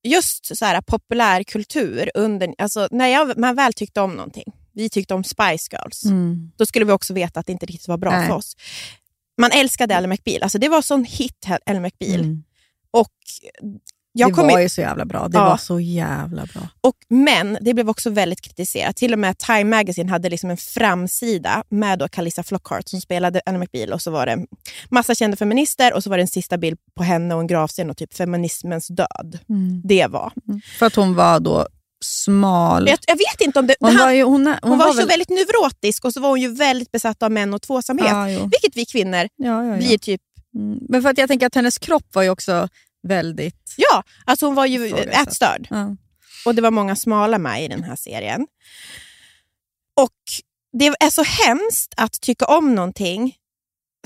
just 0.08 0.56
så 0.56 0.64
här, 0.64 0.80
populärkultur, 0.80 2.10
under, 2.14 2.54
alltså, 2.58 2.88
när 2.90 3.06
jag, 3.08 3.38
man 3.38 3.54
väl 3.54 3.72
tyckte 3.72 4.00
om 4.00 4.12
någonting, 4.14 4.52
vi 4.72 4.88
tyckte 4.88 5.14
om 5.14 5.24
Spice 5.24 5.68
Girls, 5.72 6.04
Mm. 6.04 6.50
då 6.56 6.66
skulle 6.66 6.84
vi 6.84 6.92
också 6.92 7.14
veta 7.14 7.40
att 7.40 7.46
det 7.46 7.52
inte 7.52 7.66
riktigt 7.66 7.88
var 7.88 7.96
bra 7.98 8.10
Nej. 8.10 8.26
för 8.28 8.34
oss. 8.34 8.56
Man 9.38 9.50
älskade 9.52 9.96
Ally 9.96 10.06
McBeal, 10.06 10.42
alltså, 10.42 10.58
det 10.58 10.68
var 10.68 10.82
sån 10.82 11.04
hit, 11.04 11.46
Ally 11.66 11.80
McBeal. 11.80 12.20
Mm. 12.20 12.42
Och 12.90 13.12
jag 14.18 14.36
det 14.36 14.42
var 14.42 14.60
ju 14.60 14.68
så 14.68 14.80
jävla 14.80 15.04
bra. 15.04 15.28
Det 15.28 15.38
Ja. 15.38 15.44
var 15.44 15.56
så 15.56 15.80
jävla 15.80 16.46
bra. 16.46 16.68
Och, 16.80 16.96
men 17.08 17.58
det 17.60 17.74
blev 17.74 17.88
också 17.88 18.10
väldigt 18.10 18.40
kritiserat. 18.40 18.96
Till 18.96 19.12
och 19.12 19.18
med 19.18 19.38
Time 19.38 19.64
Magazine 19.64 20.10
hade 20.10 20.30
liksom 20.30 20.50
en 20.50 20.56
framsida 20.56 21.62
med 21.68 21.98
då 21.98 22.08
Calissa 22.08 22.42
Flockhart 22.42 22.88
som 22.88 23.00
spelade 23.00 23.40
Anna 23.46 23.58
McBeal 23.58 23.92
och 23.92 24.02
så 24.02 24.10
var 24.10 24.26
det 24.26 24.46
massa 24.88 25.14
kända 25.14 25.36
feminister 25.36 25.94
och 25.94 26.02
så 26.02 26.10
var 26.10 26.16
det 26.16 26.22
en 26.22 26.28
sista 26.28 26.58
bild 26.58 26.78
på 26.94 27.02
henne 27.02 27.34
och 27.34 27.40
en 27.40 27.46
gravsten 27.46 27.90
och 27.90 27.96
typ 27.96 28.14
feminismens 28.14 28.88
död. 28.88 29.38
Det 29.84 30.06
var. 30.06 30.32
För 30.78 30.86
att 30.86 30.94
hon 30.94 31.14
var 31.14 31.40
då 31.40 31.66
smal. 32.06 32.88
Jag, 32.88 32.98
jag 33.06 33.16
vet 33.16 33.40
inte 33.40 33.58
om 33.58 33.66
det... 33.66 33.76
Hon 33.80 33.90
det 33.90 33.96
var, 33.98 34.04
han, 34.04 34.16
ju, 34.16 34.22
hon, 34.22 34.46
hon, 34.46 34.56
hon 34.62 34.78
var, 34.78 34.90
så 34.90 34.96
väl- 34.96 35.08
väldigt 35.08 35.28
neurotisk 35.30 36.04
och 36.04 36.12
så 36.12 36.20
var 36.20 36.28
hon 36.28 36.40
ju 36.40 36.48
väldigt 36.54 36.92
besatt 36.92 37.22
av 37.22 37.30
män 37.32 37.54
och 37.54 37.62
tvåsamhet. 37.62 38.08
Ja. 38.10 38.24
Vilket 38.26 38.76
vi 38.76 38.84
kvinnor 38.84 39.28
Ja, 39.36 39.76
blir 39.76 39.98
typ... 39.98 40.20
Mm. 40.54 40.78
Men 40.88 41.02
för 41.02 41.08
att 41.08 41.18
jag 41.18 41.28
tänker 41.28 41.46
att 41.46 41.54
hennes 41.54 41.78
kropp 41.78 42.14
var 42.14 42.22
ju 42.22 42.30
också 42.30 42.68
väldigt... 43.08 43.74
Ja, 43.76 44.02
alltså 44.24 44.46
hon 44.46 44.54
var 44.54 44.66
ju 44.66 44.86
Ifrågasatt. 44.86 45.28
ätstörd. 45.28 45.68
Och 46.46 46.54
det 46.54 46.62
var 46.62 46.70
många 46.70 46.96
smala 46.96 47.38
med 47.38 47.64
i 47.64 47.68
den 47.68 47.82
här 47.84 47.96
serien. 47.96 48.46
Och 49.96 50.12
det 50.78 50.86
är 50.86 51.10
så 51.10 51.22
hemskt 51.22 51.94
att 51.96 52.20
tycka 52.20 52.44
om 52.46 52.74
någonting 52.74 53.36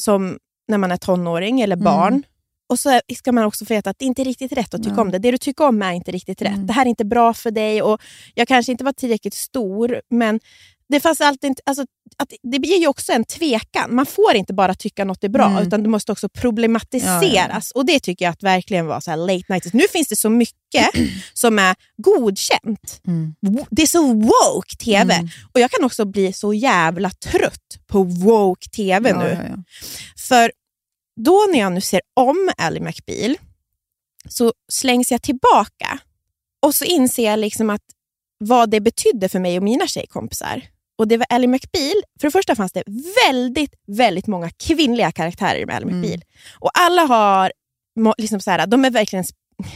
som 0.01 0.39
när 0.69 0.79
man 0.79 0.93
är 0.93 0.97
tonåring 0.97 1.61
eller 1.61 1.77
barn. 1.77 2.13
Mm. 2.13 2.23
Och 2.71 2.79
så 2.79 3.01
ska 3.19 3.33
man 3.33 3.45
också 3.45 3.65
få 3.65 3.75
veta 3.75 3.91
att 3.91 3.99
det 3.99 4.05
inte 4.05 4.23
är 4.23 4.25
riktigt 4.25 4.53
rätt 4.53 4.75
att 4.75 4.83
tycka 4.83 4.95
Ja. 4.97 5.03
om 5.03 5.11
det. 5.11 5.19
Det 5.19 5.31
du 5.31 5.39
tycker 5.39 5.65
om 5.67 5.83
är 5.83 5.93
inte 5.93 6.11
riktigt 6.11 6.43
rätt. 6.43 6.53
Mm. 6.55 6.67
Det 6.67 6.73
här 6.73 6.83
är 6.85 6.89
inte 6.89 7.05
bra 7.05 7.35
för 7.35 7.51
dig. 7.51 7.83
Och 7.83 8.01
Jag 8.35 8.49
kanske 8.49 8.73
inte 8.73 8.85
var 8.85 8.93
tillräckligt 8.93 9.35
stor, 9.35 10.01
men 10.11 10.41
det 10.89 11.01
fanns 11.01 11.21
alltid 11.21 11.49
inte, 11.49 11.63
alltså, 11.67 11.83
att 12.17 12.33
det 12.43 12.59
blir 12.59 12.81
ju 12.81 12.87
också 12.87 13.13
en 13.13 13.25
tvekan. 13.25 13.95
Man 13.95 14.07
får 14.07 14.35
inte 14.35 14.55
bara 14.55 14.75
tycka 14.75 15.05
något 15.05 15.25
är 15.25 15.29
bra, 15.29 15.47
Mm. 15.47 15.67
utan 15.67 15.83
det 15.83 15.89
måste 15.89 16.13
också 16.13 16.29
problematiseras. 16.29 17.23
Ja, 17.35 17.49
ja, 17.55 17.61
Och 17.75 17.87
Det 17.87 18.01
tycker 18.01 18.25
jag 18.25 18.33
att 18.33 18.43
verkligen 18.43 18.87
var 18.87 19.01
så 19.01 19.11
här 19.11 19.17
late 19.19 19.45
nights. 19.49 19.73
Nu 19.73 19.83
finns 19.93 20.09
det 20.09 20.17
så 20.17 20.31
mycket 20.31 20.91
som 21.35 21.59
är 21.59 21.75
godkänt. 21.97 23.01
Mm. 23.07 23.35
Det 23.71 23.83
är 23.83 23.87
så 23.87 24.13
woke 24.15 24.77
TV. 24.85 25.15
Mm. 25.15 25.29
Och 25.53 25.61
Jag 25.61 25.71
kan 25.71 25.85
också 25.85 26.05
bli 26.05 26.33
så 26.33 26.55
jävla 26.55 27.11
trött 27.11 27.79
på 27.87 28.03
woke 28.03 28.69
TV 28.71 29.09
Ja, 29.09 29.19
nu. 29.19 29.63
För 30.29 30.53
då 31.17 31.47
när 31.53 31.59
jag 31.59 31.73
nu 31.73 31.81
ser 31.81 32.01
om 32.17 32.51
Ally 32.57 32.81
McBeal 32.81 33.37
så 34.29 34.53
slängs 34.73 35.11
jag 35.13 35.23
tillbaka 35.23 35.99
och 36.63 36.75
så 36.75 36.85
inser 36.85 37.25
jag 37.25 37.39
liksom 37.39 37.71
att 37.71 37.83
vad 38.39 38.71
det 38.71 38.81
betydde 38.81 39.29
för 39.29 39.39
mig 39.39 39.57
och 39.57 39.63
mina 39.63 39.87
tjejkompisar. 39.87 40.63
Och 40.99 41.09
det 41.09 41.17
var 41.17 41.27
Ally 41.31 41.47
McBeal. 41.47 42.03
För 42.21 42.27
det 42.27 42.31
första 42.33 42.55
fanns 42.57 42.73
det 42.73 42.83
väldigt, 43.27 43.75
väldigt 43.87 44.27
många 44.27 44.51
kvinnliga 44.51 45.13
karaktärer 45.13 45.67
med 45.67 45.77
Ally 45.77 45.87
Mm. 45.87 46.01
McBeal. 46.01 46.23
Och 46.59 46.71
alla 46.75 47.03
har, 47.03 47.53
liksom 48.19 48.41
så 48.41 48.51
här, 48.51 48.67
de 48.67 48.85
är 48.85 48.91
verkligen 48.91 49.25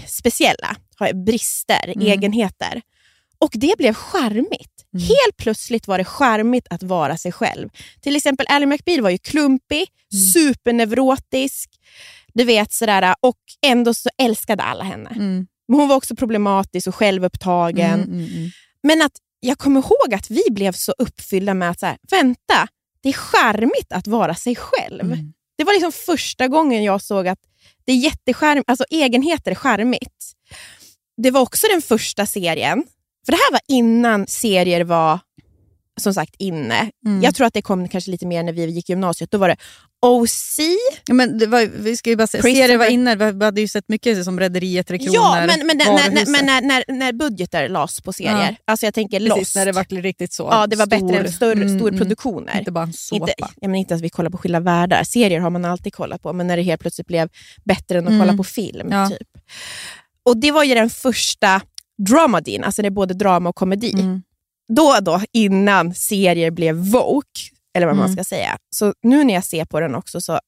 speciella, 0.09 0.77
har 0.97 1.25
brister, 1.25 1.93
Mm. 1.97 2.07
egenheter. 2.07 2.83
Och 3.39 3.51
det 3.55 3.75
blev 3.79 3.95
charmigt. 3.95 4.74
Mm. 4.95 5.07
Helt 5.07 5.37
plötsligt 5.37 5.89
var 5.89 5.99
det 5.99 6.05
charmigt 6.05 6.67
att 6.71 6.83
vara 6.83 7.17
sig 7.17 7.33
själv. 7.33 7.69
Till 8.01 8.17
exempel 8.17 8.47
Ally 8.49 8.67
McBeal 8.67 9.01
var 9.01 9.11
ju 9.11 9.19
klumpig, 9.19 9.87
Mm. 10.13 10.21
superneurotisk, 10.33 11.71
du 12.35 12.45
vet 12.45 12.73
sådär, 12.73 13.15
och 13.21 13.39
ändå 13.67 13.95
så 13.95 14.09
älskade 14.19 14.63
alla 14.63 14.85
henne. 14.85 15.11
Mm. 15.11 15.47
Men 15.69 15.79
hon 15.79 15.89
var 15.89 15.97
också 15.97 16.17
problematisk 16.17 16.87
och 16.89 16.95
självupptagen. 16.95 18.03
Mm, 18.03 18.19
mm, 18.19 18.25
mm. 18.37 18.51
Men 18.83 19.03
att 19.03 19.13
jag 19.41 19.59
kommer 19.59 19.81
ihåg 19.81 20.15
att 20.15 20.31
vi 20.31 20.43
blev 20.51 20.73
så 20.73 20.95
uppfyllda 20.99 21.55
med 21.55 21.71
att 21.71 21.81
så 21.81 21.87
här, 21.87 21.97
vänta, 22.11 22.69
det 23.03 23.09
är 23.09 23.13
charmigt 23.13 23.93
att 23.93 24.07
vara 24.07 24.35
sig 24.35 24.57
själv. 24.57 25.17
Det 25.59 25.65
var 25.65 25.73
liksom 25.73 25.93
första 25.93 26.49
gången 26.49 26.85
jag 26.85 27.03
såg 27.03 27.29
att 27.29 27.39
det 27.85 27.93
är 27.93 28.65
alltså 28.67 28.85
egenheter 28.91 29.51
är 29.51 29.55
charmigt. 29.55 30.33
Det 31.23 31.31
var 31.31 31.41
också 31.41 31.67
den 31.73 31.83
första 31.83 32.27
serien, 32.27 32.85
för 33.25 33.33
det 33.33 33.39
här 33.39 33.53
var 33.53 33.61
innan 33.69 34.27
serier 34.27 34.85
var 34.85 35.19
som 36.01 36.15
sagt 36.15 36.35
inne. 36.39 36.91
Mm. 37.07 37.23
Jag 37.23 37.35
tror 37.35 37.47
att 37.47 37.55
det 37.55 37.63
kom 37.63 37.89
kanske 37.89 38.11
lite 38.11 38.27
mer 38.27 38.43
när 38.43 38.53
vi 38.53 38.65
gick 38.67 38.91
i 38.91 38.93
gymnasiet. 38.93 39.31
Då 39.31 39.39
var 39.39 39.49
det 39.49 39.57
OC. 40.07 40.59
Ja, 41.07 41.15
men 41.15 41.51
var, 41.51 41.67
vi 41.79 41.97
ska 41.97 42.11
ju 42.11 42.17
bara 42.17 42.27
säga, 42.27 42.43
serien 42.43 42.79
var 42.79 42.87
inne, 42.87 43.15
vi 43.33 43.45
hade 43.45 43.61
ju 43.61 43.69
sett 43.69 43.89
mycket 43.89 44.25
som 44.25 44.41
Rederiet, 44.41 44.87
Tre 44.87 44.99
Kronor, 44.99 45.15
Ja, 45.15 45.47
men, 45.47 45.67
men, 45.67 45.77
när, 45.77 46.11
när, 46.11 46.27
men 46.31 46.47
när, 46.47 46.61
när, 46.61 46.85
när 46.89 47.13
budgetar 47.13 47.69
lades 47.69 48.01
på 48.01 48.13
serier. 48.13 48.51
Ja. 48.51 48.57
Alltså 48.65 48.87
jag 48.87 48.95
tänker 48.95 49.19
Precis, 49.21 49.37
Lost. 49.39 49.57
när 49.57 49.67
det 49.67 49.73
var 49.73 50.03
riktigt 50.03 50.33
så. 50.33 50.49
ja, 50.51 50.67
det 50.67 50.77
var 50.77 50.87
stor, 50.87 51.09
bättre 51.09 51.19
än 51.25 51.33
större, 51.33 51.53
mm, 51.53 51.69
mm. 51.69 51.79
storproduktioner. 51.81 52.59
Inte 52.59 52.73
bara 52.73 52.85
en 52.85 52.93
såpa. 52.93 53.17
Inte, 53.17 53.35
jag 53.61 53.71
menar 53.71 53.79
inte 53.79 53.95
att 53.95 54.01
vi 54.01 54.11
kollar 54.11 54.31
på 54.31 54.39
skilda 54.39 54.61
världar. 54.61 55.05
Serier 55.05 55.41
har 55.41 55.51
man 55.51 55.65
alltid 55.65 55.95
kollat 55.95 56.23
på, 56.23 56.33
men 56.33 56.47
när 56.47 56.57
det 56.57 56.63
helt 56.63 56.81
plötsligt 56.81 57.07
blev 57.07 57.29
bättre 57.65 57.99
än 57.99 58.05
att 58.05 58.13
Mm. 58.13 58.27
kolla 58.27 58.37
på 58.37 58.45
film. 58.45 58.89
Ja. 58.93 59.09
Typ. 59.09 59.29
Och 60.25 60.37
Det 60.37 60.51
var 60.53 60.65
ju 60.65 60.75
den 60.75 60.91
första 60.91 61.61
dramadin, 62.09 62.65
alltså 62.65 62.83
det 62.83 62.89
är 62.89 62.91
både 62.91 63.15
drama 63.15 63.49
och 63.49 63.55
komedi. 63.57 63.93
Mm. 63.93 64.23
Då 64.77 64.97
då, 65.03 65.21
innan 65.33 65.95
serier 65.95 66.51
blev 66.51 66.77
woke, 66.77 67.41
eller 67.77 67.87
vad 67.87 67.97
man 67.97 68.05
Mm. 68.07 68.17
ska 68.17 68.25
säga. 68.25 68.59
Så 68.77 68.95
nu 69.03 69.25
när 69.25 69.35
jag 69.35 69.45
ser 69.45 69.65
på 69.65 69.81
den 69.81 69.95
också, 69.95 70.21
så 70.21 70.41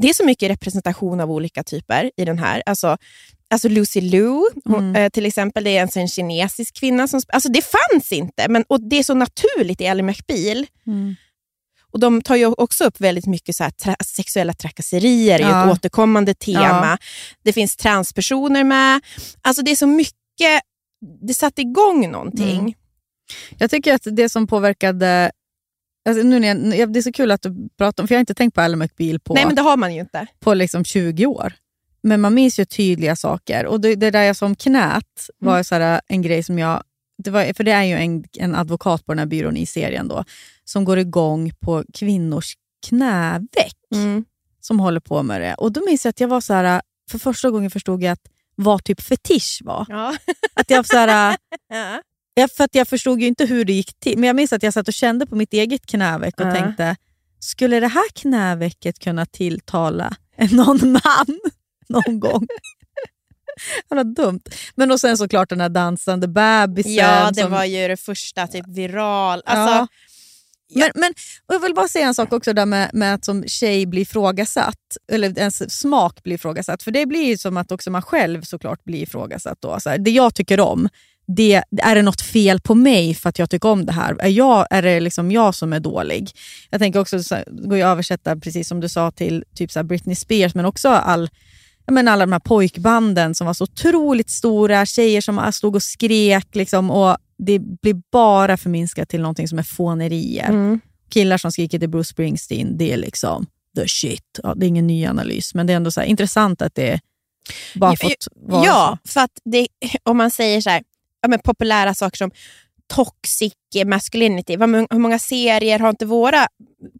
det 0.00 0.08
är 0.10 0.14
så 0.14 0.24
mycket 0.24 0.50
representation 0.50 1.20
av 1.20 1.30
olika 1.30 1.62
typer 1.64 2.10
i 2.16 2.24
den 2.24 2.38
här. 2.38 2.62
Alltså, 2.66 2.96
alltså 3.50 3.68
Lucy 3.68 4.00
Liu, 4.00 4.42
hon, 4.64 4.78
Mm. 4.90 4.96
eh, 4.96 5.08
till 5.10 5.26
exempel, 5.26 5.64
det 5.64 5.70
är 5.76 5.82
alltså 5.82 6.00
en 6.00 6.08
kinesisk 6.08 6.74
kvinna. 6.76 7.08
som 7.08 7.20
Alltså 7.28 7.48
Det 7.48 7.62
fanns 7.64 8.12
inte, 8.12 8.48
men, 8.48 8.64
och 8.68 8.88
det 8.88 8.96
är 8.98 9.02
så 9.02 9.14
naturligt 9.14 9.80
i 9.80 9.86
Ally 9.86 10.02
McBeal. 10.02 10.66
Mm. 10.86 11.14
Och 11.92 12.00
De 12.00 12.22
tar 12.22 12.36
ju 12.36 12.46
också 12.46 12.84
upp 12.84 13.00
väldigt 13.00 13.26
mycket 13.26 13.56
så 13.56 13.64
här, 13.64 13.70
tra- 13.70 14.04
sexuella 14.04 14.52
trakasserier, 14.52 15.38
är 15.38 15.42
Ja. 15.42 15.64
ett 15.64 15.72
återkommande 15.72 16.34
tema. 16.34 16.98
Det 17.44 17.52
finns 17.52 17.76
transpersoner 17.76 18.64
med. 18.64 19.00
Alltså 19.42 19.62
Det 19.62 19.70
är 19.70 19.76
så 19.76 19.86
mycket, 19.86 20.60
det 21.20 21.34
satte 21.34 21.60
igång 21.62 22.10
någonting. 22.10 22.58
Mm. 22.60 22.72
Jag 23.58 23.70
tycker 23.70 23.94
att 23.94 24.06
det 24.12 24.28
som 24.28 24.46
påverkade... 24.46 25.30
Alltså 26.08 26.22
nu 26.22 26.40
när 26.40 26.76
jag, 26.76 26.92
det 26.92 27.00
är 27.00 27.02
så 27.02 27.12
kul 27.12 27.30
att 27.30 27.42
du 27.42 27.68
pratar 27.78 28.02
om, 28.02 28.08
för 28.08 28.14
jag 28.14 28.18
har 28.18 28.20
inte 28.20 28.34
tänkt 28.34 28.54
på 28.54 28.60
Ally 28.60 28.76
McBeal 28.76 29.20
på, 29.20 29.34
Nej, 29.34 29.46
men 29.46 29.54
det 29.54 29.62
har 29.62 29.76
man 29.76 29.94
ju 29.94 30.00
inte. 30.00 30.26
på 30.40 30.54
liksom 30.54 30.84
20 30.84 31.26
år. 31.26 31.52
Men 32.02 32.20
man 32.20 32.34
minns 32.34 32.58
ju 32.58 32.64
tydliga 32.64 33.16
saker. 33.16 33.66
Och 33.66 33.80
det, 33.80 33.94
det 33.94 34.10
där 34.10 34.22
jag 34.22 34.36
sa 34.36 34.46
om 34.46 34.54
knät 34.56 35.30
var 35.38 35.62
så 35.62 35.74
här, 35.74 36.00
en 36.06 36.22
grej 36.22 36.42
som 36.42 36.58
jag... 36.58 36.82
Det 37.22 37.30
var, 37.30 37.52
för 37.52 37.64
det 37.64 37.72
är 37.72 37.82
ju 37.84 37.94
en, 37.94 38.24
en 38.38 38.54
advokat 38.54 39.06
på 39.06 39.12
den 39.12 39.18
här 39.18 39.26
byrån 39.26 39.56
i 39.56 39.66
serien 39.66 40.08
då, 40.08 40.24
som 40.64 40.84
går 40.84 40.98
igång 40.98 41.52
på 41.60 41.84
kvinnors 41.94 42.54
knäveck 42.88 43.76
Mm. 43.94 44.24
som 44.60 44.80
håller 44.80 45.00
på 45.00 45.22
med 45.22 45.40
det. 45.40 45.54
Och 45.54 45.72
Då 45.72 45.80
minns 45.86 46.04
jag 46.04 46.10
att 46.10 46.20
jag 46.20 46.28
var 46.28 46.40
så 46.40 46.54
här, 46.54 46.82
för 47.10 47.18
första 47.18 47.50
gången 47.50 47.70
förstod 47.70 48.02
jag 48.02 48.12
att 48.12 48.28
vad 48.54 48.84
typ 48.84 49.00
fetisch 49.00 49.60
var. 49.64 49.86
Ja. 49.88 50.16
Att 50.54 50.70
jag 50.70 50.86
så 50.86 50.96
här, 50.96 51.36
Ja. 51.68 52.02
Ja, 52.34 52.48
för 52.56 52.64
att 52.64 52.74
jag 52.74 52.88
förstod 52.88 53.20
ju 53.20 53.26
inte 53.26 53.46
hur 53.46 53.64
det 53.64 53.72
gick 53.72 54.00
till. 54.00 54.18
Men 54.18 54.26
jag 54.26 54.36
minns 54.36 54.52
att 54.52 54.62
jag 54.62 54.74
satt 54.74 54.88
och 54.88 54.94
kände 54.94 55.26
på 55.26 55.36
mitt 55.36 55.52
eget 55.52 55.86
knäveck 55.86 56.40
och 56.40 56.46
Ja. 56.46 56.52
tänkte, 56.52 56.96
skulle 57.38 57.80
det 57.80 57.88
här 57.88 58.08
knävecket 58.14 58.98
kunna 58.98 59.26
tilltala 59.26 60.16
någon 60.50 60.92
man 60.92 61.38
någon 61.88 62.20
gång? 62.20 62.46
Vad 63.88 64.14
dumt. 64.14 64.40
Men 64.74 64.90
och 64.90 65.00
sen 65.00 65.18
såklart 65.18 65.48
den 65.48 65.60
här 65.60 65.68
dansande 65.68 66.28
bebisen. 66.28 66.92
Ja, 66.92 67.30
det 67.30 67.42
som, 67.42 67.50
var 67.50 67.64
ju 67.64 67.88
det 67.88 67.96
första 67.96 68.46
typ 68.46 68.68
viral. 68.68 69.42
Alltså. 69.46 69.86
Men, 70.74 70.90
men 70.94 71.12
och 71.46 71.54
jag 71.54 71.60
vill 71.60 71.74
bara 71.74 71.88
säga 71.88 72.06
en 72.06 72.14
sak 72.14 72.32
också 72.32 72.52
där 72.52 72.66
med, 72.66 72.90
med 72.92 73.14
att 73.14 73.24
som 73.24 73.44
tjej 73.46 73.86
blir 73.86 74.02
ifrågasatt, 74.02 74.96
eller 75.12 75.38
ens 75.38 75.80
smak 75.80 76.22
blir 76.22 76.34
ifrågasatt. 76.34 76.82
För 76.82 76.90
det 76.90 77.06
blir 77.06 77.24
ju 77.24 77.38
som 77.38 77.56
att 77.56 77.72
också 77.72 77.90
man 77.90 78.02
själv 78.02 78.42
såklart 78.42 78.84
blir 78.84 79.02
ifrågasatt. 79.02 79.58
Då. 79.60 79.80
Så 79.80 79.90
här, 79.90 79.98
det 79.98 80.10
jag 80.10 80.34
tycker 80.34 80.60
om, 80.60 80.88
det, 81.26 81.62
är 81.82 81.94
det 81.94 82.02
något 82.02 82.20
fel 82.20 82.60
på 82.60 82.74
mig 82.74 83.14
för 83.14 83.28
att 83.28 83.38
jag 83.38 83.50
tycker 83.50 83.68
om 83.68 83.86
det 83.86 83.92
här? 83.92 84.16
Är, 84.20 84.28
jag, 84.28 84.66
är 84.70 84.82
det 84.82 85.00
liksom 85.00 85.30
jag 85.30 85.54
som 85.54 85.72
är 85.72 85.80
dålig? 85.80 86.30
Jag 86.70 86.80
tänker 86.80 87.00
också, 87.00 87.22
så 87.22 87.34
här, 87.34 87.44
det 87.50 87.68
går 87.68 87.76
ju 87.76 87.82
att 87.82 87.92
översätta 87.92 88.36
precis 88.36 88.68
som 88.68 88.80
du 88.80 88.88
sa 88.88 89.10
till 89.10 89.44
typ 89.54 89.72
så 89.72 89.78
här 89.78 89.84
Britney 89.84 90.16
Spears, 90.16 90.54
men 90.54 90.64
också 90.64 90.88
all 90.88 91.30
menar 91.92 92.12
alla 92.12 92.26
de 92.26 92.32
här 92.32 92.40
pojkbanden 92.40 93.34
som 93.34 93.46
var 93.46 93.54
så 93.54 93.64
otroligt 93.64 94.30
stora, 94.30 94.86
tjejer 94.86 95.20
som 95.20 95.52
stod 95.52 95.76
och 95.76 95.82
skrek. 95.82 96.54
Liksom, 96.54 96.90
och 96.90 97.16
det 97.38 97.58
blir 97.58 98.02
bara 98.12 98.56
förminskat 98.56 99.08
till 99.08 99.20
någonting 99.20 99.48
som 99.48 99.58
är 99.58 99.62
fånerier. 99.62 100.48
mm. 100.48 100.80
Killar 101.10 101.38
som 101.38 101.52
skriker 101.52 101.78
till 101.78 101.88
Bruce 101.88 102.08
Springsteen, 102.08 102.78
det 102.78 102.92
är 102.92 102.96
liksom 102.96 103.46
the 103.76 103.88
shit. 103.88 104.40
Ja, 104.42 104.54
det 104.54 104.66
är 104.66 104.68
ingen 104.68 104.86
ny 104.86 105.06
analys, 105.06 105.54
men 105.54 105.66
det 105.66 105.72
är 105.72 105.76
ändå 105.76 105.90
så 105.90 106.00
här, 106.00 106.06
intressant 106.06 106.62
att 106.62 106.74
det 106.74 107.00
bara 107.74 107.96
fått 107.96 108.28
vara 108.36 108.64
ja 108.64 108.98
för 109.08 109.20
att 109.20 109.30
det, 109.44 109.68
om 110.02 110.16
man 110.16 110.30
säger 110.30 110.60
så 110.60 110.70
här, 110.70 110.82
ja, 111.22 111.28
men 111.28 111.38
populära 111.38 111.94
saker 111.94 112.16
som 112.16 112.30
toxic 112.94 113.52
masculinity. 113.86 114.56
Hur 114.56 114.98
många 114.98 115.18
serier 115.18 115.78
har 115.78 115.90
inte 115.90 116.06
våra 116.06 116.46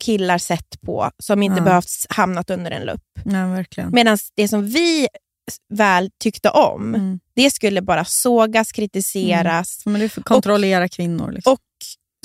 killar 0.00 0.38
sett 0.38 0.80
på 0.80 1.10
som 1.18 1.42
inte 1.42 1.58
Ja. 1.58 1.64
behövt 1.64 1.88
hamnat 2.08 2.50
under 2.50 2.70
en 2.70 2.82
lupp? 2.86 3.02
Ja. 3.24 3.90
Medan 3.92 4.18
det 4.34 4.48
som 4.48 4.66
vi 4.66 5.08
väl 5.74 6.10
tyckte 6.22 6.50
om, 6.50 6.94
Mm. 6.94 7.20
det 7.36 7.50
skulle 7.50 7.82
bara 7.82 8.04
sågas, 8.04 8.72
kritiseras. 8.72 9.82
Att 10.16 10.24
kontrollera 10.24 10.88
kvinnor. 10.88 11.32
Liksom. 11.32 11.52
Och 11.52 11.60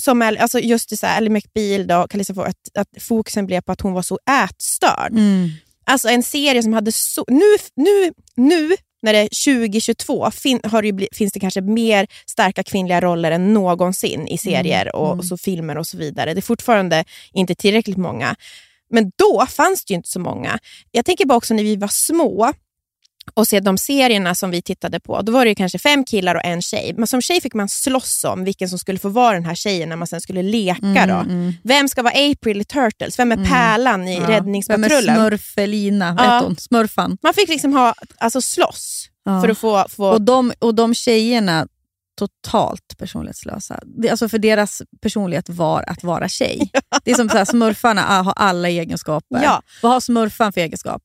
som 0.02 0.22
är, 0.22 0.36
alltså 0.36 0.60
just 0.60 0.90
det 0.90 0.98
så 0.98 1.06
här, 1.06 1.18
Ally 1.18 1.30
McBeal, 1.30 1.88
då, 1.88 2.08
Calissa 2.08 2.34
Ford, 2.34 2.48
att, 2.48 2.78
att 2.78 3.04
fokusen 3.04 3.46
blev 3.46 3.62
på 3.62 3.72
att 3.72 3.82
hon 3.82 3.94
var 3.94 4.02
så 4.02 4.20
ätstörd. 4.44 5.12
mm. 5.12 5.50
Alltså 5.86 6.10
en 6.10 6.24
serie 6.24 6.64
som 6.64 6.74
hade 6.74 6.92
så... 6.92 7.26
Nu, 7.28 7.58
nu, 7.76 8.12
nu 8.36 8.76
när 9.02 9.14
det 9.14 9.20
är 9.20 9.58
2022 9.68 10.32
fin, 10.32 10.60
har 10.64 10.82
det 10.82 10.92
bli, 10.92 11.08
finns 11.12 11.34
det 11.34 11.40
kanske 11.40 11.62
mer 11.62 12.08
starka 12.26 12.64
kvinnliga 12.64 13.02
roller 13.02 13.32
än 13.32 13.54
någonsin 13.54 14.28
i 14.28 14.38
serier 14.38 14.96
och, 14.96 15.08
mm. 15.08 15.20
och 15.20 15.26
så 15.26 15.38
filmer 15.38 15.78
och 15.78 15.88
så 15.88 15.98
vidare. 15.98 16.34
Det 16.34 16.40
är 16.40 16.42
fortfarande 16.42 17.06
inte 17.34 17.56
tillräckligt 17.56 17.98
många. 17.98 18.36
Men 18.90 19.12
då 19.16 19.46
fanns 19.50 19.86
det 19.86 19.92
ju 19.92 19.96
inte 19.96 20.10
så 20.10 20.20
många. 20.20 20.60
Jag 20.92 21.06
tänker 21.06 21.26
bara 21.26 21.38
också 21.38 21.54
när 21.54 21.64
vi 21.64 21.76
var 21.76 21.88
små 21.88 22.54
och 23.34 23.48
se 23.48 23.60
de 23.60 23.78
serierna 23.78 24.36
som 24.36 24.52
vi 24.52 24.62
tittade 24.62 25.00
på. 25.00 25.22
Då 25.22 25.32
var 25.32 25.46
det 25.46 25.50
ju 25.50 25.56
kanske 25.56 25.80
fem 25.80 26.04
killar 26.04 26.36
och 26.36 26.46
en 26.46 26.62
tjej. 26.62 26.94
Men 26.98 27.08
som 27.08 27.22
tjej 27.22 27.42
fick 27.42 27.54
man 27.54 27.70
slåss 27.70 28.24
om 28.24 28.44
vilken 28.44 28.70
som 28.70 28.80
skulle 28.80 29.00
få 29.00 29.10
vara 29.10 29.34
den 29.34 29.46
här 29.46 29.56
tjejen 29.56 29.90
när 29.90 29.96
man 29.96 30.08
sen 30.08 30.22
skulle 30.22 30.44
leka. 30.44 31.06
Då. 31.08 31.14
mm. 31.14 31.54
Vem 31.64 31.88
ska 31.88 32.04
vara 32.04 32.14
April 32.32 32.62
i 32.62 32.64
Turtles? 32.64 33.20
Vem 33.20 33.32
är 33.32 33.36
Mm. 33.40 33.50
Pärlan 33.50 34.08
i 34.08 34.14
Ja. 34.14 34.20
Vem 34.20 34.30
är 34.30 34.34
Räddningspatrullen? 34.36 35.16
Smurfelina? 35.16 36.16
Ja. 36.20 36.40
Hon? 36.44 36.58
Smurfan. 36.58 37.18
Man 37.24 37.34
fick 37.34 37.50
liksom 37.50 37.74
ha, 37.74 37.94
alltså 38.18 38.42
slåss 38.42 39.06
Ja. 39.26 39.42
för 39.42 39.50
att 39.50 39.58
få... 39.58 39.86
få 39.90 40.10
Och 40.10 40.22
de, 40.22 40.54
och 40.60 40.76
de 40.76 40.94
tjejerna, 40.96 41.68
totalt 42.20 42.98
personlighetslösa. 42.98 43.80
Alltså 44.12 44.30
för 44.30 44.40
deras 44.40 44.82
personlighet 45.02 45.50
var 45.50 45.84
att 45.90 46.04
vara 46.04 46.28
tjej. 46.30 46.72
Det 47.04 47.12
är 47.12 47.16
som 47.16 47.30
så 47.30 47.38
här, 47.38 47.46
smurfarna 47.46 48.02
har 48.02 48.34
alla 48.36 48.70
egenskaper. 48.70 49.44
Ja. 49.44 49.62
Vad 49.82 49.92
har 49.92 50.00
smurfan 50.00 50.54
för 50.54 50.62
egenskap? 50.62 51.02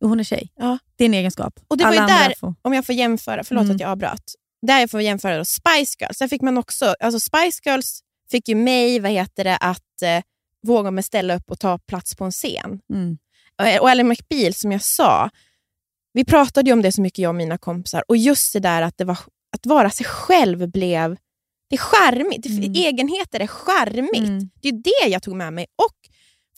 Hon 0.00 0.20
är 0.20 0.24
tjej. 0.24 0.52
Ja. 0.56 0.78
Det 0.96 1.04
är 1.04 1.08
en 1.08 1.14
egenskap. 1.14 1.60
Och 1.68 1.76
det 1.76 1.84
var 1.84 1.90
alla 1.90 2.00
andra 2.02 2.14
där- 2.14 2.34
får- 2.40 2.54
om 2.62 2.74
jag 2.74 2.86
får 2.86 2.94
jämföra, 2.94 3.44
förlåt 3.44 3.64
Mm. 3.64 3.74
att 3.76 3.80
jag 3.80 3.90
avbröt. 3.90 4.34
Där 4.66 4.80
jag 4.80 4.90
får 4.90 5.00
jämföra 5.02 5.38
då, 5.38 5.44
Spice 5.44 5.96
Girls. 6.00 6.18
Där 6.18 6.28
fick 6.28 6.42
man 6.42 6.58
också, 6.58 6.94
alltså 7.00 7.20
Spice 7.20 7.60
Girls 7.64 8.00
fick 8.30 8.48
ju 8.48 8.54
mig 8.54 9.00
vad 9.00 9.10
heter 9.10 9.44
det, 9.44 9.56
att 9.56 10.02
eh, 10.02 10.22
våga 10.66 10.90
mig 10.90 11.04
ställa 11.04 11.34
upp 11.36 11.50
och 11.50 11.58
ta 11.60 11.78
plats 11.78 12.16
på 12.16 12.24
en 12.24 12.30
scen. 12.32 12.80
Mm. 12.94 13.18
Eh, 13.62 13.80
Och 13.80 13.90
Ally 13.90 14.02
McBeal, 14.04 14.54
som 14.54 14.72
jag 14.72 14.82
sa, 14.82 15.30
vi 16.12 16.24
pratade 16.24 16.72
om 16.72 16.82
det 16.82 16.92
så 16.92 17.02
mycket 17.02 17.18
jag 17.18 17.28
och 17.28 17.34
mina 17.34 17.58
kompisar. 17.58 18.04
Och 18.08 18.16
just 18.16 18.52
det 18.52 18.60
där 18.60 18.82
att, 18.82 18.98
det 18.98 19.04
var, 19.04 19.18
att 19.56 19.66
vara 19.66 19.90
sig 19.90 20.06
själv 20.06 20.68
blev... 20.68 21.16
Det 21.70 21.76
är 21.76 21.78
charmigt. 21.80 22.46
Mm. 22.46 22.72
Egenheter 22.74 23.40
är 23.40 23.46
charmigt. 23.46 24.28
Mm. 24.28 24.50
Det 24.62 24.68
är 24.68 24.72
det 24.72 25.08
jag 25.10 25.22
tog 25.22 25.36
med 25.36 25.52
mig. 25.52 25.66
Och 25.76 25.97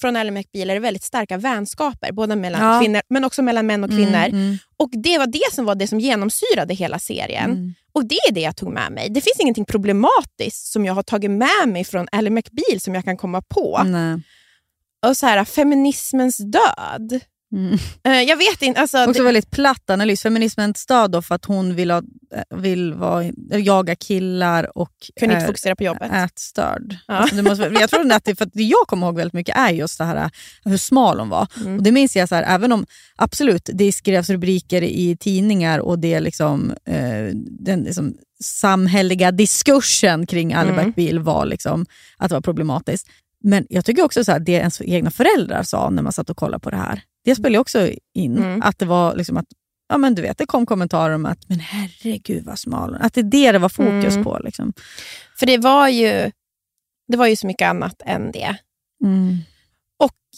från 0.01 0.35
McBeal 0.35 0.71
är 0.71 0.81
väldigt 0.81 1.03
starka 1.03 1.37
vänskaper, 1.37 2.13
både 2.13 2.37
mellan 2.37 2.63
Ja. 2.75 2.81
kvinnor 2.81 3.03
men 3.09 3.25
också 3.25 3.43
mellan 3.43 3.67
män 3.67 3.85
och 3.85 3.91
kvinnor. 3.91 4.15
Mm, 4.25 4.35
mm, 4.35 4.59
Och 4.77 4.91
Det 4.93 5.19
var 5.19 5.27
det 5.27 5.53
som 5.55 5.65
var 5.65 5.75
det 5.75 5.87
som 5.89 6.01
genomsyrade 6.01 6.75
hela 6.75 6.99
serien. 6.99 7.51
mm. 7.51 7.75
Och 7.93 8.05
Det 8.09 8.15
är 8.29 8.33
det 8.33 8.41
jag 8.41 8.57
tog 8.57 8.73
med 8.73 8.93
mig. 8.93 9.09
Det 9.11 9.21
finns 9.21 9.41
ingenting 9.41 9.65
problematiskt 9.65 10.67
som 10.67 10.85
jag 10.85 10.95
har 10.95 11.03
tagit 11.03 11.31
med 11.31 11.69
mig 11.69 11.85
från 11.85 12.07
McBeal 12.31 12.81
som 12.81 12.95
jag 12.95 13.05
kan 13.05 13.17
komma 13.17 13.43
på. 13.43 13.83
Nej. 13.87 14.21
Och 15.07 15.17
så 15.17 15.27
här, 15.27 15.45
Feminismens 15.45 16.37
död. 16.37 17.21
Mm. 17.53 17.79
Eh, 18.05 18.13
jag 18.13 18.37
vet 18.37 18.63
inte. 18.63 18.81
Alltså, 18.81 19.05
Också 19.05 19.13
det, 19.13 19.23
väldigt 19.23 19.51
platt 19.51 19.91
analys. 19.91 20.23
Feminismen 20.23 20.75
stad 20.75 21.11
då 21.11 21.23
för 21.23 21.35
att 21.35 21.45
hon 21.45 21.75
vill, 21.75 21.91
ha, 21.91 22.03
eh, 22.35 22.59
vill 22.59 22.95
vara, 22.95 23.25
jaga 23.51 23.97
killar 23.97 24.79
och 24.79 24.91
kunde 25.21 25.35
inte 25.35 25.45
är 25.45 25.47
fokusera 25.47 25.77
på 25.77 25.85
jobbet. 25.85 26.13
ätstörd. 26.13 26.97
Ja. 27.09 27.15
Alltså, 27.15 27.43
måste, 27.43 27.71
jag 27.81 27.91
tror 27.91 28.13
att 28.13 28.25
det, 28.25 28.37
för 28.37 28.49
det 28.53 28.63
jag 28.63 28.87
kommer 28.87 29.07
ihåg 29.07 29.17
väldigt 29.17 29.35
mycket 29.35 29.57
är 29.57 29.71
just 29.71 29.99
det 29.99 30.05
här 30.05 30.17
eh, 30.17 30.31
hur 30.65 30.77
smal 30.77 31.19
hon 31.19 31.29
var. 31.29 31.47
Mm. 31.57 31.77
Och 31.77 31.83
Det 31.83 31.93
minns 31.93 32.17
jag, 32.17 32.29
så 32.29 32.35
här, 32.35 32.45
även 32.55 32.73
om 32.73 32.87
absolut 33.17 33.71
det 33.73 33.93
skrevs 33.93 34.31
rubriker 34.31 34.83
i 34.83 35.17
tidningar 35.21 35.79
och 35.79 35.99
det 35.99 36.21
liksom, 36.21 36.75
eh, 36.87 37.35
den 37.61 37.83
liksom, 37.83 38.15
samhälleliga 38.43 39.31
diskursen 39.31 40.27
kring 40.27 40.55
Ali 40.55 40.71
Mm. 40.71 40.85
Bergbil 40.85 41.19
var 41.19 41.47
liksom, 41.47 41.87
att 42.17 42.29
det 42.29 42.35
var 42.35 42.41
problematiskt. 42.41 43.07
Men 43.45 43.67
jag 43.69 43.85
tycker 43.85 44.03
också 44.03 44.25
så 44.25 44.33
här, 44.33 44.41
det 44.41 44.53
ens 44.53 44.81
egna 44.81 45.11
föräldrar 45.11 45.63
sa 45.63 45.91
när 45.91 46.03
man 46.03 46.13
satt 46.13 46.31
och 46.31 46.37
kollade 46.37 46.61
på 46.61 46.71
det 46.71 46.77
här, 46.77 47.03
det 47.25 47.35
spelar 47.35 47.51
ju 47.51 47.59
också 47.59 47.91
in. 48.15 48.39
Mm. 48.39 48.63
Att 48.63 48.79
det 48.79 48.87
var 48.87 49.17
liksom 49.17 49.37
att 49.37 49.47
ja, 49.89 49.99
men 49.99 50.15
du 50.15 50.23
vet, 50.23 50.39
det 50.39 50.47
kom 50.47 50.67
kommentarer 50.67 51.15
om 51.15 51.27
att 51.27 51.49
men 51.49 51.61
herregud 51.61 52.45
vad 52.45 52.59
smal 52.59 52.91
hon 52.91 53.01
är." 53.01 53.07
Att 53.07 53.15
det 53.15 53.21
är 53.21 53.25
det 53.25 53.53
det 53.53 53.59
var 53.59 53.69
fokus 53.69 54.15
Mm. 54.15 54.25
på. 54.25 54.39
Liksom. 54.45 54.73
För 55.39 55.47
det 55.47 55.59
var, 55.59 55.89
ju, 55.89 56.31
det 57.09 57.17
var 57.17 57.27
ju 57.27 57.37
så 57.37 57.47
mycket 57.47 57.69
annat 57.69 58.03
än 58.05 58.33
det. 58.33 58.57
Mm. 59.05 59.39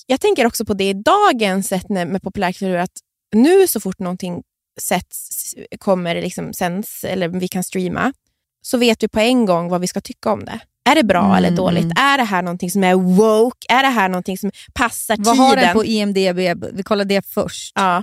Jag 0.07 0.21
tänker 0.21 0.47
också 0.47 0.65
på 0.65 0.75
det 0.75 0.89
i 0.89 0.93
dagens 0.93 1.69
sätt 1.69 1.89
med 1.89 2.23
populärkultur, 2.23 2.77
att 2.77 3.01
nu 3.35 3.67
så 3.67 3.81
fort 3.81 3.99
någonting 3.99 4.43
sätts, 4.81 5.55
kommer 5.79 6.15
liksom 6.15 6.53
sänds 6.53 7.05
eller 7.05 7.29
vi 7.29 7.49
kan 7.49 7.65
streama, 7.65 8.13
så 8.63 8.79
vet 8.79 9.03
vi 9.03 9.09
på 9.09 9.21
en 9.21 9.47
gång 9.47 9.69
vad 9.69 9.81
vi 9.81 9.87
ska 9.87 10.01
tycka 10.01 10.33
om 10.33 10.45
det. 10.45 10.61
Är 10.91 10.95
det 10.95 11.03
bra 11.05 11.25
Mm, 11.25 11.37
eller 11.37 11.51
dåligt? 11.51 11.85
mm. 11.85 11.97
Är 11.97 12.19
det 12.19 12.25
här 12.25 12.43
någonting 12.43 12.71
som 12.71 12.85
är 12.85 12.95
woke? 12.95 13.67
Är 13.69 13.83
det 13.83 13.89
här 13.89 14.09
någonting 14.09 14.39
som 14.39 14.51
passar 14.75 15.17
Vad 15.19 15.25
tiden? 15.35 15.39
har 15.39 15.57
den 15.57 15.73
på 15.75 15.85
IMDB? 15.85 16.65
Vi 16.73 16.83
kollar 16.83 17.05
det 17.05 17.27
först 17.27 17.73
ja. 17.75 18.03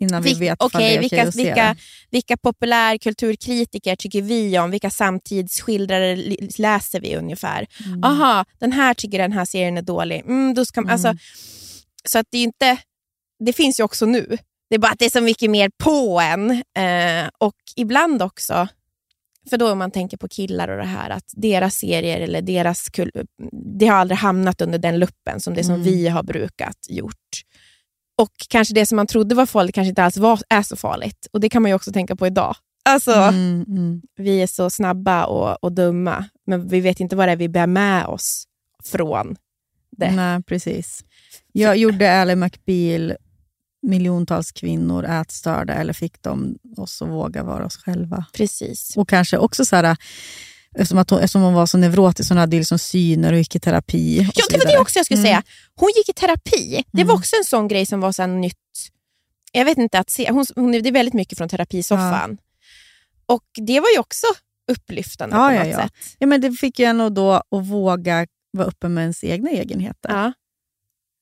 innan 0.00 0.22
vi 0.22 0.30
Vil- 0.34 0.38
vet 0.40 0.62
okej, 0.62 0.88
det 0.90 0.96
är 0.96 1.00
vilka, 1.00 1.24
vilka, 1.30 1.76
vilka 2.10 2.36
populärkulturkritiker 2.36 3.96
tycker 3.96 4.22
vi 4.22 4.58
om? 4.58 4.70
Vilka 4.70 4.90
samtidsskildrare 4.90 6.16
läser 6.58 7.00
vi 7.00 7.16
ungefär? 7.16 7.66
Mm. 7.86 8.04
Aha, 8.04 8.44
den 8.58 8.72
här 8.72 8.94
tycker 8.94 9.18
den 9.18 9.32
här 9.32 9.44
serien 9.44 9.78
är 9.78 9.82
dålig. 9.82 10.20
Mm, 10.20 10.54
då 10.54 10.64
ska, 10.64 10.80
man- 10.80 10.90
alltså, 10.92 11.14
så 12.04 12.18
att 12.18 12.26
det 12.30 12.38
inte... 12.38 12.78
Det 13.44 13.52
finns 13.52 13.80
ju 13.80 13.84
också 13.84 14.06
nu. 14.06 14.38
Det 14.70 14.74
är 14.74 14.78
bara 14.78 14.92
att 14.92 14.98
det 14.98 15.04
är 15.04 15.10
så 15.10 15.20
mycket 15.20 15.50
mer 15.50 15.70
på 15.84 16.20
en. 16.20 16.50
Eh, 16.50 17.28
och 17.38 17.54
ibland 17.76 18.22
också, 18.22 18.68
för 19.48 19.56
då 19.58 19.72
om 19.72 19.78
man 19.78 19.90
tänker 19.90 20.16
på 20.16 20.28
killar 20.28 20.68
och 20.68 20.76
det 20.76 20.84
här, 20.84 21.10
att 21.10 21.24
deras 21.36 21.74
serier 21.74 22.20
eller 22.20 22.42
deras 22.42 22.88
kul, 22.90 23.10
det 23.78 23.86
har 23.86 23.96
aldrig 23.96 24.18
hamnat 24.18 24.60
under 24.60 24.78
den 24.78 24.98
luppen 24.98 25.40
som 25.40 25.54
det 25.54 25.64
som 25.64 25.74
Mm. 25.74 25.84
vi 25.86 26.08
har 26.08 26.22
brukat 26.22 26.76
gjort. 26.88 27.42
Och 28.18 28.32
kanske 28.48 28.74
det 28.74 28.86
som 28.86 28.96
man 28.96 29.06
trodde 29.06 29.34
var 29.34 29.46
farligt 29.46 29.74
kanske 29.74 29.88
inte 29.88 30.02
alls 30.02 30.16
var, 30.16 30.40
är 30.48 30.62
så 30.62 30.76
farligt. 30.76 31.26
Och 31.32 31.40
det 31.40 31.48
kan 31.48 31.62
man 31.62 31.70
ju 31.70 31.74
också 31.74 31.92
tänka 31.92 32.16
på 32.16 32.26
idag. 32.26 32.56
Alltså, 32.84 33.12
Mm, 33.12 33.64
mm. 33.68 34.02
Vi 34.16 34.42
är 34.42 34.46
så 34.46 34.70
snabba 34.70 35.24
och, 35.26 35.64
och 35.64 35.72
dumma, 35.72 36.24
men 36.46 36.68
vi 36.68 36.80
vet 36.80 37.00
inte 37.00 37.16
vad 37.16 37.28
det 37.28 37.32
är 37.32 37.36
vi 37.36 37.48
bär 37.48 37.66
med 37.66 38.06
oss 38.06 38.44
från 38.84 39.36
det. 39.96 40.10
Nej, 40.10 40.42
precis. 40.42 41.04
Jag 41.52 41.76
gjorde 41.76 42.20
Ally 42.20 42.34
McBeal 42.34 43.14
miljontals 43.88 44.52
kvinnor 44.52 45.04
ätstörda 45.04 45.74
eller 45.74 45.92
fick 45.92 46.22
de 46.22 46.58
oss 46.76 47.02
att 47.02 47.08
våga 47.08 47.42
vara 47.42 47.66
oss 47.66 47.76
själva? 47.76 48.24
Precis. 48.32 48.96
Och 48.96 49.08
kanske 49.08 49.38
också 49.38 49.64
så 49.64 49.76
här, 49.76 49.96
eftersom, 50.76 50.98
att 50.98 51.10
hon, 51.10 51.18
eftersom 51.18 51.42
hon 51.42 51.54
var 51.54 51.66
så 51.66 51.78
neurotisk, 51.78 52.28
hon 52.30 52.38
hade 52.38 52.56
ju 52.56 52.60
liksom 52.60 52.78
syner 52.78 53.32
och 53.32 53.38
gick 53.38 53.54
i 53.56 53.60
terapi. 53.60 54.30
Ja, 54.34 54.44
det 54.50 54.58
var 54.58 54.72
det 54.72 54.78
också 54.78 54.98
jag 54.98 55.06
skulle 55.06 55.20
Mm. 55.20 55.28
säga. 55.30 55.42
Hon 55.74 55.90
gick 55.96 56.08
i 56.08 56.12
terapi. 56.12 56.84
Det 56.92 57.04
var 57.04 57.10
Mm. 57.10 57.16
också 57.16 57.36
en 57.36 57.44
sån 57.44 57.68
grej 57.68 57.86
som 57.86 58.00
var 58.00 58.12
så 58.12 58.26
nytt. 58.26 58.56
Jag 59.52 59.64
vet 59.64 59.78
inte, 59.78 59.98
att 59.98 60.10
se, 60.10 60.30
hon, 60.30 60.44
hon, 60.56 60.72
det 60.72 60.78
är 60.88 60.92
väldigt 60.92 61.14
mycket 61.14 61.38
från 61.38 61.48
terapisoffan. 61.48 62.38
Och 63.26 63.44
det 63.66 63.80
var 63.80 63.88
ju 63.94 63.98
också 63.98 64.26
upplyftande 64.70 65.36
Ja, 65.36 65.48
på 65.48 65.54
ja, 65.54 65.58
något 65.64 65.72
ja. 65.72 65.78
sätt. 65.82 65.92
Ja, 66.18 66.26
men 66.26 66.40
det 66.40 66.52
fick 66.52 66.78
ju 66.78 66.84
en 66.84 67.00
att 67.00 67.14
då 67.14 67.32
att 67.32 67.66
våga 67.66 68.26
vara 68.50 68.66
uppe 68.68 68.88
med 68.88 69.02
ens 69.02 69.24
egna 69.24 69.50
egenheter. 69.50 70.10
Ja. 70.10 70.32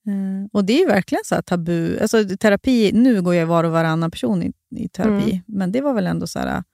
Eh, 0.06 0.48
och 0.52 0.64
det 0.64 0.72
är 0.72 0.78
ju 0.78 0.86
verkligen 0.86 1.24
så 1.24 1.42
tabu. 1.42 1.98
Alltså, 2.00 2.24
terapi, 2.40 2.92
nu 2.94 3.22
går 3.22 3.34
jag 3.34 3.46
var 3.46 3.64
och 3.64 3.72
varannan 3.72 4.10
person 4.10 4.42
i, 4.42 4.52
i 4.76 4.88
terapi, 4.88 5.30
Mm. 5.30 5.42
men 5.46 5.72
det 5.72 5.80
var 5.80 5.94
väl 5.94 6.06
ändå 6.06 6.26
så 6.26 6.38
här, 6.38 6.64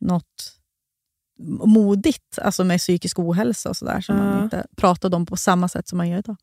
något 0.00 0.52
modigt 1.66 2.38
alltså 2.38 2.64
med 2.64 2.78
psykisk 2.78 3.18
ohälsa 3.18 3.68
och 3.68 3.76
sådär 3.76 4.00
som 4.00 4.16
Ja. 4.16 4.22
man 4.24 4.44
inte 4.44 4.66
pratade 4.76 5.16
om 5.16 5.26
på 5.26 5.36
samma 5.36 5.68
sätt 5.68 5.88
som 5.88 5.96
man 5.98 6.08
gör 6.08 6.18
idag. 6.18 6.36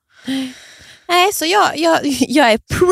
Nej, 1.07 1.33
så 1.33 1.45
jag, 1.45 1.77
jag, 1.77 1.99
jag 2.19 2.51
är 2.51 2.57
pro 2.57 2.87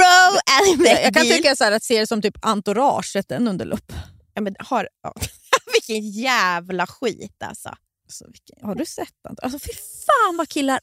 Ally 0.82 0.90
Jag, 1.04 1.14
kan 1.14 1.24
tycka 1.24 1.56
så 1.56 1.64
att 1.74 1.84
se 1.84 2.00
det 2.00 2.08
som 2.08 2.22
typ 2.22 2.46
entourage, 2.46 3.06
sätt 3.06 3.30
den 3.30 3.48
under 3.48 3.66
lupp. 3.66 3.94
Ja, 4.34 4.42
men 4.42 4.56
har, 4.60 4.90
ja. 5.04 5.14
Vilken 5.74 6.10
jävla 6.12 6.88
skit 6.88 7.44
alltså. 7.44 7.70
Alltså, 8.06 8.26
vilken, 8.28 8.68
har 8.68 8.76
du 8.76 8.86
sett 8.86 9.08
Entourage? 9.30 9.54
Alltså, 9.54 9.60
fy 9.60 9.74
fan 10.06 10.38
vad 10.38 10.50
killar 10.50 10.80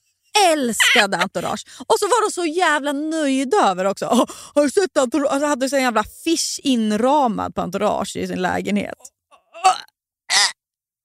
älskade 0.52 1.16
Entourage. 1.16 1.64
Och 1.86 1.98
så 1.98 2.06
var 2.06 2.28
de 2.28 2.32
så 2.32 2.44
jävla 2.44 2.92
nöjda 2.92 3.56
över 3.70 3.84
också. 3.84 4.08
"Åh, 4.12 4.24
har 4.54 4.62
du 4.62 4.70
sett 4.70 4.96
Entourage? 4.96 5.32
Alltså, 5.32 5.46
hade 5.46 5.68
så 5.68 5.76
en 5.76 5.82
jävla 5.82 6.04
fish 6.24 6.60
inramad 6.62 7.54
på 7.54 7.60
Entourage 7.60 8.16
i 8.16 8.26
sin 8.26 8.42
lägenhet. 8.42 8.98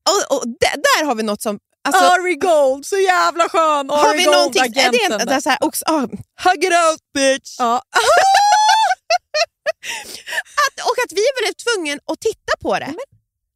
Och, 0.10 0.38
och 0.38 0.44
där, 0.48 1.06
har 1.06 1.16
vi 1.16 1.24
något 1.24 1.42
som... 1.42 1.60
Alltså, 1.84 2.04
Ari 2.04 2.36
Gold, 2.36 2.86
så 2.86 2.98
jävla 2.98 3.50
skön! 3.50 3.90
har 3.90 4.10
Ari 4.10 4.18
vi 4.18 4.24
Gold, 4.24 4.38
någonting... 4.38 4.62
Är 4.64 4.70
det 4.70 4.82
en, 4.82 4.90
agenten 4.90 5.28
där. 5.28 5.40
så 5.42 5.50
här, 5.50 5.58
också, 5.62 5.86
ah, 5.88 6.00
hug 6.44 6.64
it 6.64 6.72
out 6.72 7.02
bitch! 7.14 7.56
Ja. 7.60 7.82
Att, 10.64 10.86
och 10.86 10.96
att 11.06 11.12
vi 11.12 11.22
väl 11.46 11.54
tvungna 11.54 11.94
att 12.12 12.20
titta 12.20 12.54
på 12.62 12.80
det. 12.80 12.94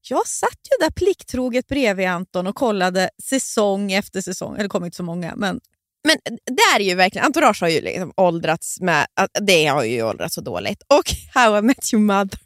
Jag 0.09 0.27
satt 0.27 0.59
ju 0.71 0.85
där 0.85 0.91
plikttroget 0.91 1.67
bredvid 1.67 2.07
Anton 2.07 2.47
och 2.47 2.55
kollade 2.55 3.09
säsong 3.23 3.91
efter 3.91 4.21
säsong. 4.21 4.53
Eller 4.53 4.63
det 4.63 4.69
kom 4.69 4.85
inte 4.85 4.97
så 4.97 5.03
många, 5.03 5.35
men 5.35 5.59
Men 6.03 6.17
där 6.45 6.79
är 6.79 6.83
ju 6.83 6.95
verkligen, 6.95 7.25
Entourage 7.25 7.61
har 7.61 7.69
ju 7.69 7.81
liksom 7.81 8.13
åldrats 8.17 8.81
med, 8.81 9.07
det 9.41 9.65
har 9.65 9.83
ju 9.83 10.03
åldrats 10.03 10.35
så 10.35 10.41
dåligt. 10.41 10.83
Och 10.87 11.03
How 11.33 11.57
I 11.57 11.61
Met 11.61 11.93
Your 11.93 12.03
Mother. 12.03 12.39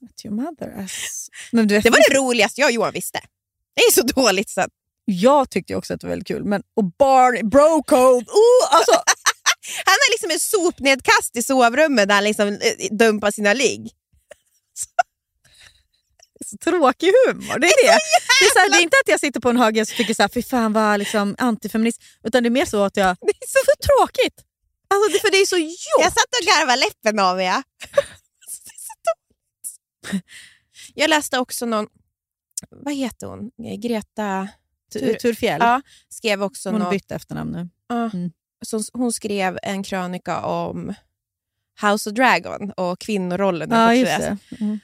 Met 0.00 0.24
your 0.24 0.34
mother 0.34 0.84
as... 0.84 1.28
men 1.52 1.68
du 1.68 1.80
Det 1.80 1.90
var 1.90 2.10
det 2.10 2.18
roligaste 2.18 2.60
jag 2.60 2.68
och 2.68 2.72
Johan 2.72 2.92
visste. 2.92 3.20
Det 3.74 3.82
är 3.82 3.92
så 3.92 4.02
dåligt 4.02 4.50
så 4.50 4.60
att, 4.60 4.70
Jag 5.04 5.50
tyckte 5.50 5.74
också 5.74 5.94
att 5.94 6.00
det 6.00 6.06
var 6.06 6.10
väldigt 6.10 6.28
kul. 6.28 6.44
Men, 6.44 6.62
och 6.76 6.84
Barney, 6.84 7.42
bro 7.42 7.82
code, 7.82 8.26
oh, 8.30 8.76
alltså, 8.76 8.92
Han 9.84 9.92
har 9.92 10.12
liksom 10.12 10.30
en 10.30 10.40
sopnedkast 10.40 11.36
i 11.36 11.42
sovrummet 11.42 12.08
där 12.08 12.14
han 12.14 12.24
liksom 12.24 12.48
eh, 12.48 12.96
dumpar 12.96 13.30
sina 13.30 13.52
ligg. 13.52 13.90
Så 16.52 16.56
tråkig 16.56 17.12
humor. 17.26 17.58
Det 17.58 17.66
är 17.66 17.86
det. 17.86 17.98
Det 18.40 18.46
är, 18.46 18.52
så 18.52 18.58
här, 18.58 18.70
det 18.70 18.76
är 18.76 18.82
inte 18.82 18.96
att 19.04 19.08
jag 19.08 19.20
sitter 19.20 19.40
på 19.40 19.50
en 19.50 19.56
hög 19.56 19.78
och 19.80 19.86
tycker 19.88 20.14
så 20.14 20.22
här, 20.22 20.28
fy 20.28 20.42
fan 20.42 20.72
vad 20.72 20.98
liksom, 20.98 21.34
antifeminist. 21.38 22.02
Utan 22.24 22.42
det 22.42 22.48
är 22.48 22.50
mer 22.50 22.64
så 22.64 22.82
att 22.84 22.96
jag... 22.96 23.16
Det 23.20 23.26
är 23.26 23.48
så 23.48 23.58
För 23.64 23.76
tråkigt! 23.88 24.44
Alltså, 24.88 25.12
det, 25.12 25.18
för 25.20 25.30
det 25.30 25.36
är 25.36 25.46
så 25.46 25.56
jobb. 25.58 26.00
Jag 26.00 26.12
satt 26.12 26.24
och 26.40 26.46
garvade 26.46 26.80
läppen 26.80 27.18
av 27.18 27.36
mig. 27.40 27.46
ja. 27.46 27.62
Så 28.48 28.92
dåligt. 30.12 30.24
Jag 30.94 31.10
läste 31.10 31.38
också 31.38 31.66
någon, 31.66 31.86
vad 32.70 32.94
heter 32.94 33.26
hon? 33.26 33.50
Greta 33.80 34.48
Tur, 34.92 35.14
Turfjäll. 35.14 35.60
Ja, 35.60 35.82
skrev 36.08 36.42
också 36.42 36.68
Hon 36.70 36.80
har 36.80 36.84
något, 36.88 36.92
bytt 36.92 37.10
efternamn 37.12 37.50
nu. 37.52 37.68
ja, 37.88 38.10
Mm. 38.14 38.30
så 38.66 38.80
hon 38.92 39.12
skrev 39.12 39.58
en 39.62 39.82
krönika 39.82 40.40
om 40.40 40.94
House 41.82 42.10
of 42.10 42.16
Dragon 42.16 42.70
och 42.72 43.00
kvinnorollen. 43.00 43.70
Ja, 43.70 43.94
just 43.94 44.18
det. 44.18 44.38
Mm. 44.60 44.80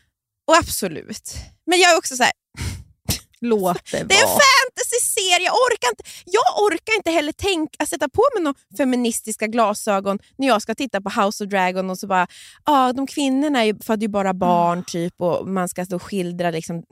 Och 0.49 0.57
absolut. 0.57 1.34
Men 1.66 1.78
jag 1.78 1.92
är 1.92 1.99
också 1.99 2.16
så 2.16 2.22
här, 2.22 2.32
Låt 3.40 3.84
det 3.90 4.05
det 4.05 4.14
är 4.14 4.22
en 4.22 4.28
vara. 4.28 4.40
fantasy-serie. 4.40 5.44
Jag 5.46 5.55
orkar 5.55 5.88
inte, 5.90 6.03
jag 6.24 6.62
orkar 6.64 6.96
inte 6.96 7.11
heller 7.11 7.32
tänka, 7.32 7.86
sätta 7.86 8.09
på 8.09 8.22
mig 8.34 8.42
några 8.42 8.59
feministiska 8.76 9.46
glasögon 9.46 10.18
när 10.38 10.46
jag 10.46 10.62
ska 10.62 10.74
titta 10.74 11.01
på 11.01 11.11
House 11.22 11.44
of 11.44 11.51
Dragon 11.51 11.90
och 11.90 11.99
så 11.99 12.07
bara, 12.07 12.26
ah, 12.64 12.92
de 12.92 13.07
kvinnorna 13.07 13.64
är 13.64 13.84
föder 13.84 14.03
ju 14.03 14.09
bara 14.09 14.34
barn 14.34 14.84
typ 14.84 15.20
och 15.20 15.49
man 15.49 15.68
ska 15.68 15.84
då 15.84 15.99
skildra 15.99 16.51
liksom, 16.51 16.82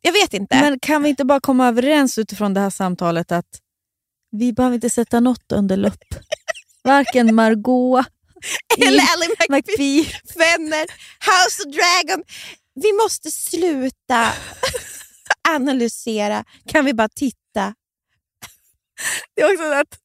jag 0.00 0.12
vet 0.12 0.34
inte. 0.34 0.60
Men 0.60 0.78
kan 0.80 1.02
vi 1.02 1.08
inte 1.08 1.24
bara 1.24 1.40
komma 1.40 1.68
överens 1.68 2.18
utifrån 2.18 2.54
det 2.54 2.60
här 2.60 2.70
samtalet 2.70 3.32
att 3.32 3.60
vi 4.30 4.52
behöver 4.52 4.74
inte 4.74 4.90
sätta 4.90 5.20
något 5.20 5.52
under 5.52 5.76
lupp. 5.76 6.04
Varken 6.84 7.34
Margot, 7.34 8.06
Eller 8.78 8.88
Ally 8.88 9.28
McBeal, 9.38 9.62
McBee. 9.62 10.06
vänner, 10.36 10.86
House 11.30 11.62
of 11.66 11.74
Dragon. 11.74 12.24
Vi 12.80 12.92
måste 12.92 13.30
sluta 13.30 14.32
analysera. 15.48 16.44
Kan 16.66 16.84
vi 16.84 16.94
bara 16.94 17.08
titta? 17.08 17.45
Det 19.36 19.42
är 19.42 19.52
också 19.52 19.64
att 19.64 19.98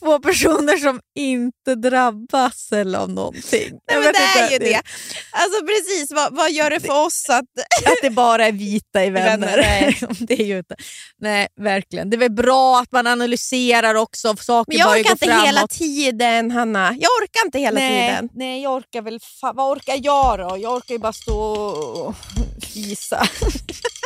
två 0.00 0.18
personer 0.18 0.76
som 0.76 1.00
inte 1.14 1.74
drabbas 1.74 2.72
eller 2.72 2.98
av 2.98 3.10
någonting. 3.10 3.70
Nej, 3.90 4.00
men 4.00 4.12
det 4.12 4.40
är 4.40 4.50
ju 4.50 4.58
det. 4.58 4.82
Alltså 5.32 5.66
precis, 5.66 6.12
vad, 6.12 6.36
vad 6.36 6.52
gör 6.52 6.70
det 6.70 6.80
för 6.80 7.06
oss 7.06 7.28
att... 7.28 7.44
Att 7.86 7.98
det 8.02 8.10
bara 8.10 8.46
är 8.46 8.52
vita 8.52 9.04
i 9.04 9.10
vänner. 9.10 9.56
Nej. 9.56 9.98
det 10.20 10.40
är 10.40 10.46
ju 10.46 10.58
inte. 10.58 10.76
Nej, 11.18 11.48
verkligen. 11.60 12.10
Det 12.10 12.16
är 12.16 12.18
väl 12.18 12.32
bra 12.32 12.80
att 12.80 12.92
man 12.92 13.06
analyserar 13.06 13.94
också. 13.94 14.36
Saker 14.36 14.72
Men 14.72 14.78
jag 14.78 14.90
orkar 14.90 15.10
inte 15.10 15.26
framåt. 15.26 15.46
hela 15.46 15.66
tiden, 15.66 16.50
Hanna. 16.50 16.96
Jag 17.00 17.10
orkar 17.22 17.46
inte 17.46 17.58
hela 17.58 17.80
nej, 17.80 18.08
tiden. 18.08 18.28
Nej, 18.34 18.62
jag 18.62 18.72
orkar 18.74 19.02
väl... 19.02 19.20
Vad 19.42 19.70
orkar 19.76 19.98
jag 20.02 20.38
då? 20.38 20.58
Jag 20.58 20.74
orkar 20.76 20.94
ju 20.94 20.98
bara 20.98 21.12
stå 21.12 21.38
och 21.38 22.14
fisa. 22.74 23.28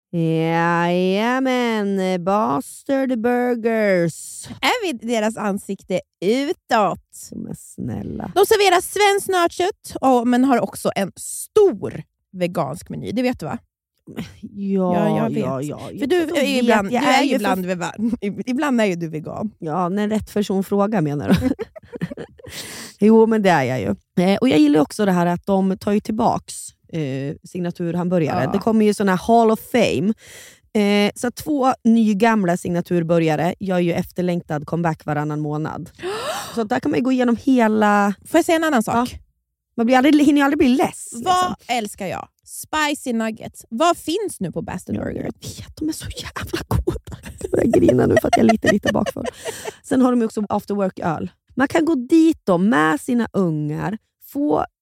Jajamän, 0.91 1.99
Bastard 2.23 3.19
Burgers. 3.21 4.47
Är 4.61 4.85
vi 4.85 4.93
deras 5.07 5.37
ansikte 5.37 6.01
utåt? 6.25 7.29
Men 7.35 7.55
snälla. 7.55 8.31
De 8.35 8.45
serverar 8.45 8.81
svenskt 8.81 9.27
nötkött, 9.29 9.95
och- 10.01 10.27
men 10.27 10.43
har 10.43 10.59
också 10.59 10.91
en 10.95 11.11
stor 11.15 12.03
vegansk 12.31 12.89
meny. 12.89 13.11
Det 13.11 13.21
vet 13.21 13.39
du 13.39 13.45
va? 13.45 13.57
Ja, 14.41 14.95
Ja, 15.09 15.17
jag 15.17 15.29
vet. 15.29 15.37
ja, 15.43 15.61
ja. 15.61 15.79
För 15.99 16.07
du 16.07 16.25
vet 16.25 16.43
ibland, 16.43 16.91
jag 16.91 17.03
du 17.03 17.07
är 17.07 17.23
ju 17.23 17.35
ibland, 17.35 17.65
vegan. 17.65 18.11
ibland 18.45 18.81
är 18.81 18.85
ju 18.85 18.95
du 18.95 19.07
vegan. 19.07 19.51
Ja, 19.59 19.89
när 19.89 20.07
rätt 20.07 20.33
person 20.33 20.63
frågar 20.63 21.01
menar 21.01 21.29
du? 21.29 21.49
jo, 23.05 23.25
men 23.27 23.41
det 23.41 23.49
är 23.49 23.63
jag 23.63 23.79
ju. 23.79 23.95
Eh, 24.23 24.37
och 24.37 24.49
Jag 24.49 24.59
gillar 24.59 24.79
också 24.81 25.05
det 25.05 25.11
här 25.11 25.25
att 25.25 25.45
de 25.45 25.77
tar 25.77 25.91
ju 25.91 25.99
tillbaks 25.99 26.53
eh, 26.91 27.35
signaturhamburgare. 27.43 28.43
Ja. 28.43 28.51
Det 28.51 28.59
kommer 28.59 28.85
ju 28.85 28.93
såna 28.93 29.15
här 29.15 29.27
Hall 29.27 29.51
of 29.51 29.59
Fame. 29.71 30.13
Eh, 30.73 31.11
så 31.15 31.31
två 31.31 31.73
nygamla 31.83 32.57
signaturburgare 32.57 33.55
gör 33.59 33.79
ju 33.79 33.93
efterlängtad 33.93 34.65
comeback 34.65 35.05
varannan 35.05 35.39
månad. 35.39 35.89
Så 36.55 36.63
där 36.63 36.79
kan 36.79 36.91
man 36.91 37.03
gå 37.03 37.11
igenom 37.11 37.37
hela... 37.43 38.13
Får 38.25 38.37
jag 38.37 38.45
säga 38.45 38.55
en 38.55 38.63
annan 38.63 38.83
sak? 38.83 39.19
Man 39.77 39.85
blir 39.85 39.97
aldrig, 39.97 40.25
hinner 40.25 40.43
aldrig 40.43 40.57
bli 40.57 40.67
less. 40.67 41.09
Vad 41.13 41.21
liksom. 41.23 41.75
älskar 41.75 42.07
jag? 42.07 42.27
Spicy 42.43 43.13
nuggets. 43.13 43.65
Vad 43.69 43.97
finns 43.97 44.39
nu 44.39 44.51
på 44.51 44.61
Bastard 44.61 44.95
Burger? 44.95 45.15
Jag 45.15 45.23
vet, 45.23 45.77
de 45.77 45.89
är 45.89 45.93
så 45.93 46.05
jävla 46.09 46.59
goda. 46.67 47.17
Jag 47.41 47.51
börjar 47.51 47.65
grina 47.65 48.05
nu 48.05 48.15
för 48.21 48.27
att 48.27 48.37
jag 48.37 48.45
är 48.45 48.51
lite, 48.51 48.71
lite 48.71 48.93
bakfull. 48.93 49.25
Sen 49.83 50.01
har 50.01 50.11
de 50.11 50.25
också 50.25 50.43
after 50.49 50.75
work-öl. 50.75 51.31
Man 51.55 51.67
kan 51.67 51.85
gå 51.85 51.95
dit 51.95 52.41
då 52.43 52.57
med 52.57 53.01
sina 53.01 53.27
ungar, 53.33 53.97
få, 54.33 54.65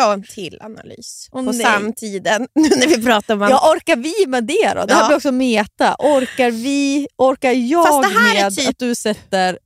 Har 0.00 0.12
en 0.12 0.22
till 0.22 0.58
analys 0.62 1.28
Åh, 1.32 1.44
på 1.44 1.52
nej. 1.52 1.60
samtiden. 1.62 2.48
Nu 2.54 2.68
när 2.68 2.86
vi 2.86 3.04
pratar 3.04 3.34
om... 3.34 3.40
Ja, 3.40 3.72
orkar 3.76 3.96
vi 3.96 4.26
med 4.26 4.44
det 4.44 4.72
då? 4.74 4.84
Det 4.86 4.94
här 4.94 5.00
Ja. 5.00 5.06
blir 5.06 5.16
också 5.16 5.32
meta. 5.32 5.96
Orkar 5.98 6.50
vi, 6.50 7.08
orkar 7.16 7.52
jag 7.52 7.86
Fast 7.86 8.02
det 8.14 8.18
här 8.20 8.36
är 8.36 8.42
med 8.44 8.56
typ- 8.56 8.68
att 8.68 8.78
du 8.78 8.94
sätter 8.94 9.58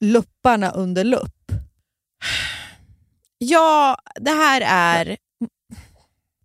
lupparna 0.00 0.70
under 0.70 1.04
lupp? 1.04 1.52
Ja, 3.38 3.98
det 4.20 4.30
här 4.30 4.60
är... 4.66 5.16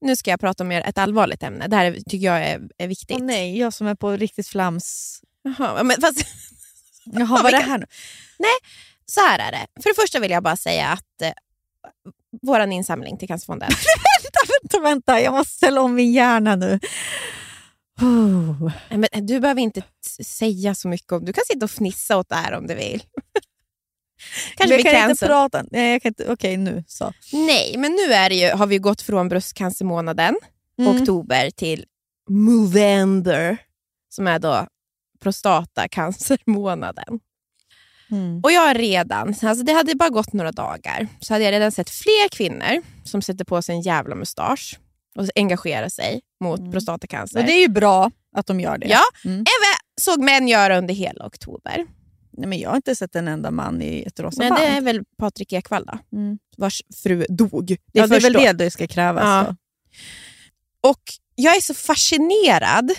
Nu 0.01 0.15
ska 0.15 0.29
jag 0.31 0.39
prata 0.39 0.63
om 0.63 0.71
ett 0.71 0.97
allvarligt 0.97 1.43
ämne. 1.43 1.67
Det 1.67 1.75
här 1.75 1.85
är- 1.85 1.93
tycker 2.09 2.25
jag 2.25 2.43
är, 2.45 2.61
är 2.77 2.87
viktigt. 2.87 3.17
Åh 3.19 3.23
nej, 3.25 3.57
jag 3.59 3.73
som 3.73 3.87
är 3.87 3.95
på 3.95 4.11
riktigt 4.11 4.47
flams... 4.47 5.19
Jaha, 5.41 5.83
men 5.83 6.01
fast, 6.01 6.25
Jaha, 7.05 7.25
vad 7.43 7.45
är 7.45 7.51
det 7.51 7.63
här 7.63 7.77
nu? 7.77 7.85
så 9.05 9.19
här 9.21 9.39
är 9.39 9.51
det. 9.51 9.67
För 9.83 9.89
det 9.89 9.95
första 10.01 10.19
vill 10.19 10.31
jag 10.31 10.43
bara 10.43 10.57
säga 10.57 10.87
att 10.87 11.21
eh, 11.21 11.31
vår 12.41 12.59
insamling 12.71 13.17
till 13.17 13.27
Cancerfonden... 13.27 13.69
Vänta, 14.61 14.79
vänta, 14.89 15.21
jag 15.21 15.33
måste 15.33 15.53
ställa 15.53 15.81
om 15.81 15.95
min 15.95 16.11
hjärna 16.13 16.55
nu. 16.55 16.79
Oh. 18.01 18.71
Men 18.89 19.25
du 19.25 19.39
behöver 19.39 19.61
inte 19.61 19.83
säga 20.23 20.75
så 20.75 20.87
mycket 20.87 21.11
om... 21.11 21.25
Du 21.25 21.33
kan 21.33 21.43
sitta 21.47 21.65
och 21.65 21.71
fnissa 21.71 22.17
åt 22.17 22.29
det 22.29 22.35
här 22.35 22.53
om 22.53 22.67
du 22.67 22.75
vill. 22.75 23.03
Kanske 24.55 24.75
jag 24.75 24.83
kan 24.83 24.91
inte 24.95 25.07
cancel. 25.07 25.27
prata. 25.27 25.63
Nej, 25.71 25.91
jag 25.91 26.01
kan 26.01 26.09
inte. 26.09 26.31
Okej, 26.31 26.57
nu 26.57 26.83
så. 26.87 27.13
Nej, 27.33 27.75
men 27.77 27.91
nu 27.91 28.13
är 28.13 28.29
ju, 28.29 28.49
har 28.51 28.67
vi 28.67 28.77
gått 28.77 29.01
från 29.01 29.29
bröstcancermånaden, 29.29 30.35
Mm. 30.79 31.01
oktober, 31.01 31.49
till 31.49 31.85
Movember, 32.29 33.57
som 34.09 34.27
är 34.27 34.39
då 34.39 34.67
prostatacancermånaden. 35.21 37.19
Mm. 38.11 38.39
Och 38.43 38.51
jag 38.51 38.61
har 38.61 38.73
redan, 38.73 39.27
alltså 39.27 39.63
det 39.63 39.73
hade 39.73 39.95
bara 39.95 40.09
gått 40.09 40.33
några 40.33 40.51
dagar, 40.51 41.07
så 41.19 41.33
hade 41.33 41.43
jag 41.45 41.51
redan 41.51 41.71
sett 41.71 41.89
fler 41.89 42.29
kvinnor 42.29 42.81
som 43.03 43.21
sätter 43.21 43.45
på 43.45 43.61
sig 43.61 43.75
en 43.75 43.81
jävla 43.81 44.15
mustasch 44.15 44.79
och 45.15 45.25
engagerar 45.35 45.89
sig 45.89 46.21
mot 46.43 46.59
Mm. 46.59 46.71
prostatacancer. 46.71 47.39
Och 47.39 47.45
det 47.45 47.51
är 47.53 47.59
ju 47.61 47.67
bra 47.67 48.11
att 48.35 48.45
de 48.47 48.59
gör 48.59 48.77
det. 48.77 48.87
Ja. 48.87 49.01
Mm. 49.25 49.35
Även 49.39 49.75
såg 50.01 50.23
män 50.23 50.47
göra 50.47 50.77
under 50.77 50.93
hela 50.93 51.25
oktober. 51.25 51.85
Nej, 52.31 52.47
men 52.47 52.59
jag 52.59 52.69
har 52.69 52.75
inte 52.75 52.95
sett 52.95 53.15
en 53.15 53.27
enda 53.27 53.51
man 53.51 53.81
i 53.81 54.03
ett 54.07 54.19
rosa 54.19 54.37
Men 54.43 54.49
band. 54.49 54.61
det 54.61 54.67
är 54.67 54.81
väl 54.81 55.03
Patrik 55.17 55.53
Ekwall 55.53 55.85
då, 55.85 56.17
Mm. 56.17 56.37
vars 56.57 56.81
fru 57.03 57.25
dog. 57.29 57.65
Det 57.67 57.99
är, 57.99 58.03
ja, 58.03 58.07
det 58.07 58.15
är 58.15 58.21
väl 58.21 58.33
då. 58.33 58.39
det 58.39 58.53
det 58.53 58.71
ska 58.71 58.87
krävas. 58.87 59.23
Ja. 59.23 59.55
Och 60.89 61.01
jag 61.35 61.55
är 61.55 61.61
så 61.61 61.73
fascinerad 61.73 62.91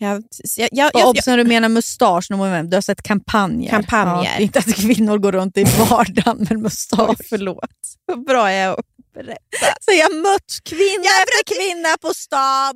Jag, 0.00 0.24
jag, 0.56 0.68
jag, 0.72 0.94
Och 0.94 1.00
jag, 1.00 1.08
obs 1.08 1.26
när 1.26 1.36
du 1.36 1.44
menar 1.44 1.68
mustasch, 1.68 2.26
du 2.28 2.36
har 2.76 2.80
sett 2.80 3.02
kampanjer. 3.02 3.70
Kampanjer. 3.70 4.32
Ja, 4.34 4.38
inte 4.40 4.58
att 4.58 4.74
kvinnor 4.74 5.18
går 5.18 5.32
runt 5.32 5.56
i 5.56 5.64
vardagen 5.90 6.46
med 6.50 6.58
mustasch. 6.58 7.16
Oj, 7.20 7.26
förlåt. 7.28 7.70
Vad 8.06 8.24
bra 8.24 8.52
jag 8.52 8.72
är 8.72 8.76
berätta. 9.14 9.74
Så 9.80 9.92
jag 9.92 10.14
mött 10.16 10.58
kvinna 10.64 11.10
efter 11.22 11.54
kvinna 11.54 11.96
på 12.00 12.14
stan 12.14 12.74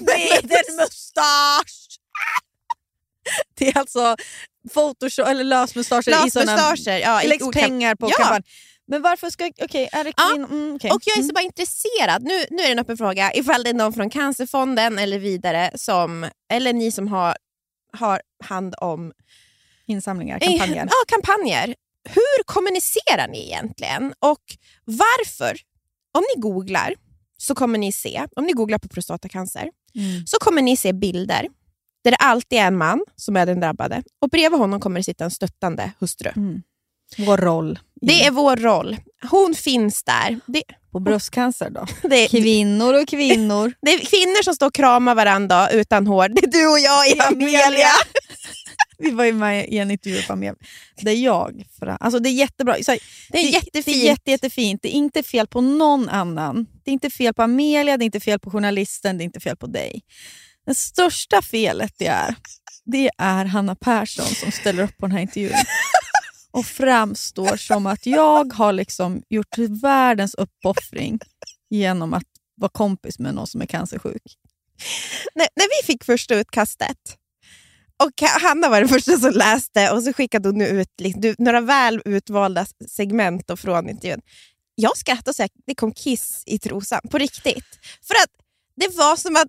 med 0.00 0.52
en 0.52 0.76
mustasch. 0.76 1.98
Det 3.58 3.68
är 3.68 3.78
alltså 3.78 4.16
photoshop 4.74 5.26
eller 5.26 5.44
lösmustascher 5.44 6.26
i 6.26 6.30
såna... 6.30 6.74
Ja, 6.86 7.22
i 7.22 7.28
läggs 7.28 7.50
pengar 7.52 7.94
på 7.94 8.08
Ja. 8.10 8.16
kampanj. 8.16 8.42
Men 8.86 9.02
varför 9.02 9.30
ska... 9.30 9.50
Okej, 9.62 9.88
är 9.92 10.04
det 10.04 10.12
Ja, 10.16 10.30
kvinnor? 10.32 10.48
Mm, 10.52 10.74
okej. 10.76 10.90
Och 10.90 11.02
jag 11.04 11.16
är 11.16 11.20
Mm. 11.20 11.28
så 11.28 11.34
bara 11.34 11.44
intresserad. 11.44 12.22
Nu, 12.22 12.44
nu 12.50 12.62
är 12.62 12.66
det 12.66 12.72
en 12.72 12.78
öppen 12.78 12.96
fråga. 12.96 13.32
Ifall 13.34 13.62
det 13.62 13.70
är 13.70 13.74
någon 13.74 13.92
från 13.92 14.10
Cancerfonden 14.10 14.98
eller 14.98 15.18
vidare, 15.18 15.70
som, 15.74 16.26
eller 16.50 16.72
ni 16.72 16.92
som 16.92 17.08
har, 17.08 17.36
har 17.92 18.20
hand 18.44 18.74
om 18.78 19.12
Insamlingar, 19.86 20.38
Eh, 20.42 20.48
kampanjer. 20.48 20.86
Ja, 20.86 21.04
kampanjer. 21.08 21.74
Hur 22.08 22.42
kommunicerar 22.44 23.28
ni 23.28 23.44
egentligen? 23.46 24.14
Och 24.18 24.42
varför? 24.84 25.56
Om 26.12 26.24
ni 26.36 26.40
googlar 26.42 26.94
så 27.38 27.54
kommer 27.54 27.78
ni 27.78 27.92
se, 27.92 28.26
om 28.36 28.44
ni 28.44 28.52
googlar 28.52 28.78
på 28.78 28.88
prostatacancer, 28.88 29.70
Mm. 29.96 30.26
så 30.26 30.36
kommer 30.40 30.62
ni 30.62 30.76
se 30.76 30.92
bilder 30.92 31.48
där 32.04 32.10
det 32.10 32.16
alltid 32.16 32.58
är 32.58 32.66
en 32.66 32.76
man 32.76 33.04
som 33.16 33.36
är 33.36 33.46
den 33.46 33.60
drabbade 33.60 34.02
och 34.20 34.28
bredvid 34.28 34.58
honom 34.60 34.80
kommer 34.80 35.00
det 35.00 35.04
sitta 35.04 35.24
en 35.24 35.30
stöttande 35.30 35.92
hustru. 35.98 36.30
Mm. 36.36 36.62
Vår 37.18 37.36
roll 37.36 37.78
Det 38.00 38.24
är 38.24 38.30
vår 38.30 38.56
roll. 38.56 38.96
Hon 39.30 39.54
finns 39.54 40.02
där. 40.04 40.40
Det, 40.46 40.62
på 40.92 41.00
bröstcancer 41.00 41.70
då? 41.70 41.86
det, 42.08 42.28
Kvinnor 42.28 43.02
och 43.02 43.08
kvinnor. 43.08 43.72
det 43.82 43.94
är 43.94 43.98
kvinnor 43.98 44.42
som 44.42 44.54
står 44.54 44.66
och 44.66 44.74
kramar 44.74 45.14
varandra 45.14 45.70
utan 45.70 46.06
hår. 46.06 46.28
Det 46.28 46.44
är 46.44 46.50
du 46.50 46.68
och 46.68 46.78
jag 46.78 47.08
i 47.08 47.20
Amelia. 47.20 47.88
Vi 48.98 49.10
var 49.10 49.24
ju 49.24 49.32
med 49.32 49.68
i 49.68 49.78
en 49.78 49.90
intervju 49.90 50.22
på 50.22 50.32
Amelia. 50.32 50.54
Det 50.96 51.10
är 51.10 51.24
jag. 51.24 51.64
Fra. 51.78 51.96
Alltså 51.96 52.18
det 52.18 52.28
är 52.28 52.32
jättebra. 52.32 52.76
Så 52.82 52.96
Det 53.30 53.38
är 53.38 53.52
jättefint. 53.52 53.84
Det 53.84 53.92
är 53.92 54.04
jätte, 54.04 54.30
jättefint. 54.30 54.82
Det 54.82 54.88
är 54.88 54.98
inte 54.98 55.22
fel 55.22 55.46
på 55.46 55.60
någon 55.60 56.08
annan. 56.08 56.66
Det 56.84 56.90
är 56.90 56.92
inte 56.92 57.10
fel 57.10 57.34
på 57.34 57.42
Amelia, 57.42 57.96
det 57.96 58.04
är 58.04 58.06
inte 58.06 58.20
fel 58.20 58.38
på 58.38 58.50
journalisten, 58.50 59.18
det 59.18 59.22
är 59.22 59.26
inte 59.26 59.40
fel 59.40 59.56
på 59.56 59.66
dig. 59.66 60.02
Det 60.66 60.74
största 60.74 61.42
felet 61.42 61.92
det 61.98 62.06
är, 62.06 62.34
det 62.84 63.10
är 63.18 63.44
Hanna 63.44 63.74
Persson 63.74 64.26
som 64.26 64.52
ställer 64.52 64.82
upp 64.82 64.96
på 64.98 65.06
den 65.06 65.12
här 65.12 65.22
intervjun 65.22 65.52
och 66.54 66.66
framstår 66.66 67.56
som 67.56 67.86
att 67.86 68.06
jag 68.06 68.52
har 68.52 68.72
liksom 68.72 69.22
gjort 69.28 69.58
världens 69.58 70.34
uppoffring 70.34 71.18
genom 71.70 72.14
att 72.14 72.28
vara 72.56 72.70
kompis 72.74 73.18
med 73.18 73.34
någon 73.34 73.46
som 73.46 73.62
är 73.62 73.66
cancersjuk. 73.66 74.22
när, 75.34 75.48
när 75.56 75.82
vi 75.82 75.86
fick 75.86 76.04
första 76.04 76.34
utkastet 76.34 76.98
och 78.02 78.28
Hanna 78.42 78.68
var 78.68 78.80
den 78.80 78.88
första 78.88 79.18
som 79.18 79.32
läste 79.32 79.90
och 79.90 80.02
så 80.02 80.12
skickade 80.12 80.48
hon 80.48 80.58
nu 80.58 80.66
ut 80.66 81.00
liksom, 81.00 81.34
några 81.38 81.60
väl 81.60 82.02
utvalda 82.04 82.66
segment 82.88 83.60
från 83.60 83.88
intervjun. 83.88 84.20
Jag 84.74 84.96
skrattade 84.96 85.34
så 85.34 85.42
här, 85.42 85.50
det 85.66 85.74
kom 85.74 85.92
kiss 85.92 86.42
i 86.46 86.58
trosan, 86.58 87.00
på 87.10 87.18
riktigt. 87.18 87.78
För 88.06 88.14
att 88.14 88.30
det 88.76 88.96
var 88.96 89.16
som 89.16 89.36
att, 89.36 89.48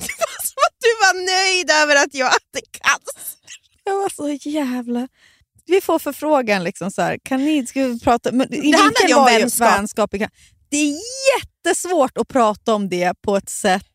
det 0.00 0.16
var 0.18 0.46
som 0.46 0.60
att 0.68 0.78
du 0.80 0.92
var 1.04 1.14
nöjd 1.26 1.70
över 1.70 2.04
att 2.04 2.14
jag 2.14 2.26
hade 2.26 2.60
cancer. 2.70 3.38
Jag 3.84 3.94
var 3.94 4.08
så 4.08 4.48
jävla... 4.48 5.08
Vi 5.66 5.80
får 5.80 5.98
förfrågan, 5.98 6.64
liksom 6.64 6.90
så 6.90 7.02
här, 7.02 7.18
kan 7.24 7.44
ni 7.44 7.66
ska 7.66 7.84
vi 7.84 8.00
prata... 8.00 8.32
Men, 8.32 8.46
det 8.50 8.76
handlar 8.76 9.08
ju 9.08 9.14
om 9.14 9.24
vänskap. 9.24 9.78
vänskap. 9.78 10.10
Det 10.70 10.76
är 10.76 10.96
jättesvårt 11.38 12.18
att 12.18 12.28
prata 12.28 12.74
om 12.74 12.88
det 12.88 13.12
på 13.22 13.36
ett 13.36 13.48
sätt 13.48 13.86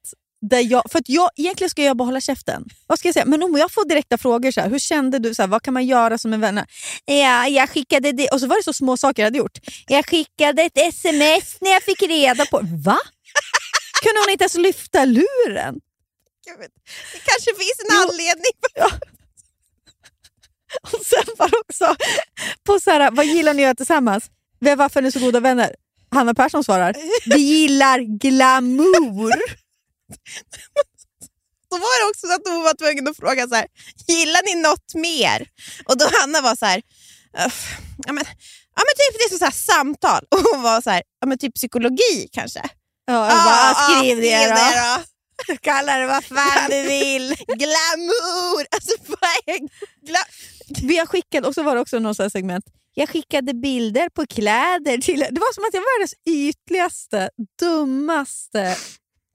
där 0.49 0.59
jag... 0.59 0.84
För 0.91 0.99
att 0.99 1.09
jag, 1.09 1.30
egentligen 1.36 1.70
ska 1.70 1.84
jag 1.84 1.97
bara 1.97 2.05
hålla 2.05 2.22
käften. 2.22 2.65
Vad 2.88 2.99
ska 2.99 3.07
jag 3.07 3.13
säga? 3.13 3.26
Men 3.26 3.43
om 3.43 3.57
jag 3.57 3.72
får 3.72 3.86
direkta 3.89 4.18
frågor, 4.18 4.51
så 4.51 4.61
här, 4.61 4.70
hur 4.70 4.80
kände 4.80 5.20
du? 5.20 5.36
Så 5.36 5.41
här, 5.41 5.47
vad 5.47 5.61
kan 5.63 5.74
man 5.74 5.86
göra 5.86 6.18
som 6.18 6.34
en 6.34 6.41
vän? 6.41 6.61
Ja, 7.05 7.47
jag 7.47 7.70
skickade 7.70 8.11
det. 8.11 8.28
Och 8.30 8.39
så 8.39 8.47
var 8.47 8.55
det 8.57 8.63
så 8.63 8.74
små 8.74 8.97
saker 8.97 9.22
jag 9.22 9.26
hade 9.28 9.38
gjort. 9.38 9.57
Jag 9.88 10.05
skickade 10.05 10.61
ett 10.63 10.78
sms 10.78 11.57
när 11.61 11.72
jag 11.72 11.84
fick 11.84 12.01
reda 12.01 12.45
på... 12.45 12.59
Va? 12.63 12.97
Kunde 14.03 14.20
hon 14.26 14.32
inte 14.32 14.43
ens 14.43 14.55
lyfta 14.55 15.05
luren? 15.05 15.80
Gud, 16.45 16.70
Det 17.13 17.20
kanske 17.30 17.51
finns 17.55 17.80
en 17.80 17.88
Jo. 17.91 18.01
anledning. 18.09 18.51
Och 20.84 21.05
sen 21.05 21.24
var 21.38 21.47
det 21.49 21.57
också 21.70 21.95
på 22.65 22.80
så 22.80 22.91
här, 22.91 23.11
vad 23.11 23.26
gillar 23.26 23.53
ni 23.53 23.61
att 23.63 23.68
göra 23.68 23.76
tillsammans? 23.76 24.26
Varför 24.59 24.99
är 24.99 25.03
ni 25.03 25.11
så 25.11 25.20
goda 25.20 25.39
vänner? 25.39 25.76
Hanna 26.11 26.34
Persson 26.34 26.63
svarar, 26.63 26.95
vi 27.26 27.39
gillar 27.39 27.99
glamour. 28.20 29.34
Då 31.72 31.78
var 31.78 32.03
det 32.03 32.09
också 32.09 32.28
så 32.28 32.34
att 32.34 32.41
hon 32.47 32.63
var 32.63 32.74
tvungen 32.74 33.07
att 33.07 33.18
fråga 33.18 33.47
så 33.47 33.55
här, 33.55 33.68
gillar 34.07 34.41
ni 34.45 34.61
något 34.61 34.93
mer? 34.93 35.47
Och 35.86 35.97
då 35.97 36.05
Hanna 36.20 36.41
var 36.41 36.55
så 36.55 36.65
här, 36.65 36.82
"Uff, 37.47 37.78
ja 38.05 38.13
men, 38.13 38.24
ja 38.76 38.84
men 38.86 38.93
typ 38.97 39.30
det 39.30 39.36
är 39.36 39.38
så 39.39 39.45
här 39.45 39.51
samtal. 39.51 40.24
Och 40.32 40.39
hon 40.39 40.61
var 40.63 40.82
så 40.82 40.89
här, 40.89 41.03
ja 41.22 41.28
men 41.28 41.38
typ 41.38 41.55
psykologi 41.55 42.30
kanske. 42.32 42.59
Ja, 43.05 43.13
jag 43.13 43.38
Ja, 43.38 43.43
bara, 43.45 43.76
ja, 43.93 43.99
skriv 43.99 44.22
det 44.22 44.47
då. 44.47 44.53
då. 44.53 45.55
Kalla 45.61 45.97
det 45.97 46.05
vad 46.07 46.24
fan 46.24 46.70
du 46.70 46.82
vill. 46.84 47.36
Glamour! 47.47 48.65
Alltså 48.72 48.91
vad 49.07 49.55
är 49.55 49.59
har 50.96 51.06
skickat, 51.06 51.46
och 51.46 51.54
så 51.54 51.64
var 51.64 51.76
det 51.76 51.82
också 51.82 52.00
något 52.00 52.18
så 52.18 52.24
här 52.24 52.30
segment, 52.30 52.66
jag 52.94 53.10
skickade 53.10 53.54
bilder 53.54 54.10
på 54.10 54.26
kläder 54.26 54.98
till... 54.98 55.20
Det 55.20 55.40
var 55.40 55.54
som 55.54 55.64
att 55.64 55.74
jag 55.74 55.82
var 55.82 56.00
världens 56.00 56.14
ytligaste, 56.26 57.30
dummaste... 57.60 58.76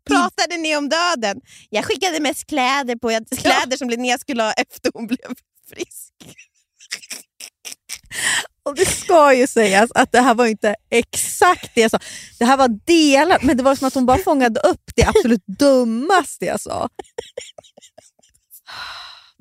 Pratade 0.09 0.57
ni 0.57 0.77
om 0.77 0.89
döden? 0.89 1.41
Jag 1.71 1.85
skickade 1.85 2.21
mest 2.21 2.47
kläder 2.47 2.97
på 2.97 3.37
kläder 3.37 3.77
som 3.77 3.91
Linnea 3.91 4.19
skulle 4.19 4.43
ha 4.43 4.53
efter 4.53 4.91
hon 4.95 5.07
blev 5.07 5.35
frisk. 5.69 6.13
Och 8.65 8.75
det 8.75 8.87
ska 8.87 9.35
ju 9.35 9.47
sägas 9.47 9.91
att 9.95 10.13
det 10.13 10.21
här 10.21 10.35
var 10.35 10.47
inte 10.47 10.75
exakt 10.91 11.75
det 11.75 11.81
jag 11.81 11.91
sa. 11.91 11.99
Det 12.39 12.45
här 12.45 12.57
var 12.57 12.69
delat, 12.69 13.43
men 13.43 13.57
det 13.57 13.63
var 13.63 13.75
som 13.75 13.87
att 13.87 13.95
hon 13.95 14.07
bara 14.07 14.19
fångade 14.19 14.61
upp 14.61 14.91
det 14.97 15.05
absolut 15.05 15.47
dummaste 15.47 16.45
jag 16.45 16.61
sa. 16.61 16.89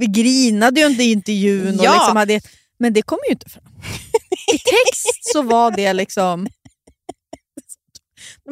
Vi 0.01 0.07
grinade 0.07 0.79
ju 0.79 0.87
inte 0.87 1.03
i 1.03 1.11
intervjun, 1.11 1.79
och 1.79 1.85
Ja. 1.85 1.93
liksom 1.93 2.15
hade, 2.15 2.41
men 2.79 2.93
det 2.93 3.01
kom 3.01 3.17
ju 3.27 3.31
inte 3.33 3.49
fram. 3.49 3.63
I 4.53 4.57
text 4.57 5.33
så 5.33 5.41
var 5.41 5.71
det 5.71 5.93
liksom... 5.93 6.47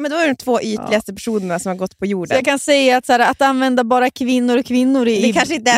Men 0.00 0.10
då 0.10 0.16
är 0.16 0.28
de 0.28 0.34
två 0.36 0.60
ytligaste 0.60 1.14
personerna 1.14 1.58
som 1.58 1.70
har 1.70 1.76
gått 1.76 1.98
på 1.98 2.04
Så 2.04 2.10
jorden. 2.10 2.36
jag 2.36 2.44
kan 2.44 2.58
säga 2.58 2.96
att, 2.96 3.06
så 3.06 3.12
här, 3.12 3.20
att 3.20 3.42
använda 3.42 3.84
bara 3.84 4.10
kvinnor 4.10 4.58
och 4.58 4.66
kvinnor 4.66 5.08
i, 5.08 5.28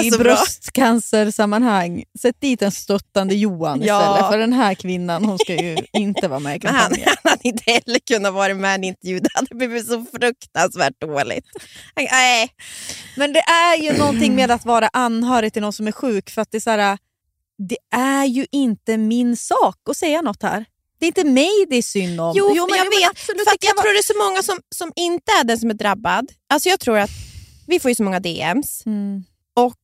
i 0.03 0.11
så 0.11 0.19
bröstcancersammanhang. 0.19 2.05
Sätt 2.21 2.37
dit 2.41 2.63
en 2.63 2.73
stöttande 2.73 3.35
Johan 3.35 3.83
Ja. 3.83 4.01
istället, 4.13 4.31
för 4.31 4.39
den 4.39 4.53
här 4.53 4.75
kvinnan 4.75 5.25
hon 5.25 5.39
ska 5.39 5.55
ju 5.55 5.77
inte 5.93 6.29
vara 6.29 6.41
med 6.41 6.57
i 6.57 6.61
Men 6.63 6.75
han, 6.75 6.83
kampanjen. 6.83 7.09
han 7.23 7.31
hade 7.31 7.49
inte 7.49 7.71
heller 7.71 7.99
kunnat 7.99 8.33
vara 8.35 8.55
med 8.55 8.71
i 8.71 8.75
en 8.75 8.85
intervju. 8.85 9.19
Det 9.21 9.29
hade 9.35 9.55
blivit 9.55 9.87
så 9.87 10.05
fruktansvärt 10.21 11.01
dåligt. 11.01 11.45
Nej. 11.97 12.49
Men 13.17 13.33
det 13.33 13.41
är 13.41 13.77
ju 13.83 13.99
någonting 13.99 14.35
med 14.35 14.51
att 14.51 14.65
vara 14.65 14.89
anhörig 14.93 15.53
till 15.53 15.63
någon 15.63 15.73
som 15.73 15.87
är 15.89 15.93
sjuk. 15.93 16.31
För 16.31 16.43
att 16.43 16.49
det, 16.51 16.59
är 16.59 16.61
så 16.61 16.71
här, 16.71 16.99
det 17.69 17.77
är 17.97 18.25
ju 18.25 18.47
inte 18.53 18.97
min 18.97 19.37
sak 19.37 19.77
att 19.91 19.97
säga 19.97 20.21
något 20.23 20.43
här. 20.43 20.65
Det 21.03 21.07
är 21.07 21.09
inte 21.09 21.25
mig 21.25 21.67
det 21.71 21.77
är 21.77 21.83
synd 21.83 22.21
om. 22.21 22.33
Jo, 22.37 22.49
men, 22.71 22.79
jag 22.79 22.85
vet. 22.85 23.11
absolut, 23.11 23.49
För 23.49 23.57
jag 23.61 23.75
vara- 23.75 23.83
tror 23.83 23.93
det 23.93 23.99
är 23.99 24.03
så 24.15 24.19
många 24.29 24.43
som, 24.43 24.61
som 24.75 24.93
inte 24.97 25.33
är 25.41 25.45
den 25.45 25.59
som 25.59 25.71
är 25.71 25.75
drabbad. 25.75 26.33
Alltså 26.49 26.69
jag 26.69 26.81
tror 26.81 26.99
att 26.99 27.11
vi 27.67 27.81
får 27.81 27.91
ju 27.91 27.95
så 27.95 28.03
många 28.03 28.21
DMs 28.21 28.83
Mm. 28.87 29.25
och 29.57 29.79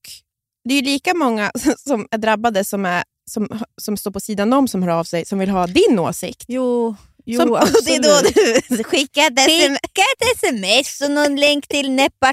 det 0.69 0.75
är 0.75 0.77
ju 0.77 0.83
lika 0.83 1.15
många 1.15 1.53
som 1.87 2.07
är 2.11 2.19
drabbade 2.19 2.65
som, 2.65 2.87
är, 2.87 3.05
som, 3.31 3.61
som 3.83 3.97
står 3.97 4.11
på 4.11 4.21
sidan 4.21 4.53
om 4.53 4.69
som 4.69 4.83
hör 4.83 4.91
av 4.91 5.05
sig 5.05 5.25
som 5.25 5.39
vill 5.39 5.49
ha 5.51 5.67
din 5.67 5.99
åsikt. 5.99 6.45
Jo, 6.49 6.97
jo 7.27 7.41
som, 7.41 7.55
absolut. 7.55 7.85
det 7.85 7.95
är 7.95 8.03
då 8.03 8.77
du 8.77 8.85
skickar 8.85 9.23
ett 9.27 9.39
sms. 9.39 9.79
Skicka 9.83 10.03
ett 10.17 10.37
sms 10.37 11.01
och 11.01 11.11
någon 11.11 11.37
länk 11.37 11.69
till 11.69 11.91
Netta 11.91 12.33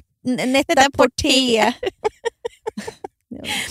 Porté. 0.98 1.74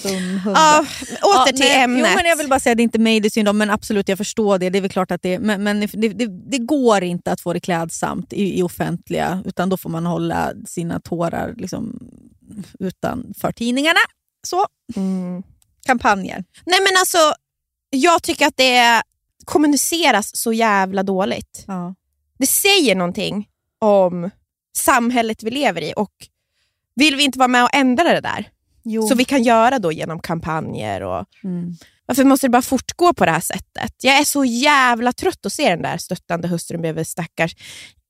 Dum 0.03 0.39
hund. 0.39 0.57
Ja, 0.57 0.87
åter 1.23 1.53
till 1.53 1.59
nej, 1.59 1.83
ämnet. 1.83 2.07
Jo, 2.11 2.17
men 2.17 2.27
jag 2.27 2.37
vill 2.37 2.49
bara 2.49 2.61
säga 2.61 2.73
att 2.73 2.77
det 2.77 2.81
är 2.81 2.85
inte 2.85 2.99
mig 2.99 3.21
det 3.21 3.29
är 3.29 3.31
synd 3.31 3.49
om, 3.49 3.59
men 3.59 3.71
absolut 3.71 4.09
jag 4.09 4.19
förstår 4.19 4.59
det. 4.59 4.71
Det 4.71 4.79
är 4.79 4.89
klart 4.89 5.11
att 5.11 5.23
det 5.23 5.39
men, 5.39 5.62
men 5.62 5.81
det, 5.81 6.09
det, 6.09 6.27
det 6.51 6.59
går 6.59 7.03
inte 7.03 7.33
att 7.33 7.41
få 7.41 7.53
det 7.53 7.61
klädsamt 7.61 8.33
i, 8.33 8.59
i 8.59 8.62
offentliga, 8.62 9.43
utan 9.45 9.69
då 9.69 9.77
får 9.77 9.91
man 9.91 10.07
hålla 10.07 10.53
sina 10.67 11.01
tårar 11.01 11.55
liksom, 11.57 11.99
utanför 12.81 13.53
tidningarna. 13.53 14.01
Så, 14.47 14.67
Mm. 14.97 15.43
kampanjer. 15.87 16.45
Nej 16.67 16.79
men 16.81 16.93
alltså, 16.99 17.19
jag 17.91 18.23
tycker 18.23 18.47
att 18.47 18.57
det 18.57 19.03
kommuniceras 19.45 20.37
så 20.37 20.53
jävla 20.53 21.03
dåligt. 21.03 21.65
Ja. 21.67 21.95
Det 22.39 22.47
säger 22.47 22.95
någonting 22.95 23.49
om 23.81 24.31
samhället 24.77 25.43
vi 25.43 25.51
lever 25.51 25.83
i 25.83 25.93
och 25.97 26.12
vill 26.95 27.17
vi 27.17 27.23
inte 27.25 27.39
vara 27.39 27.49
med 27.49 27.62
och 27.65 27.75
ändra 27.75 28.05
det 28.05 28.21
där? 28.21 28.49
Jo. 28.85 29.09
Så 29.09 29.14
vi 29.14 29.24
kan 29.24 29.43
göra 29.43 29.78
då 29.78 29.93
genom 29.93 30.20
kampanjer 30.20 31.03
och 31.03 31.26
mm. 31.45 31.76
varför 32.07 32.24
måste 32.24 32.47
det 32.47 32.51
bara 32.51 32.62
fortgå 32.62 33.14
på 33.14 33.24
det 33.24 33.30
här 33.30 33.41
sättet? 33.41 33.95
Jag 34.03 34.18
är 34.18 34.24
så 34.24 34.45
jävla 34.45 35.12
trött 35.12 35.47
att 35.47 35.53
se 35.53 35.70
den 35.70 35.82
där 35.82 35.97
stöttande 35.97 36.49
hustrun 36.49 36.80
bredvid 36.82 37.07
stackars 37.07 37.57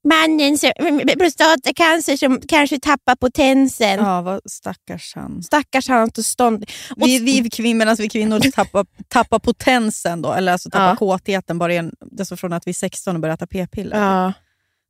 mannen 0.04 0.58
som, 0.58 0.70
med 0.80 1.18
prostatacancer 1.18 2.16
som 2.16 2.40
kanske 2.48 2.78
tappar 2.80 3.16
potensen. 3.16 3.98
Ja, 3.98 4.22
vad 4.22 4.40
stackars 4.50 5.14
han. 5.14 5.42
Stackars 5.42 5.88
han 5.88 5.96
har 5.96 6.04
inte 6.04 6.22
stånd. 6.22 6.64
Och- 6.96 7.06
Vi, 7.06 7.18
vi, 7.18 7.50
kvin, 7.50 7.78
medan 7.78 7.96
vi 7.98 8.08
kvinnor 8.08 8.40
tappar, 8.54 8.86
tappar 9.08 9.38
potensen, 9.38 10.22
då, 10.22 10.32
eller 10.32 10.52
alltså 10.52 10.70
tappar 10.70 10.88
Ja. 10.88 10.96
kåtheten 10.96 11.58
bara 11.58 11.74
en, 11.74 11.92
alltså 12.18 12.36
från 12.36 12.52
att 12.52 12.66
vi 12.66 12.70
är 12.70 12.74
16 12.74 13.14
och 13.14 13.20
börjar 13.20 13.34
äta 13.34 13.46
p-piller. 13.46 14.00
Ja. 14.00 14.32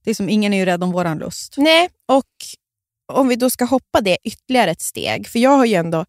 Det 0.05 0.11
är 0.11 0.14
som, 0.14 0.28
ingen 0.28 0.55
är 0.55 0.59
ju 0.59 0.64
rädd 0.64 0.82
om 0.82 0.93
våran 0.93 1.18
lust. 1.18 1.55
Nej, 1.57 1.89
och 2.09 2.24
om 3.13 3.29
vi 3.29 3.37
då 3.37 3.51
ska 3.51 3.65
hoppa 3.65 4.01
det 4.01 4.19
ytterligare 4.25 4.71
ett 4.71 4.83
steg, 4.83 5.29
för 5.29 5.39
jag 5.39 5.51
har 5.51 5.65
ju 5.65 5.75
ändå 5.75 6.05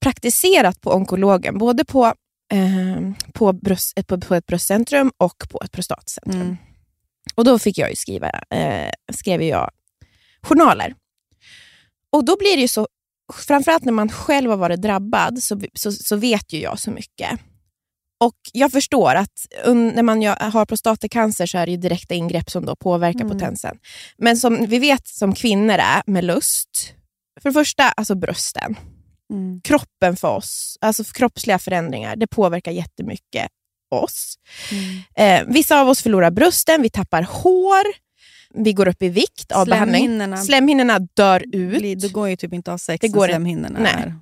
praktiserat 0.00 0.80
på 0.80 0.90
onkologen, 0.90 1.58
både 1.58 1.84
på, 1.84 2.06
eh, 2.52 3.00
på, 3.32 3.52
bröst, 3.52 4.06
på, 4.06 4.20
på 4.20 4.34
ett 4.34 4.46
bröstcentrum 4.46 5.12
och 5.16 5.44
på 5.50 5.60
ett 5.64 5.72
prostatcentrum. 5.72 6.42
Mm. 6.42 6.56
Och 7.34 7.44
då 7.44 7.58
fick 7.58 7.78
jag 7.78 7.90
ju 7.90 7.96
skriva, 7.96 8.30
eh, 8.50 8.90
skrev 9.12 9.42
jag 9.42 9.70
journaler. 10.42 10.94
Och 12.10 12.24
då 12.24 12.36
blir 12.36 12.56
det 12.56 12.62
ju 12.62 12.68
så, 12.68 12.88
framförallt 13.32 13.84
när 13.84 13.92
man 13.92 14.08
själv 14.08 14.50
har 14.50 14.56
varit 14.56 14.82
drabbad, 14.82 15.42
så, 15.42 15.60
så, 15.74 15.92
så 15.92 16.16
vet 16.16 16.52
ju 16.52 16.60
jag 16.60 16.78
så 16.78 16.90
mycket. 16.90 17.40
Och 18.22 18.36
jag 18.52 18.72
förstår 18.72 19.14
att 19.14 19.46
när 19.94 20.02
man 20.02 20.22
har 20.52 20.64
prostatacancer 20.66 21.46
så 21.46 21.58
är 21.58 21.66
det 21.66 21.76
direkta 21.76 22.14
ingrepp 22.14 22.50
som 22.50 22.66
då 22.66 22.76
påverkar 22.76 23.20
Mm. 23.20 23.32
potensen. 23.32 23.78
Men 24.18 24.36
som 24.36 24.66
vi 24.66 24.78
vet 24.78 25.08
som 25.08 25.34
kvinnor 25.34 25.74
är 25.74 26.02
med 26.06 26.24
lust, 26.24 26.94
för 27.42 27.48
det 27.50 27.54
första 27.54 27.82
alltså 27.88 28.14
brösten, 28.14 28.76
Mm. 29.32 29.60
kroppen 29.64 30.16
för 30.16 30.28
oss, 30.28 30.78
alltså 30.80 31.04
kroppsliga 31.04 31.58
förändringar, 31.58 32.16
det 32.16 32.26
påverkar 32.26 32.72
jättemycket 32.72 33.48
oss. 33.90 34.34
Eh, 35.16 35.42
vissa 35.46 35.80
av 35.80 35.88
oss 35.88 36.02
förlorar 36.02 36.30
brösten, 36.30 36.82
vi 36.82 36.90
tappar 36.90 37.22
hår, 37.22 37.84
vi 38.54 38.72
går 38.72 38.88
upp 38.88 39.02
i 39.02 39.08
vikt 39.08 39.52
av 39.52 39.66
behandling. 39.66 40.02
Slemhinnorna 40.36 40.98
dör 40.98 41.44
ut. 41.52 42.00
det 42.00 42.12
går 42.12 42.28
ju 42.28 42.36
typ 42.36 42.52
inte 42.52 42.70
att 42.70 42.72
ha 42.72 42.78
sex 42.78 43.00
Det 43.00 43.08
när 43.08 43.14
går 43.14 43.24
inte. 43.24 43.34
slemhinnorna 43.34 43.88
är... 43.88 44.14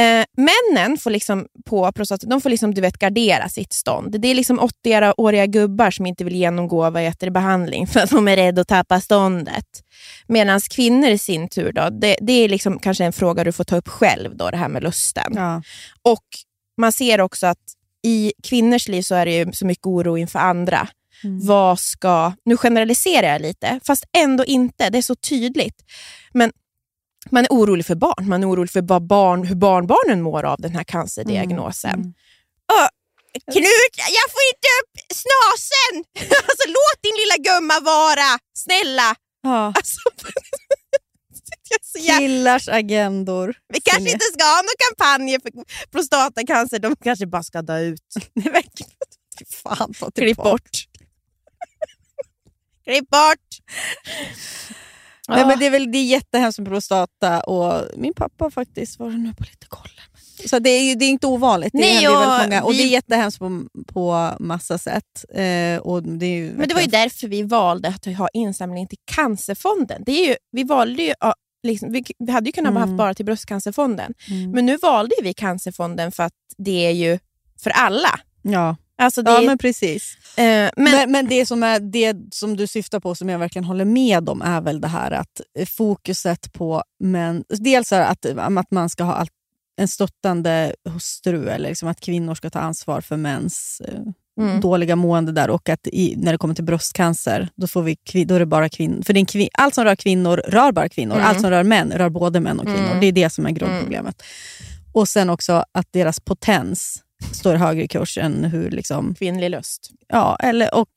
Eh, 0.00 0.24
männen 0.36 0.98
får 0.98 1.10
liksom 1.10 1.46
på 1.64 1.92
prostata, 1.92 2.26
de 2.26 2.40
får 2.40 2.50
liksom, 2.50 2.74
du 2.74 2.80
vet, 2.80 2.98
gardera 2.98 3.48
sitt 3.48 3.72
stånd. 3.72 4.20
Det 4.20 4.28
är 4.28 4.34
liksom 4.34 4.60
80-åriga 4.60 5.46
gubbar 5.46 5.90
som 5.90 6.06
inte 6.06 6.24
vill 6.24 6.36
genomgå 6.36 6.90
vad 6.90 7.02
heter 7.02 7.30
behandling 7.30 7.86
för 7.86 8.00
att 8.00 8.10
de 8.10 8.28
är 8.28 8.36
rädda 8.36 8.60
att 8.60 8.68
tappa 8.68 9.00
ståndet. 9.00 9.66
Medan 10.26 10.60
kvinnor 10.60 11.08
i 11.08 11.18
sin 11.18 11.48
tur, 11.48 11.72
då, 11.72 11.88
det, 11.90 12.16
det 12.20 12.32
är 12.32 12.48
liksom 12.48 12.78
kanske 12.78 13.04
en 13.04 13.12
fråga 13.12 13.44
du 13.44 13.52
får 13.52 13.64
ta 13.64 13.76
upp 13.76 13.88
själv, 13.88 14.36
då, 14.36 14.50
det 14.50 14.56
här 14.56 14.68
med 14.68 14.82
lusten. 14.82 15.32
Ja. 15.34 15.62
Och 16.02 16.24
man 16.76 16.92
ser 16.92 17.20
också 17.20 17.46
att 17.46 17.58
i 18.02 18.32
kvinnors 18.42 18.88
liv 18.88 19.02
så 19.02 19.14
är 19.14 19.26
det 19.26 19.36
ju 19.36 19.52
så 19.52 19.66
mycket 19.66 19.86
oro 19.86 20.18
inför 20.18 20.38
andra. 20.38 20.88
Mm. 21.24 21.46
Vad 21.46 21.80
ska... 21.80 22.32
Nu 22.44 22.56
generaliserar 22.56 23.28
jag 23.28 23.42
lite, 23.42 23.80
fast 23.86 24.04
ändå 24.16 24.44
inte. 24.44 24.90
Det 24.90 24.98
är 24.98 25.02
så 25.02 25.14
tydligt. 25.14 25.84
Men 26.32 26.52
man 27.30 27.44
är 27.44 27.48
orolig 27.50 27.86
för 27.86 27.94
barn. 27.94 28.28
Man 28.28 28.42
är 28.42 28.50
orolig 28.50 28.70
för 28.70 28.82
vad 28.82 29.06
barn, 29.06 29.44
hur 29.46 29.54
barnbarnen 29.54 30.22
mår 30.22 30.44
av 30.44 30.60
den 30.60 30.74
här 30.74 30.84
cancerdiagnosen. 30.84 31.94
Mm. 31.94 32.14
Åh, 32.72 32.88
Knut, 33.52 33.94
jag 33.96 34.26
får 34.34 34.42
inte 34.52 34.68
upp 34.80 34.94
snasen! 35.22 35.94
alltså, 36.48 36.68
låt 36.68 36.98
din 37.02 37.16
lilla 37.22 37.36
gumma 37.50 37.80
vara, 37.80 38.38
snälla. 38.54 39.14
Ja. 39.42 39.72
Alltså, 39.76 40.00
Killars 42.18 42.68
agendor. 42.68 43.54
vi 43.68 43.80
kanske 43.80 44.10
inte 44.10 44.24
ska 44.24 44.44
ha 44.44 44.62
några 44.62 44.88
kampanjer 44.88 45.40
för 45.40 45.50
prostatacancer. 45.90 46.78
De 46.78 46.96
kanske 46.96 47.26
bara 47.26 47.42
ska 47.42 47.62
dö 47.62 47.78
ut. 47.78 48.14
Fan, 49.62 49.94
Klipp 50.14 50.36
bort. 50.36 50.70
Klipp 52.84 53.08
bort. 53.08 53.48
Nej, 55.36 55.46
men 55.46 55.58
det 55.58 55.66
är 55.66 55.70
väl 55.70 55.92
det 55.92 55.98
är 55.98 56.04
jättehemskt 56.04 56.58
med 56.58 56.68
prostata 56.68 57.40
och 57.40 57.84
min 57.96 58.14
pappa 58.14 58.50
faktiskt 58.50 58.98
var 58.98 59.10
nu 59.10 59.34
på 59.34 59.42
lite 59.44 59.66
koller. 59.68 60.02
Så 60.48 60.58
det 60.58 60.70
är, 60.70 60.96
det 60.96 61.04
är 61.04 61.08
inte 61.10 61.26
ovanligt. 61.26 61.72
Det 61.72 61.78
Nej, 61.78 61.94
händer 61.94 62.10
och 62.16 62.22
väldigt 62.22 62.48
många, 62.48 62.62
och 62.62 62.72
vi- 62.72 62.76
det 62.76 62.82
är 62.82 62.88
jättehemskt 62.88 63.38
på, 63.38 63.62
på 63.86 64.30
massa 64.40 64.78
sätt. 64.78 65.24
Eh, 65.34 65.76
och 65.82 66.02
det 66.02 66.26
är 66.26 66.52
Men 66.52 66.68
det 66.68 66.74
var 66.74 66.80
ju 66.80 66.86
därför 66.86 67.28
vi 67.28 67.42
valde 67.42 67.88
att 67.88 68.04
ha 68.16 68.28
insamling 68.32 68.86
till 68.88 68.98
Cancerfonden. 69.14 70.02
Det 70.06 70.12
är 70.12 70.28
ju, 70.28 70.34
vi, 70.52 70.64
valde 70.64 71.02
ju, 71.02 71.14
liksom, 71.62 71.92
vi, 71.92 72.04
hade 72.32 72.46
ju 72.48 72.52
kunnat 72.52 72.70
Mm. 72.70 72.82
ha 72.82 72.88
haft 72.88 72.98
bara 72.98 73.14
till 73.14 73.24
Bröstcancerfonden. 73.24 74.14
Mm. 74.30 74.50
Men 74.50 74.66
nu 74.66 74.76
valde 74.76 75.14
vi 75.22 75.34
Cancerfonden 75.34 76.12
för 76.12 76.22
att 76.22 76.32
det 76.58 76.86
är 76.86 76.90
ju 76.90 77.18
för 77.62 77.70
alla. 77.70 78.20
Ja, 78.42 78.76
Alltså 79.02 79.22
det, 79.22 79.30
ja 79.30 79.40
men 79.40 79.58
precis. 79.58 80.16
eh, 80.36 80.44
men, 80.44 80.72
Men, 80.76 81.12
men, 81.12 81.26
det, 81.26 81.46
som 81.46 81.62
är, 81.62 81.80
det 81.80 82.16
som 82.32 82.56
du 82.56 82.66
syftar 82.66 83.00
på, 83.00 83.14
som 83.14 83.28
jag 83.28 83.38
verkligen 83.38 83.64
håller 83.64 83.84
med 83.84 84.28
om, 84.28 84.42
är 84.42 84.60
väl 84.60 84.80
det 84.80 84.88
här 84.88 85.10
att 85.10 85.40
fokuset 85.76 86.52
på 86.52 86.82
män... 87.00 87.44
Dels 87.48 87.92
att, 87.92 88.26
att 88.26 88.70
man 88.70 88.88
ska 88.88 89.04
ha 89.04 89.14
allt, 89.14 89.32
en 89.76 89.88
stöttande 89.88 90.74
hustru, 90.88 91.48
eller 91.48 91.68
liksom 91.68 91.88
att 91.88 92.00
kvinnor 92.00 92.34
ska 92.34 92.50
ta 92.50 92.58
ansvar 92.58 93.00
för 93.00 93.16
mäns 93.16 93.82
eh, 93.88 94.00
Mm. 94.40 94.60
dåliga 94.60 94.96
mående 94.96 95.32
där 95.32 95.50
och 95.50 95.68
att 95.68 95.86
i, 95.86 96.14
när 96.16 96.32
det 96.32 96.38
kommer 96.38 96.54
till 96.54 96.64
bröstcancer, 96.64 97.48
då, 97.54 97.66
får 97.66 97.82
vi, 97.82 97.96
då 98.24 98.34
är 98.34 98.38
det 98.38 98.46
bara 98.46 98.68
kvinnor. 98.68 99.02
För 99.02 99.12
det 99.12 99.24
kvin, 99.24 99.48
allt 99.52 99.74
som 99.74 99.84
rör 99.84 99.96
kvinnor 99.96 100.36
rör 100.36 100.72
bara 100.72 100.88
kvinnor. 100.88 101.14
Mm. 101.14 101.26
Allt 101.26 101.40
som 101.40 101.50
rör 101.50 101.62
män 101.62 101.92
rör 101.92 102.08
både 102.08 102.40
män 102.40 102.60
och 102.60 102.66
kvinnor. 102.66 102.86
Mm. 102.86 103.00
Det 103.00 103.06
är 103.06 103.12
det 103.12 103.30
som 103.30 103.46
är 103.46 103.50
grundproblemet. 103.50 104.22
Och 104.92 105.08
sen 105.08 105.30
också 105.30 105.64
att 105.72 105.86
deras 105.92 106.20
potens 106.20 107.02
står 107.34 107.54
högre 107.54 107.84
i 107.84 107.88
kurs 107.88 108.18
än 108.18 108.44
hur 108.44 108.70
liksom, 108.70 109.14
kvinnlig 109.14 109.50
lust. 109.50 109.90
Ja, 110.08 110.36
eller, 110.40 110.74
och, 110.74 110.88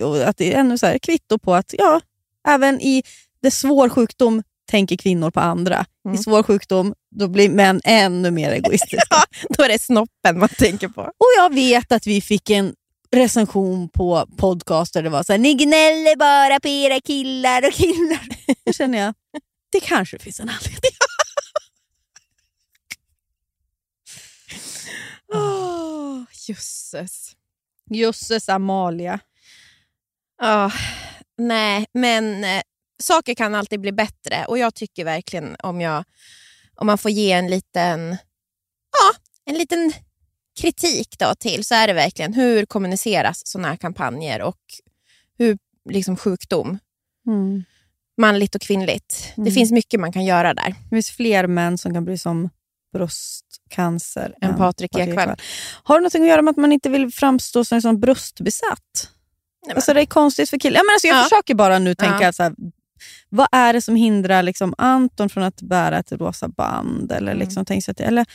och 0.00 0.28
att 0.28 0.36
det 0.36 0.54
är 0.54 0.60
ännu 0.60 0.78
så 0.78 0.86
här, 0.86 0.98
kvitto 0.98 1.38
på 1.38 1.54
att 1.54 1.74
ja, 1.78 2.00
även 2.48 2.80
i 2.80 3.02
det 3.42 3.50
svår 3.50 3.88
sjukdom 3.88 4.42
tänker 4.70 4.96
kvinnor 4.96 5.30
på 5.30 5.40
andra. 5.40 5.84
Mm. 6.04 6.14
I 6.14 6.18
svår 6.18 6.42
sjukdom 6.42 6.94
då 7.16 7.28
blir 7.28 7.48
män 7.48 7.80
ännu 7.84 8.30
mer 8.30 8.50
egoistiska. 8.52 9.06
Ja, 9.10 9.24
då 9.50 9.62
är 9.62 9.68
det 9.68 9.78
snoppen 9.78 10.38
man 10.38 10.48
tänker 10.48 10.88
på. 10.88 11.00
Och 11.00 11.32
jag 11.38 11.54
vet 11.54 11.92
att 11.92 12.06
vi 12.06 12.20
fick 12.20 12.50
en 12.50 12.74
recension 13.16 13.88
på 13.88 14.26
podcast 14.36 14.94
där 14.94 15.02
det 15.02 15.10
var 15.10 15.22
så 15.22 15.32
här, 15.32 15.38
ni 15.38 15.54
gnäller 15.54 16.16
bara 16.16 16.60
på 16.60 16.68
era 16.68 17.00
killar 17.00 17.66
och 17.66 17.72
killar. 17.72 18.28
Då 18.66 18.72
känner 18.72 18.98
jag, 18.98 19.14
det 19.72 19.80
kanske 19.80 20.18
finns 20.18 20.40
en 20.40 20.48
anledning. 20.48 20.97
Oh, 25.32 26.22
jösses. 26.48 27.36
Jösses 27.90 28.48
Amalia. 28.48 29.20
Ja, 30.40 30.72
nej, 31.38 31.86
men 31.94 32.44
eh, 32.44 32.62
saker 33.02 33.34
kan 33.34 33.54
alltid 33.54 33.80
bli 33.80 33.92
bättre 33.92 34.44
och 34.48 34.58
jag 34.58 34.74
tycker 34.74 35.04
verkligen 35.04 35.56
om, 35.62 35.80
jag, 35.80 36.04
om 36.74 36.86
man 36.86 36.98
får 36.98 37.10
ge 37.10 37.32
en 37.32 37.46
liten, 37.46 38.10
ja, 38.92 39.14
en 39.44 39.54
liten 39.58 39.92
kritik 40.60 41.18
då 41.18 41.34
till 41.34 41.64
så 41.64 41.74
är 41.74 41.86
det 41.86 41.92
verkligen 41.92 42.34
hur 42.34 42.66
kommuniceras 42.66 43.46
sådana 43.46 43.68
här 43.68 43.76
kampanjer 43.76 44.42
och 44.42 44.60
hur 45.38 45.58
liksom 45.90 46.16
sjukdom, 46.16 46.78
manligt 48.20 48.54
och 48.54 48.60
kvinnligt. 48.60 49.32
Det 49.36 49.40
Mm. 49.42 49.54
finns 49.54 49.70
mycket 49.72 50.00
man 50.00 50.12
kan 50.12 50.24
göra 50.24 50.54
där. 50.54 50.74
Det 50.90 50.96
finns 50.96 51.10
fler 51.10 51.46
män 51.46 51.78
som 51.78 51.94
kan 51.94 52.04
bry 52.04 52.18
sig 52.18 52.30
om 52.30 52.50
bröstcancer 52.92 54.34
Än 54.40 54.56
Patrik 54.56 54.96
Ekwall. 54.98 55.36
Har 55.82 55.98
det 55.98 56.04
något 56.04 56.14
att 56.14 56.26
göra 56.26 56.42
med 56.42 56.50
att 56.50 56.56
man 56.56 56.72
inte 56.72 56.88
vill 56.88 57.10
framstå 57.12 57.64
som, 57.64 57.82
som 57.82 58.00
bröstbesatt? 58.00 59.10
men- 59.66 59.76
Alltså 59.76 59.94
det 59.94 60.00
är 60.00 60.06
konstigt 60.06 60.50
för 60.50 60.58
killar. 60.58 60.76
Ja, 60.78 60.82
men 60.84 60.92
alltså 60.94 61.06
jag 61.06 61.18
Ja. 61.18 61.22
försöker 61.22 61.54
bara 61.54 61.78
nu 61.78 61.94
tänka, 61.94 62.18
Ja. 62.24 62.32
så 62.32 62.42
här, 62.42 62.52
vad 63.28 63.48
är 63.52 63.72
det 63.72 63.80
som 63.82 63.96
hindrar 63.96 64.42
liksom 64.42 64.74
Anton 64.78 65.28
från 65.28 65.44
att 65.44 65.62
bära 65.62 65.98
ett 65.98 66.12
rosa 66.12 66.48
band? 66.48 67.12
Eller 67.12 67.32
Mm. 67.32 67.38
liksom, 67.46 67.66
sig 67.66 67.82
att, 67.92 68.00
eller, 68.00 68.26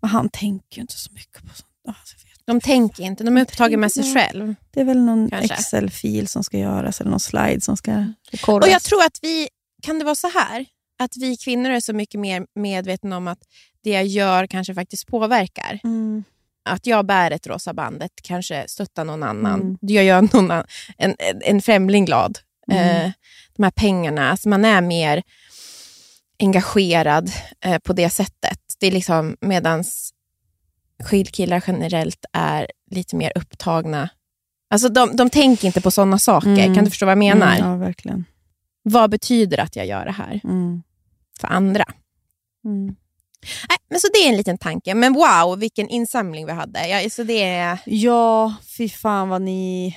men 0.00 0.10
han 0.10 0.28
tänker 0.28 0.76
ju 0.76 0.80
inte 0.80 0.96
så 0.98 1.12
mycket 1.12 1.42
på 1.42 1.48
sånt. 1.54 1.66
Alltså. 1.88 2.16
De 2.44 2.60
tänker 2.60 3.02
inte, 3.02 3.24
de 3.24 3.36
är 3.36 3.42
upptagna 3.42 3.76
med 3.78 3.92
sig 3.92 4.02
tänker- 4.02 4.20
själv. 4.20 4.54
Det 4.70 4.80
är 4.80 4.84
väl 4.84 4.98
någon. 5.02 5.32
Excel-fil 5.32 6.28
som 6.28 6.44
ska 6.44 6.58
göras 6.58 7.00
eller 7.00 7.10
någon 7.10 7.20
slide 7.20 7.60
som 7.60 7.76
ska 7.76 8.04
rekordas. 8.30 8.66
Och 8.68 8.72
jag 8.74 8.82
tror 8.82 9.02
att 9.04 9.18
vi, 9.22 9.48
kan 9.82 9.98
det 9.98 10.04
vara 10.04 10.14
så 10.14 10.28
här? 10.28 10.66
Att 10.98 11.16
vi 11.16 11.36
kvinnor 11.36 11.70
är 11.70 11.80
så 11.80 11.92
mycket 11.92 12.20
mer 12.20 12.46
medvetna 12.54 13.16
om 13.16 13.28
att 13.28 13.38
det 13.84 13.90
jag 13.90 14.06
gör 14.06 14.46
kanske 14.46 14.74
faktiskt 14.74 15.06
påverkar. 15.06 15.80
mm. 15.84 16.24
Att 16.68 16.86
jag 16.86 17.06
bär 17.06 17.30
ett 17.30 17.46
rosa 17.46 17.74
bandet 17.74 18.10
kanske 18.22 18.64
stöttar 18.68 19.04
någon 19.04 19.22
annan. 19.22 19.60
Mm. 19.60 19.78
Jag 19.80 20.04
gör 20.04 20.22
någon 20.22 20.50
annan, 20.50 20.66
en, 20.98 21.16
en, 21.18 21.40
en 21.44 21.62
främling 21.62 22.04
glad. 22.04 22.38
Mm. 22.72 23.06
Eh, 23.06 23.12
de 23.56 23.62
här 23.62 23.70
pengarna, 23.70 24.30
alltså 24.30 24.48
man 24.48 24.64
är 24.64 24.80
mer 24.80 25.22
engagerad 26.38 27.30
eh, 27.60 27.78
på 27.78 27.92
det 27.92 28.10
sättet. 28.10 28.60
Det 28.78 28.86
är 28.86 28.90
liksom 28.90 29.36
medans 29.40 30.12
skidkillar 31.04 31.64
generellt 31.66 32.24
är 32.32 32.66
lite 32.90 33.16
mer 33.16 33.32
upptagna. 33.34 34.08
Alltså 34.70 34.88
de, 34.88 35.16
de 35.16 35.30
tänker 35.30 35.66
inte 35.66 35.80
på 35.80 35.90
sådana 35.90 36.18
saker. 36.18 36.48
Mm. 36.48 36.74
Kan 36.74 36.84
du 36.84 36.90
förstå 36.90 37.06
vad 37.06 37.10
jag 37.12 37.18
menar? 37.18 37.56
Mm, 37.56 37.70
ja, 37.70 37.76
verkligen. 37.76 38.24
Vad 38.88 39.10
betyder 39.10 39.58
att 39.60 39.76
jag 39.76 39.86
gör 39.86 40.04
det 40.04 40.12
här 40.12 40.40
Mm. 40.44 40.82
för 41.40 41.48
andra? 41.48 41.84
Mm. 42.64 42.86
Nej, 43.68 43.78
men 43.90 44.00
så 44.00 44.08
det 44.12 44.18
är 44.18 44.28
en 44.28 44.36
liten 44.36 44.58
tanke. 44.58 44.94
Men 44.94 45.12
wow, 45.12 45.58
vilken 45.58 45.88
insamling 45.88 46.46
vi 46.46 46.52
hade. 46.52 46.88
Ja, 46.88 47.10
så 47.10 47.22
det 47.22 47.42
är, 47.42 47.78
Ja, 47.86 48.54
fy 48.76 48.88
fan 48.88 49.28
vad 49.28 49.42
ni... 49.42 49.96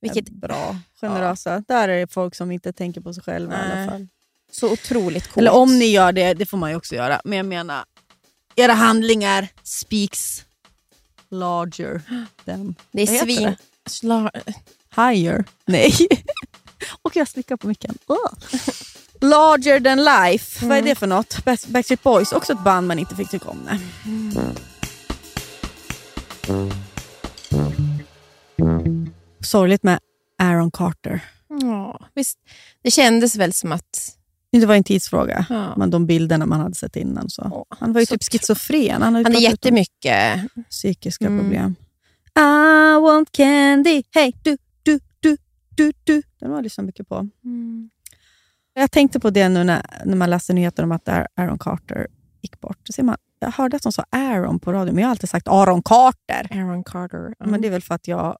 Vilket 0.00 0.28
bra, 0.28 0.76
generösa. 1.00 1.64
Där 1.68 1.88
är 1.88 2.00
det 2.00 2.12
folk 2.12 2.34
som 2.34 2.50
inte 2.50 2.72
tänker 2.72 3.00
på 3.00 3.14
sig 3.14 3.22
själva 3.22 3.54
i 3.54 3.56
alla 3.62 3.74
Nej. 3.74 3.88
fall. 3.88 4.08
så 4.50 4.72
otroligt 4.72 5.24
coolt. 5.24 5.36
Eller 5.36 5.52
om 5.54 5.78
ni 5.78 5.84
gör 5.84 6.12
det, 6.12 6.34
det 6.34 6.46
får 6.46 6.58
man 6.58 6.70
ju 6.70 6.76
också 6.76 6.94
göra. 6.94 7.20
Men 7.24 7.36
jag 7.36 7.46
menar, 7.46 7.84
era 8.56 8.72
handlingar 8.72 9.48
speaks 9.62 10.44
larger 11.28 12.02
than... 12.44 12.74
Det 12.92 13.02
är 13.02 13.06
svin... 13.06 13.42
det? 13.42 13.56
Sla- 13.90 14.30
Higher. 14.96 15.44
Nej. 15.66 15.92
Och 17.02 17.16
jag 17.16 17.28
slickar 17.28 17.56
på 17.56 17.66
micken. 17.66 17.98
Ugh. 18.08 18.32
Larger 19.20 19.80
than 19.80 20.04
life. 20.04 20.66
Vad 20.66 20.78
är 20.78 20.82
det 20.82 20.94
för 20.94 21.06
något? 21.06 21.44
Back- 21.44 21.66
Backstreet 21.66 22.02
Boys, 22.02 22.32
också 22.32 22.52
ett 22.52 22.64
band 22.64 22.86
man 22.88 22.98
inte 22.98 23.16
fick 23.16 23.30
tycka 23.30 23.48
om. 23.48 23.58
Nej. 23.66 23.80
Sorgligt 29.44 29.82
med 29.82 29.98
Aaron 30.38 30.70
Carter. 30.70 31.20
Ja, 31.60 32.00
visst. 32.14 32.38
Det 32.82 32.90
kändes 32.90 33.36
väl 33.36 33.52
som 33.52 33.72
att... 33.72 34.16
Det 34.52 34.66
var 34.66 34.74
en 34.74 34.84
tidsfråga. 34.84 35.46
Ja. 35.50 35.74
Men 35.76 35.90
de 35.90 36.06
bilderna 36.06 36.46
man 36.46 36.60
hade 36.60 36.74
sett 36.74 36.96
innan. 36.96 37.30
Så. 37.30 37.66
Han 37.70 37.92
var 37.92 38.00
ju 38.00 38.06
så 38.06 38.14
typ 38.14 38.24
schizofren. 38.32 39.02
Han, 39.02 39.16
ju 39.16 39.22
Han 39.24 39.34
är 39.34 39.40
jättemycket... 39.40 40.40
psykiska 40.70 41.26
Mm. 41.26 41.38
problem. 41.40 41.74
I 42.36 43.00
want 43.00 43.32
candy, 43.32 44.02
hey 44.14 44.32
du, 44.42 44.56
du, 45.74 45.92
du. 46.04 46.22
Den 46.38 46.50
har 46.50 46.56
jag 46.56 46.62
lyssnat 46.62 46.86
mycket 46.86 47.08
på. 47.08 47.28
Jag 48.74 48.90
tänkte 48.90 49.20
på 49.20 49.30
det 49.30 49.48
nu 49.48 49.64
när, 49.64 49.86
när 50.04 50.16
man 50.16 50.30
läste 50.30 50.52
nyheter 50.52 50.82
om 50.82 50.92
att 50.92 51.08
Aaron 51.08 51.58
Carter 51.58 52.06
gick 52.42 52.60
bort. 52.60 52.88
Ser 52.94 53.02
man, 53.02 53.16
jag 53.38 53.50
hörde 53.50 53.76
att 53.76 53.82
de 53.82 53.92
sa 53.92 54.04
Aaron 54.10 54.60
på 54.60 54.72
radio, 54.72 54.94
men 54.94 55.00
jag 55.02 55.08
har 55.08 55.10
alltid 55.10 55.28
sagt 55.30 55.48
Aaron 55.48 55.82
Carter. 55.82 56.48
Aaron 56.50 56.84
Carter. 56.84 57.34
Men 57.38 57.60
det 57.60 57.68
är 57.68 57.72
väl 57.72 57.82
för 57.82 57.94
att 57.94 58.08
jag 58.08 58.38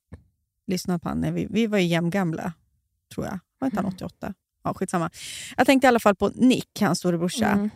lyssnade 0.67 0.99
på 0.99 1.09
honom 1.09 1.35
vi, 1.35 1.47
vi 1.51 1.67
var 1.67 1.79
ju 1.79 1.87
jämngamla, 1.87 2.53
tror 3.15 3.27
jag. 3.27 3.39
Var 3.59 3.67
inte 3.67 3.79
han 3.79 3.87
88? 3.87 4.35
Ja, 4.65 4.75
skitsamma. 4.75 5.11
Jag 5.57 5.67
tänkte 5.67 5.87
i 5.87 5.89
alla 5.89 6.01
fall 6.01 6.15
på 6.15 6.31
Nick, 6.35 6.81
hans 6.81 6.99
storebrorsa. 6.99 7.49
Mm. 7.49 7.71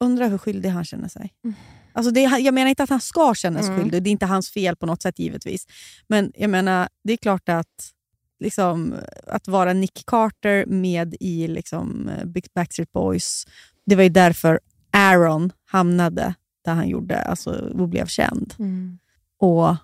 Undrar 0.00 0.28
hur 0.28 0.38
skyldig 0.38 0.68
han 0.68 0.84
känner 0.84 1.08
sig. 1.08 1.32
Mm. 1.44 1.54
Alltså 1.92 2.12
det, 2.12 2.20
jag 2.20 2.54
menar 2.54 2.68
inte 2.68 2.82
att 2.82 2.90
han 2.90 3.00
ska 3.00 3.34
känna 3.34 3.58
sig 3.62 3.68
Mm. 3.68 3.80
skyldig, 3.82 4.02
det 4.02 4.10
är 4.10 4.12
inte 4.12 4.26
hans 4.26 4.50
fel 4.50 4.76
på 4.76 4.86
något 4.86 5.02
sätt 5.02 5.18
givetvis. 5.18 5.66
Men 6.08 6.32
jag 6.34 6.50
menar, 6.50 6.88
det 7.04 7.12
är 7.12 7.16
klart 7.16 7.48
att 7.48 7.90
liksom, 8.40 8.94
att 9.26 9.48
vara 9.48 9.72
Nick 9.72 10.06
Carter 10.06 10.66
med 10.66 11.16
i 11.20 11.48
liksom, 11.48 12.08
eh, 12.08 12.42
Backstreet 12.54 12.92
Boys, 12.92 13.46
det 13.86 13.96
var 13.96 14.02
ju 14.02 14.08
därför 14.08 14.60
Aaron 14.92 15.52
hamnade 15.64 16.34
där 16.64 16.74
han 16.74 16.88
gjorde 16.88 17.22
alltså, 17.22 17.50
och 17.78 17.88
blev 17.88 18.06
känd. 18.06 18.54
Mm. 18.58 18.98
Och 19.38 19.76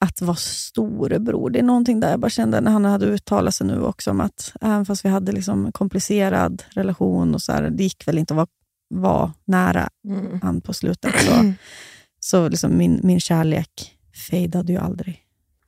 att 0.00 0.22
vara 0.22 0.36
storebror, 0.36 1.50
det 1.50 1.58
är 1.58 1.62
någonting 1.62 2.00
där 2.00 2.10
jag 2.10 2.20
bara 2.20 2.30
kände 2.30 2.60
när 2.60 2.70
han 2.70 2.84
hade 2.84 3.06
uttalat 3.06 3.54
sig 3.54 3.66
nu 3.66 3.82
också 3.82 4.10
om 4.10 4.20
att 4.20 4.52
även 4.60 4.86
fast 4.86 5.04
vi 5.04 5.08
hade 5.08 5.32
liksom 5.32 5.66
en 5.66 5.72
komplicerad 5.72 6.62
relation 6.70 7.34
och 7.34 7.42
så 7.42 7.52
här, 7.52 7.70
det 7.70 7.82
gick 7.82 8.08
väl 8.08 8.18
inte 8.18 8.34
att 8.34 8.36
vara, 8.36 8.48
vara 8.88 9.32
nära 9.44 9.88
Mm. 10.08 10.40
han 10.42 10.60
på 10.60 10.72
slutet. 10.72 11.14
Så, 11.20 11.52
så 12.20 12.48
liksom 12.48 12.76
min, 12.78 13.00
min 13.02 13.20
kärlek 13.20 13.98
fejdade 14.30 14.72
ju 14.72 14.78
aldrig. 14.78 15.22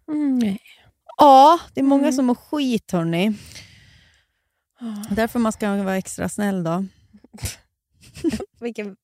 Mm. 0.09 0.39
nej. 0.39 0.61
Ja, 1.17 1.59
det 1.75 1.81
är 1.81 1.85
många 1.85 2.03
Mm. 2.03 2.12
som 2.12 2.25
mår 2.27 2.35
skit 2.35 2.91
hörni. 2.93 3.33
Därför 5.11 5.39
man 5.39 5.53
ska 5.53 5.77
vara 5.83 5.97
extra 5.97 6.29
snäll 6.29 6.65
då. 6.65 6.85
Vilken... 8.61 8.97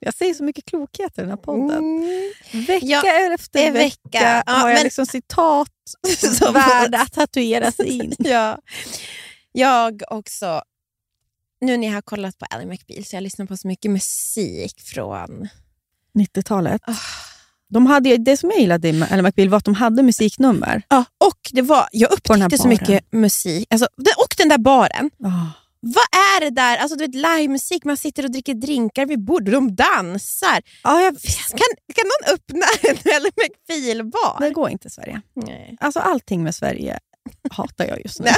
Jag 0.00 0.14
säger 0.14 0.34
så 0.34 0.44
mycket 0.44 0.64
klokheter 0.64 1.22
i 1.22 1.24
den 1.24 1.30
här 1.30 1.36
podden. 1.36 1.78
Mm. 1.78 2.32
Vecka 2.66 2.86
Ja, 2.86 3.34
efter 3.34 3.72
vecka, 3.72 3.72
vecka. 3.72 4.42
Ja, 4.46 4.52
har 4.52 4.68
jag 4.68 4.76
men- 4.76 4.84
liksom 4.84 5.06
citat 5.06 5.70
Som- 6.38 6.54
värda 6.54 6.98
att 6.98 7.12
tatueras 7.12 7.80
in. 7.80 8.14
ja. 8.18 8.58
Jag 9.52 10.02
också... 10.10 10.62
Nu 11.60 11.76
när 11.76 11.86
jag 11.86 11.94
har 11.94 12.02
kollat 12.02 12.38
på 12.38 12.46
Ally 12.50 12.66
McBeal 12.66 13.04
så 13.04 13.16
jag 13.16 13.22
lyssnar 13.22 13.46
på 13.46 13.56
så 13.56 13.68
mycket 13.68 13.90
musik 13.90 14.80
från... 14.80 15.48
90-talet. 16.14 16.82
Ah. 16.86 16.94
De 17.70 17.86
hade, 17.86 18.16
det 18.16 18.36
som 18.36 18.50
jag 18.50 18.60
gillade 18.60 18.92
med 18.92 19.12
Ally 19.12 19.22
McBeal 19.22 19.48
var 19.48 19.58
att 19.58 19.64
de 19.64 19.74
hade 19.74 20.02
musiknummer. 20.02 20.82
Ja, 20.88 21.04
och 21.24 21.38
det 21.52 21.62
var, 21.62 21.88
jag 21.92 22.12
upptäckte 22.12 22.58
så 22.58 22.68
mycket 22.68 23.12
musik. 23.12 23.66
Alltså, 23.70 23.88
och 23.96 24.34
den 24.38 24.48
där 24.48 24.58
baren. 24.58 25.10
Oh. 25.18 25.46
Vad 25.80 26.04
är 26.36 26.40
det 26.40 26.50
där? 26.50 26.76
Alltså, 26.76 26.96
du 26.96 27.06
vet, 27.06 27.14
livemusik, 27.14 27.84
man 27.84 27.96
sitter 27.96 28.24
och 28.24 28.30
dricker 28.30 28.54
drinkar 28.54 29.06
vid 29.06 29.24
bordet, 29.24 29.52
de 29.52 29.74
dansar. 29.74 30.60
Ja, 30.82 31.00
jag, 31.02 31.14
Kan, 31.48 31.94
kan 31.94 32.04
någon 32.04 32.34
öppna 32.34 32.66
en 32.90 33.16
Ally 33.16 33.30
McBeal-bar? 33.36 34.40
det 34.40 34.50
går 34.50 34.70
inte 34.70 34.88
i 34.88 34.90
Sverige. 34.90 35.20
Nej. 35.34 35.76
Alltså 35.80 36.00
allting 36.00 36.42
med 36.42 36.54
Sverige 36.54 36.98
hatar 37.50 37.86
jag 37.86 38.00
just 38.02 38.20
nu. 38.20 38.24
Nej. 38.24 38.34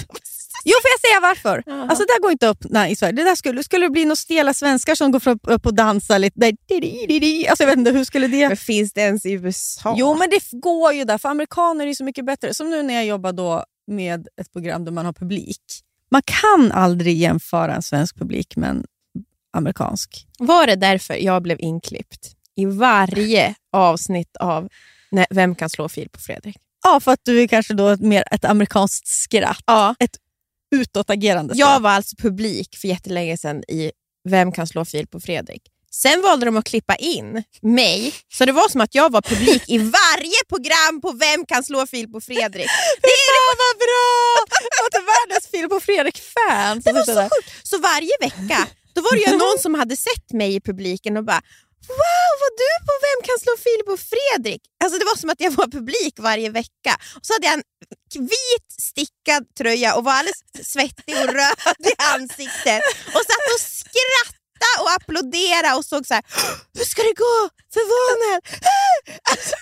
Jo, 0.64 0.72
får 0.82 0.91
jag 0.91 1.01
säga 1.01 1.20
varför? 1.20 1.62
Ja. 1.66 1.82
Alltså 1.82 2.05
det 2.05 2.12
där 2.12 2.22
går 2.22 2.32
inte 2.32 2.47
upp 2.47 2.64
nej, 2.70 2.93
i 2.93 2.97
Sverige. 2.97 3.12
Det 3.12 3.24
där 3.24 3.34
skulle, 3.34 3.62
skulle 3.62 3.86
det 3.86 3.91
bli 3.91 4.05
några 4.05 4.16
stela 4.16 4.55
svenskar 4.55 4.95
som 4.95 5.12
går 5.12 5.28
upp, 5.28 5.41
upp 5.43 5.66
och 5.66 5.74
dansar 5.74 6.18
lite. 6.18 6.41
Där. 6.41 7.51
Alltså 7.51 7.62
jag 7.62 7.66
vet 7.66 7.78
inte, 7.78 7.91
hur 7.91 8.05
skulle 8.05 8.26
det... 8.26 8.49
Men 8.49 8.57
finns 8.57 8.93
det 8.93 9.01
ens 9.01 9.26
i 9.26 9.32
USA? 9.32 9.95
Jo, 9.99 10.14
men 10.14 10.30
det 10.30 10.41
går 10.53 10.93
ju 10.93 11.05
där. 11.05 11.18
För 11.18 11.28
amerikaner 11.28 11.86
är 11.86 11.95
så 11.95 12.05
mycket 12.05 12.24
bättre. 12.24 12.55
Som 12.55 12.70
nu 12.70 12.82
när 12.82 12.95
jag 12.95 13.05
jobbar 13.05 13.32
då 13.32 13.64
med 13.86 14.28
ett 14.41 14.53
program 14.53 14.84
där 14.84 14.93
man 14.93 15.07
har 15.07 15.12
publik. 15.12 15.62
Man 16.11 16.22
kan 16.24 16.72
aldrig 16.72 17.16
jämföra 17.18 17.74
en 17.74 17.82
svensk 17.82 18.18
publik 18.18 18.57
med 18.57 18.70
en 18.70 18.84
amerikansk. 19.53 20.26
Var 20.38 20.66
det 20.66 20.76
därför 20.76 21.14
jag 21.14 21.43
blev 21.43 21.61
inklippt 21.61 22.36
i 22.57 22.64
varje 22.64 23.55
avsnitt 23.72 24.36
av 24.36 24.68
Vem 25.30 25.55
kan 25.55 25.70
slå 25.70 25.88
fil 25.88 26.09
på 26.12 26.20
Fredrik? 26.20 26.57
Ja, 26.85 27.01
för 27.01 27.12
att 27.12 27.20
du 27.22 27.43
är 27.43 27.47
kanske 27.49 27.74
då 27.74 27.89
ett, 27.89 28.01
mer 28.01 28.24
ett 28.31 28.45
amerikanskt 28.45 29.07
skratt. 29.09 29.62
Ja. 29.66 29.95
Utåtagerande 30.74 31.55
Jag 31.57 31.68
skratt. 31.68 31.83
var 31.83 31.91
alltså 31.91 32.16
publik 32.16 32.76
för 32.76 32.89
jättelänge 32.89 33.37
sedan 33.37 33.62
i 33.68 33.93
Vem 34.28 34.53
kan 34.53 34.66
slå 34.66 34.85
fil 34.85 35.07
på 35.07 35.20
Fredrik? 35.20 35.62
Sen 35.93 36.22
valde 36.22 36.47
de 36.47 36.57
att 36.57 36.64
klippa 36.64 36.97
in 36.97 37.43
mig, 37.62 38.14
så 38.33 38.45
det 38.45 38.53
var 38.53 38.68
som 38.68 38.81
att 38.81 38.95
jag 38.95 39.12
var 39.12 39.22
publik 39.22 39.62
i 39.68 39.78
varje 39.78 40.41
program 40.49 41.01
på 41.01 41.12
Vem 41.12 41.47
kan 41.47 41.64
slå 41.64 41.87
fil 41.87 42.09
på 42.12 42.20
Fredrik. 42.20 42.70
Det 43.03 43.31
var 43.37 43.53
vad 43.62 43.76
bra! 43.85 44.45
Att 44.87 44.93
det 44.93 44.99
är 44.99 45.28
världens 45.28 45.47
film 45.51 45.68
på 45.68 45.81
Fredrik-fans. 45.81 46.85
Det 46.85 46.93
var 46.93 47.05
så 47.05 47.22
sjukt. 47.22 47.68
Så 47.68 47.78
varje 47.78 48.11
vecka 48.20 48.66
då 48.95 49.01
var 49.01 49.31
det 49.31 49.37
någon 49.37 49.59
som 49.59 49.74
hade 49.74 49.97
sett 49.97 50.33
mig 50.33 50.55
i 50.55 50.61
publiken 50.61 51.16
och 51.16 51.24
bara 51.24 51.43
Wow, 51.89 52.33
var 52.43 52.53
du 52.62 52.70
på 52.87 52.93
Vem 53.07 53.18
kan 53.28 53.39
slå 53.45 53.53
Filip 53.64 53.89
och 53.95 54.03
Fredrik? 54.12 54.62
Alltså 54.85 54.99
Det 54.99 55.05
var 55.05 55.16
som 55.16 55.31
att 55.31 55.41
jag 55.41 55.51
var 55.51 55.66
publik 55.66 56.14
varje 56.18 56.51
vecka. 56.51 56.93
Och 57.16 57.26
så 57.26 57.33
hade 57.33 57.47
jag 57.47 57.55
en 57.55 57.64
vit 58.35 58.68
stickad 58.89 59.43
tröja 59.59 59.97
och 59.97 60.05
var 60.05 60.12
alldeles 60.12 60.43
svettig 60.72 61.14
och 61.22 61.28
röd 61.39 61.81
i 61.93 61.95
ansiktet. 62.14 62.81
Och 63.14 63.22
satt 63.31 63.47
och 63.55 63.61
skrattade 63.61 64.76
och 64.83 64.91
applåderade 64.99 65.76
och 65.78 65.85
såg 65.85 66.07
så 66.07 66.14
här. 66.14 66.24
hur 66.78 66.85
ska 66.85 67.03
det 67.03 67.16
gå? 67.26 67.37
Förvånad. 67.74 68.41
Alltså, 69.31 69.55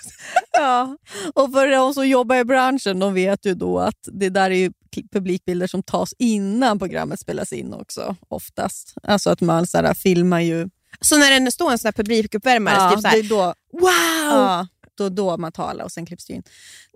Ja. 0.52 0.96
Och 1.34 1.52
för 1.52 1.68
de 1.68 1.94
som 1.94 2.08
jobbar 2.08 2.36
i 2.36 2.44
branschen 2.44 2.98
de 2.98 3.14
vet 3.14 3.46
ju 3.46 3.54
då 3.54 3.78
att 3.78 3.98
det 4.12 4.28
där 4.28 4.50
är 4.50 4.54
ju 4.54 4.72
publikbilder 5.12 5.66
som 5.66 5.82
tas 5.82 6.14
innan 6.18 6.78
programmet 6.78 7.20
spelas 7.20 7.52
in 7.52 7.74
också. 7.74 8.16
Oftast. 8.28 8.94
Alltså 9.02 9.30
att 9.30 9.40
man 9.40 9.66
så 9.66 9.78
här, 9.78 9.94
filmar 9.94 10.40
ju 10.40 10.68
så 11.00 11.18
när 11.18 11.40
det 11.40 11.50
står 11.50 11.72
en 11.72 11.78
sån 11.78 11.86
här 11.86 11.92
publikuppvärmare, 11.92 12.74
så 12.74 12.80
Ja, 12.80 12.90
typ 12.90 12.96
så 12.96 13.02
det 13.02 13.08
här, 13.08 13.18
är 13.18 13.22
då, 13.22 13.54
wow! 13.72 13.90
ja, 14.30 14.66
då, 14.98 15.08
då 15.08 15.36
man 15.36 15.52
talar 15.52 15.84
och 15.84 15.92
sen 15.92 16.06
klipps 16.06 16.26
det 16.26 16.32
in. 16.32 16.42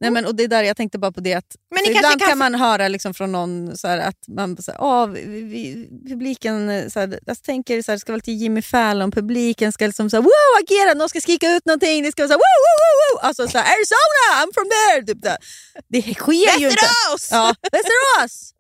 Nej, 0.00 0.10
men, 0.10 0.26
och 0.26 0.34
det 0.34 0.46
där, 0.46 0.62
jag 0.62 0.76
tänkte 0.76 0.98
bara 0.98 1.12
på 1.12 1.20
det 1.20 1.34
att 1.34 1.56
Men 1.74 1.84
ibland 1.96 2.20
kan 2.20 2.28
kan, 2.28 2.38
man 2.38 2.54
höra 2.54 2.88
liksom 2.88 3.14
från 3.14 3.32
någon 3.32 3.76
så 3.76 3.88
här, 3.88 3.98
att 3.98 4.28
man 4.28 4.62
så 4.62 4.70
här, 4.72 4.78
"Åh, 4.82 5.06
vi, 5.06 5.42
vi, 5.42 5.88
publiken 6.08 6.90
så 6.90 7.00
här, 7.00 7.18
jag 7.26 7.42
tänker 7.42 7.82
så 7.82 7.92
här, 7.92 7.96
det 7.96 8.00
ska 8.00 8.12
vara 8.12 8.16
lite 8.16 8.32
Jimmy 8.32 8.62
Fallon, 8.62 9.10
publiken 9.10 9.72
ska 9.72 9.86
liksom 9.86 10.10
så 10.10 10.16
här, 10.16 10.22
wow, 10.22 10.62
agera, 10.62 10.94
någon 10.94 11.08
ska 11.08 11.20
skrika 11.20 11.50
ut 11.50 11.66
någonting, 11.66 12.02
det 12.02 12.12
ska 12.12 12.22
vara 12.22 12.28
så 12.28 12.32
här, 12.32 12.38
wow, 12.38 12.60
wow, 12.68 12.94
wow. 13.20 13.26
Alltså 13.28 13.48
så 13.48 13.58
här, 13.58 13.64
Arizona, 13.64 14.22
I'm 14.46 14.54
from 14.54 14.68
there. 14.74 15.06
Typ 15.06 15.22
där. 15.22 15.36
Det 15.88 16.02
sker 16.14 16.60
ju 16.60 16.66
inte. 16.70 16.86
Ja, 17.30 17.54
Västerås! 17.72 18.52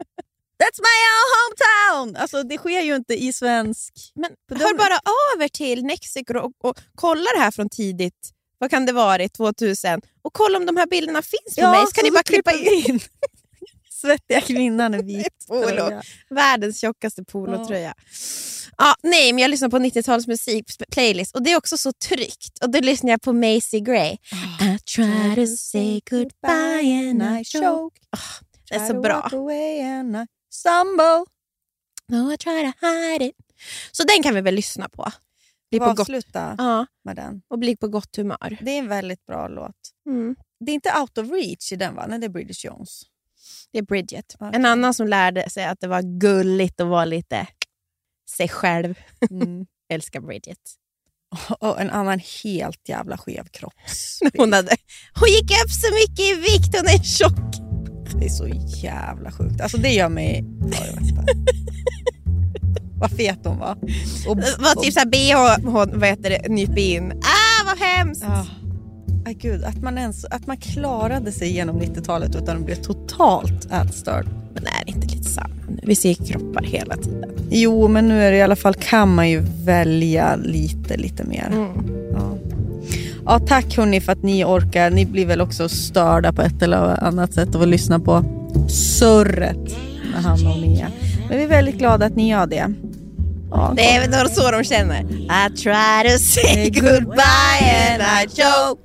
That's 0.62 0.80
my 0.88 0.98
hometown! 1.34 2.16
Alltså, 2.22 2.42
det 2.42 2.58
sker 2.58 2.80
ju 2.80 2.96
inte 2.96 3.14
i 3.14 3.32
svensk... 3.32 3.92
Men 4.14 4.30
hör 4.60 4.74
bara 4.74 5.00
över 5.34 5.48
till 5.48 5.84
Mexiko 5.84 6.38
och, 6.38 6.52
och 6.60 6.78
kolla 6.94 7.24
det 7.34 7.40
här 7.40 7.50
från 7.50 7.68
tidigt, 7.68 8.30
vad 8.58 8.70
kan 8.70 8.86
det 8.86 8.92
vara, 8.92 9.28
2000, 9.28 10.00
och 10.22 10.32
kolla 10.32 10.58
om 10.58 10.66
de 10.66 10.76
här 10.76 10.86
bilderna 10.86 11.22
finns 11.22 11.56
på 11.56 11.70
mig, 11.70 11.86
så 11.86 11.92
kan 11.92 12.04
ni 12.04 12.10
bara 12.10 12.22
klippa 12.22 12.52
in 12.52 13.00
Svettiga 13.90 14.40
kvinnan 14.40 14.94
i 14.94 15.02
vit 15.16 15.46
Polo. 15.48 16.00
världens 16.30 16.80
tjockaste 16.80 17.24
polotröja. 17.24 17.94
Ja, 18.78 18.94
nej, 19.02 19.32
men 19.32 19.42
jag 19.42 19.50
lyssnar 19.50 19.68
på 19.68 19.78
90-talsmusik 19.78 20.82
playlist 20.90 21.34
och 21.34 21.42
det 21.42 21.52
är 21.52 21.56
också 21.56 21.76
så 21.76 21.92
tryggt. 21.92 22.58
Och 22.62 22.70
då 22.70 22.80
lyssnar 22.80 23.10
jag 23.10 23.22
på 23.22 23.32
Macy 23.32 23.80
Gray. 23.80 24.12
I 24.60 24.78
try 24.94 25.34
to 25.34 25.56
say 25.56 26.00
goodbye 26.10 27.10
and 27.10 27.22
I 27.40 27.44
choke. 27.44 28.00
Ah, 28.10 28.18
det 28.68 28.74
är 28.74 28.86
så 28.86 29.00
bra. 29.00 29.28
Stumble. 30.52 31.24
No, 32.08 32.32
I 32.32 32.36
try 32.36 32.72
to 32.72 32.86
hide 32.86 33.24
it. 33.24 33.36
Så 33.92 34.02
den 34.02 34.22
kan 34.22 34.34
vi 34.34 34.40
väl 34.40 34.54
lyssna 34.54 34.88
på. 34.88 35.12
Bli 35.70 35.78
på 35.78 35.94
gott, 35.94 36.08
ja, 36.34 36.86
med 37.04 37.16
den. 37.16 37.42
och 37.48 37.58
bli 37.58 37.76
på 37.76 37.88
gott 37.88 38.16
humör. 38.16 38.58
Det 38.60 38.70
är 38.70 38.78
en 38.78 38.88
väldigt 38.88 39.26
bra 39.26 39.48
låt. 39.48 39.76
Mm. 40.06 40.36
Det 40.60 40.72
är 40.72 40.74
inte 40.74 41.00
out 41.00 41.18
of 41.18 41.30
reach 41.30 41.72
i 41.72 41.76
den 41.76 41.94
va? 41.94 42.06
Nej, 42.08 42.18
det 42.18 42.26
är 42.26 42.28
British 42.28 42.64
Jones. 42.64 43.02
Det 43.72 43.78
är 43.78 43.82
Bridget. 43.82 44.36
Okej. 44.40 44.50
En 44.54 44.66
annan 44.66 44.94
som 44.94 45.08
lärde 45.08 45.50
sig 45.50 45.64
att 45.64 45.80
det 45.80 45.88
var 45.88 46.02
gulligt 46.20 46.80
att 46.80 46.86
vara 46.86 47.04
lite 47.04 47.46
sig 48.30 48.48
själv. 48.48 48.94
Mm. 49.30 49.66
Älskar 49.92 50.20
Bridget. 50.20 50.58
Och 51.58 51.80
en 51.80 51.90
annan 51.90 52.20
helt 52.44 52.88
jävla 52.88 53.18
skev 53.18 53.48
kropps. 53.48 54.20
Hon, 54.36 54.52
hade, 54.52 54.76
hon 55.14 55.28
gick 55.28 55.50
upp 55.64 55.70
så 55.70 55.94
mycket 55.94 56.20
i 56.20 56.34
vikt, 56.34 56.76
hon 56.76 56.86
är 56.86 57.02
tjock. 57.02 57.71
Det 58.18 58.24
är 58.24 58.28
så 58.28 58.48
jävla 58.82 59.30
sjukt. 59.30 59.60
Alltså 59.60 59.78
det 59.78 59.88
gör 59.88 60.08
mig... 60.08 60.44
Ja. 60.70 61.22
Vad 63.00 63.10
fet 63.10 63.38
hon 63.44 63.58
var. 63.58 63.76
Och, 64.28 64.36
var 64.36 64.82
typ 64.82 64.94
såhär 64.94 65.06
bh, 65.06 65.70
hon, 65.70 66.00
vad 66.00 66.08
heter 66.08 66.30
det, 66.30 66.48
nyp 66.48 66.78
in. 66.78 67.12
Ah 67.12 67.66
vad 67.66 67.78
hemskt! 67.78 68.24
Ja. 68.26 68.46
Ay, 69.26 69.34
gud, 69.34 69.64
att, 69.64 69.82
man 69.82 69.98
ens, 69.98 70.24
att 70.24 70.46
man 70.46 70.56
klarade 70.56 71.32
sig 71.32 71.52
genom 71.52 71.80
90-talet 71.80 72.36
utan 72.36 72.56
att 72.56 72.64
bli 72.64 72.76
totalt 72.76 73.72
ätstörd. 73.72 74.26
Men 74.54 74.66
är 74.66 74.84
det 74.86 74.90
inte 74.92 75.06
lite 75.06 75.46
nu? 75.68 75.80
Vi 75.82 75.94
ser 75.94 76.14
kroppar 76.14 76.62
hela 76.62 76.96
tiden. 76.96 77.30
Jo, 77.50 77.88
men 77.88 78.08
nu 78.08 78.22
är 78.22 78.30
det 78.30 78.36
i 78.36 78.42
alla 78.42 78.56
fall 78.56 78.74
kan 78.74 79.14
man 79.14 79.30
ju 79.30 79.42
välja 79.64 80.36
lite, 80.36 80.96
lite 80.96 81.24
mer. 81.24 81.48
Mm. 81.52 82.01
Ja. 83.26 83.38
Tack 83.38 83.76
hörni 83.76 84.00
för 84.00 84.12
att 84.12 84.22
ni 84.22 84.44
orkar. 84.44 84.90
Ni 84.90 85.06
blir 85.06 85.26
väl 85.26 85.40
också 85.40 85.68
störda 85.68 86.32
på 86.32 86.42
ett 86.42 86.62
eller 86.62 87.04
annat 87.04 87.34
sätt 87.34 87.54
av 87.54 87.62
att 87.62 87.68
lyssna 87.68 88.00
på 88.00 88.24
surret 88.68 89.56
med 90.14 90.22
Hanna 90.22 90.50
och 90.50 90.58
Mia. 90.58 90.86
Men 91.28 91.38
vi 91.38 91.44
är 91.44 91.48
väldigt 91.48 91.78
glada 91.78 92.06
att 92.06 92.16
ni 92.16 92.30
gör 92.30 92.46
det. 92.46 92.74
Ja, 93.50 93.72
Det 93.76 93.90
är 93.90 94.08
väl 94.08 94.30
så 94.30 94.50
de 94.50 94.64
känner. 94.64 95.00
I 95.02 95.56
try 95.56 96.12
to 96.12 96.18
say 96.18 96.70
goodbye 96.70 97.92
and 97.92 98.02
I 98.02 98.28
choke. 98.28 98.82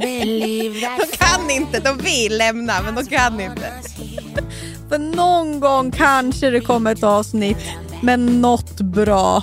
De 0.00 1.16
kan 1.18 1.50
inte, 1.50 1.80
de 1.80 1.98
vill 1.98 2.38
lämna 2.38 2.72
men 2.84 2.94
de 2.94 3.06
kan 3.06 3.40
inte. 3.40 3.62
För 4.88 4.98
någon 4.98 5.60
gång 5.60 5.90
kanske 5.90 6.50
det 6.50 6.60
kommer 6.60 6.92
ett 6.92 7.02
avsnitt 7.02 7.58
med 8.02 8.20
något 8.20 8.80
bra. 8.80 9.42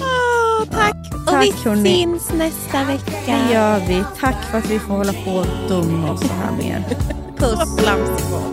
Åh, 0.00 0.64
tack. 0.70 1.11
Tack, 1.26 1.34
och 1.34 1.42
vi 1.42 1.52
hörni. 1.64 2.02
syns 2.02 2.32
nästa 2.32 2.84
vecka. 2.84 3.12
Det 3.26 3.52
gör 3.52 3.80
vi. 3.88 4.04
Tack 4.20 4.44
för 4.50 4.58
att 4.58 4.70
vi 4.70 4.78
får 4.78 4.94
hålla 4.94 5.12
på 5.12 5.30
och 5.30 5.46
dumma 5.68 6.12
oss 6.12 6.20
så 6.20 6.32
här 6.32 6.52
mer. 6.52 6.84
Puss. 7.38 7.76
Flamsig 7.78 8.52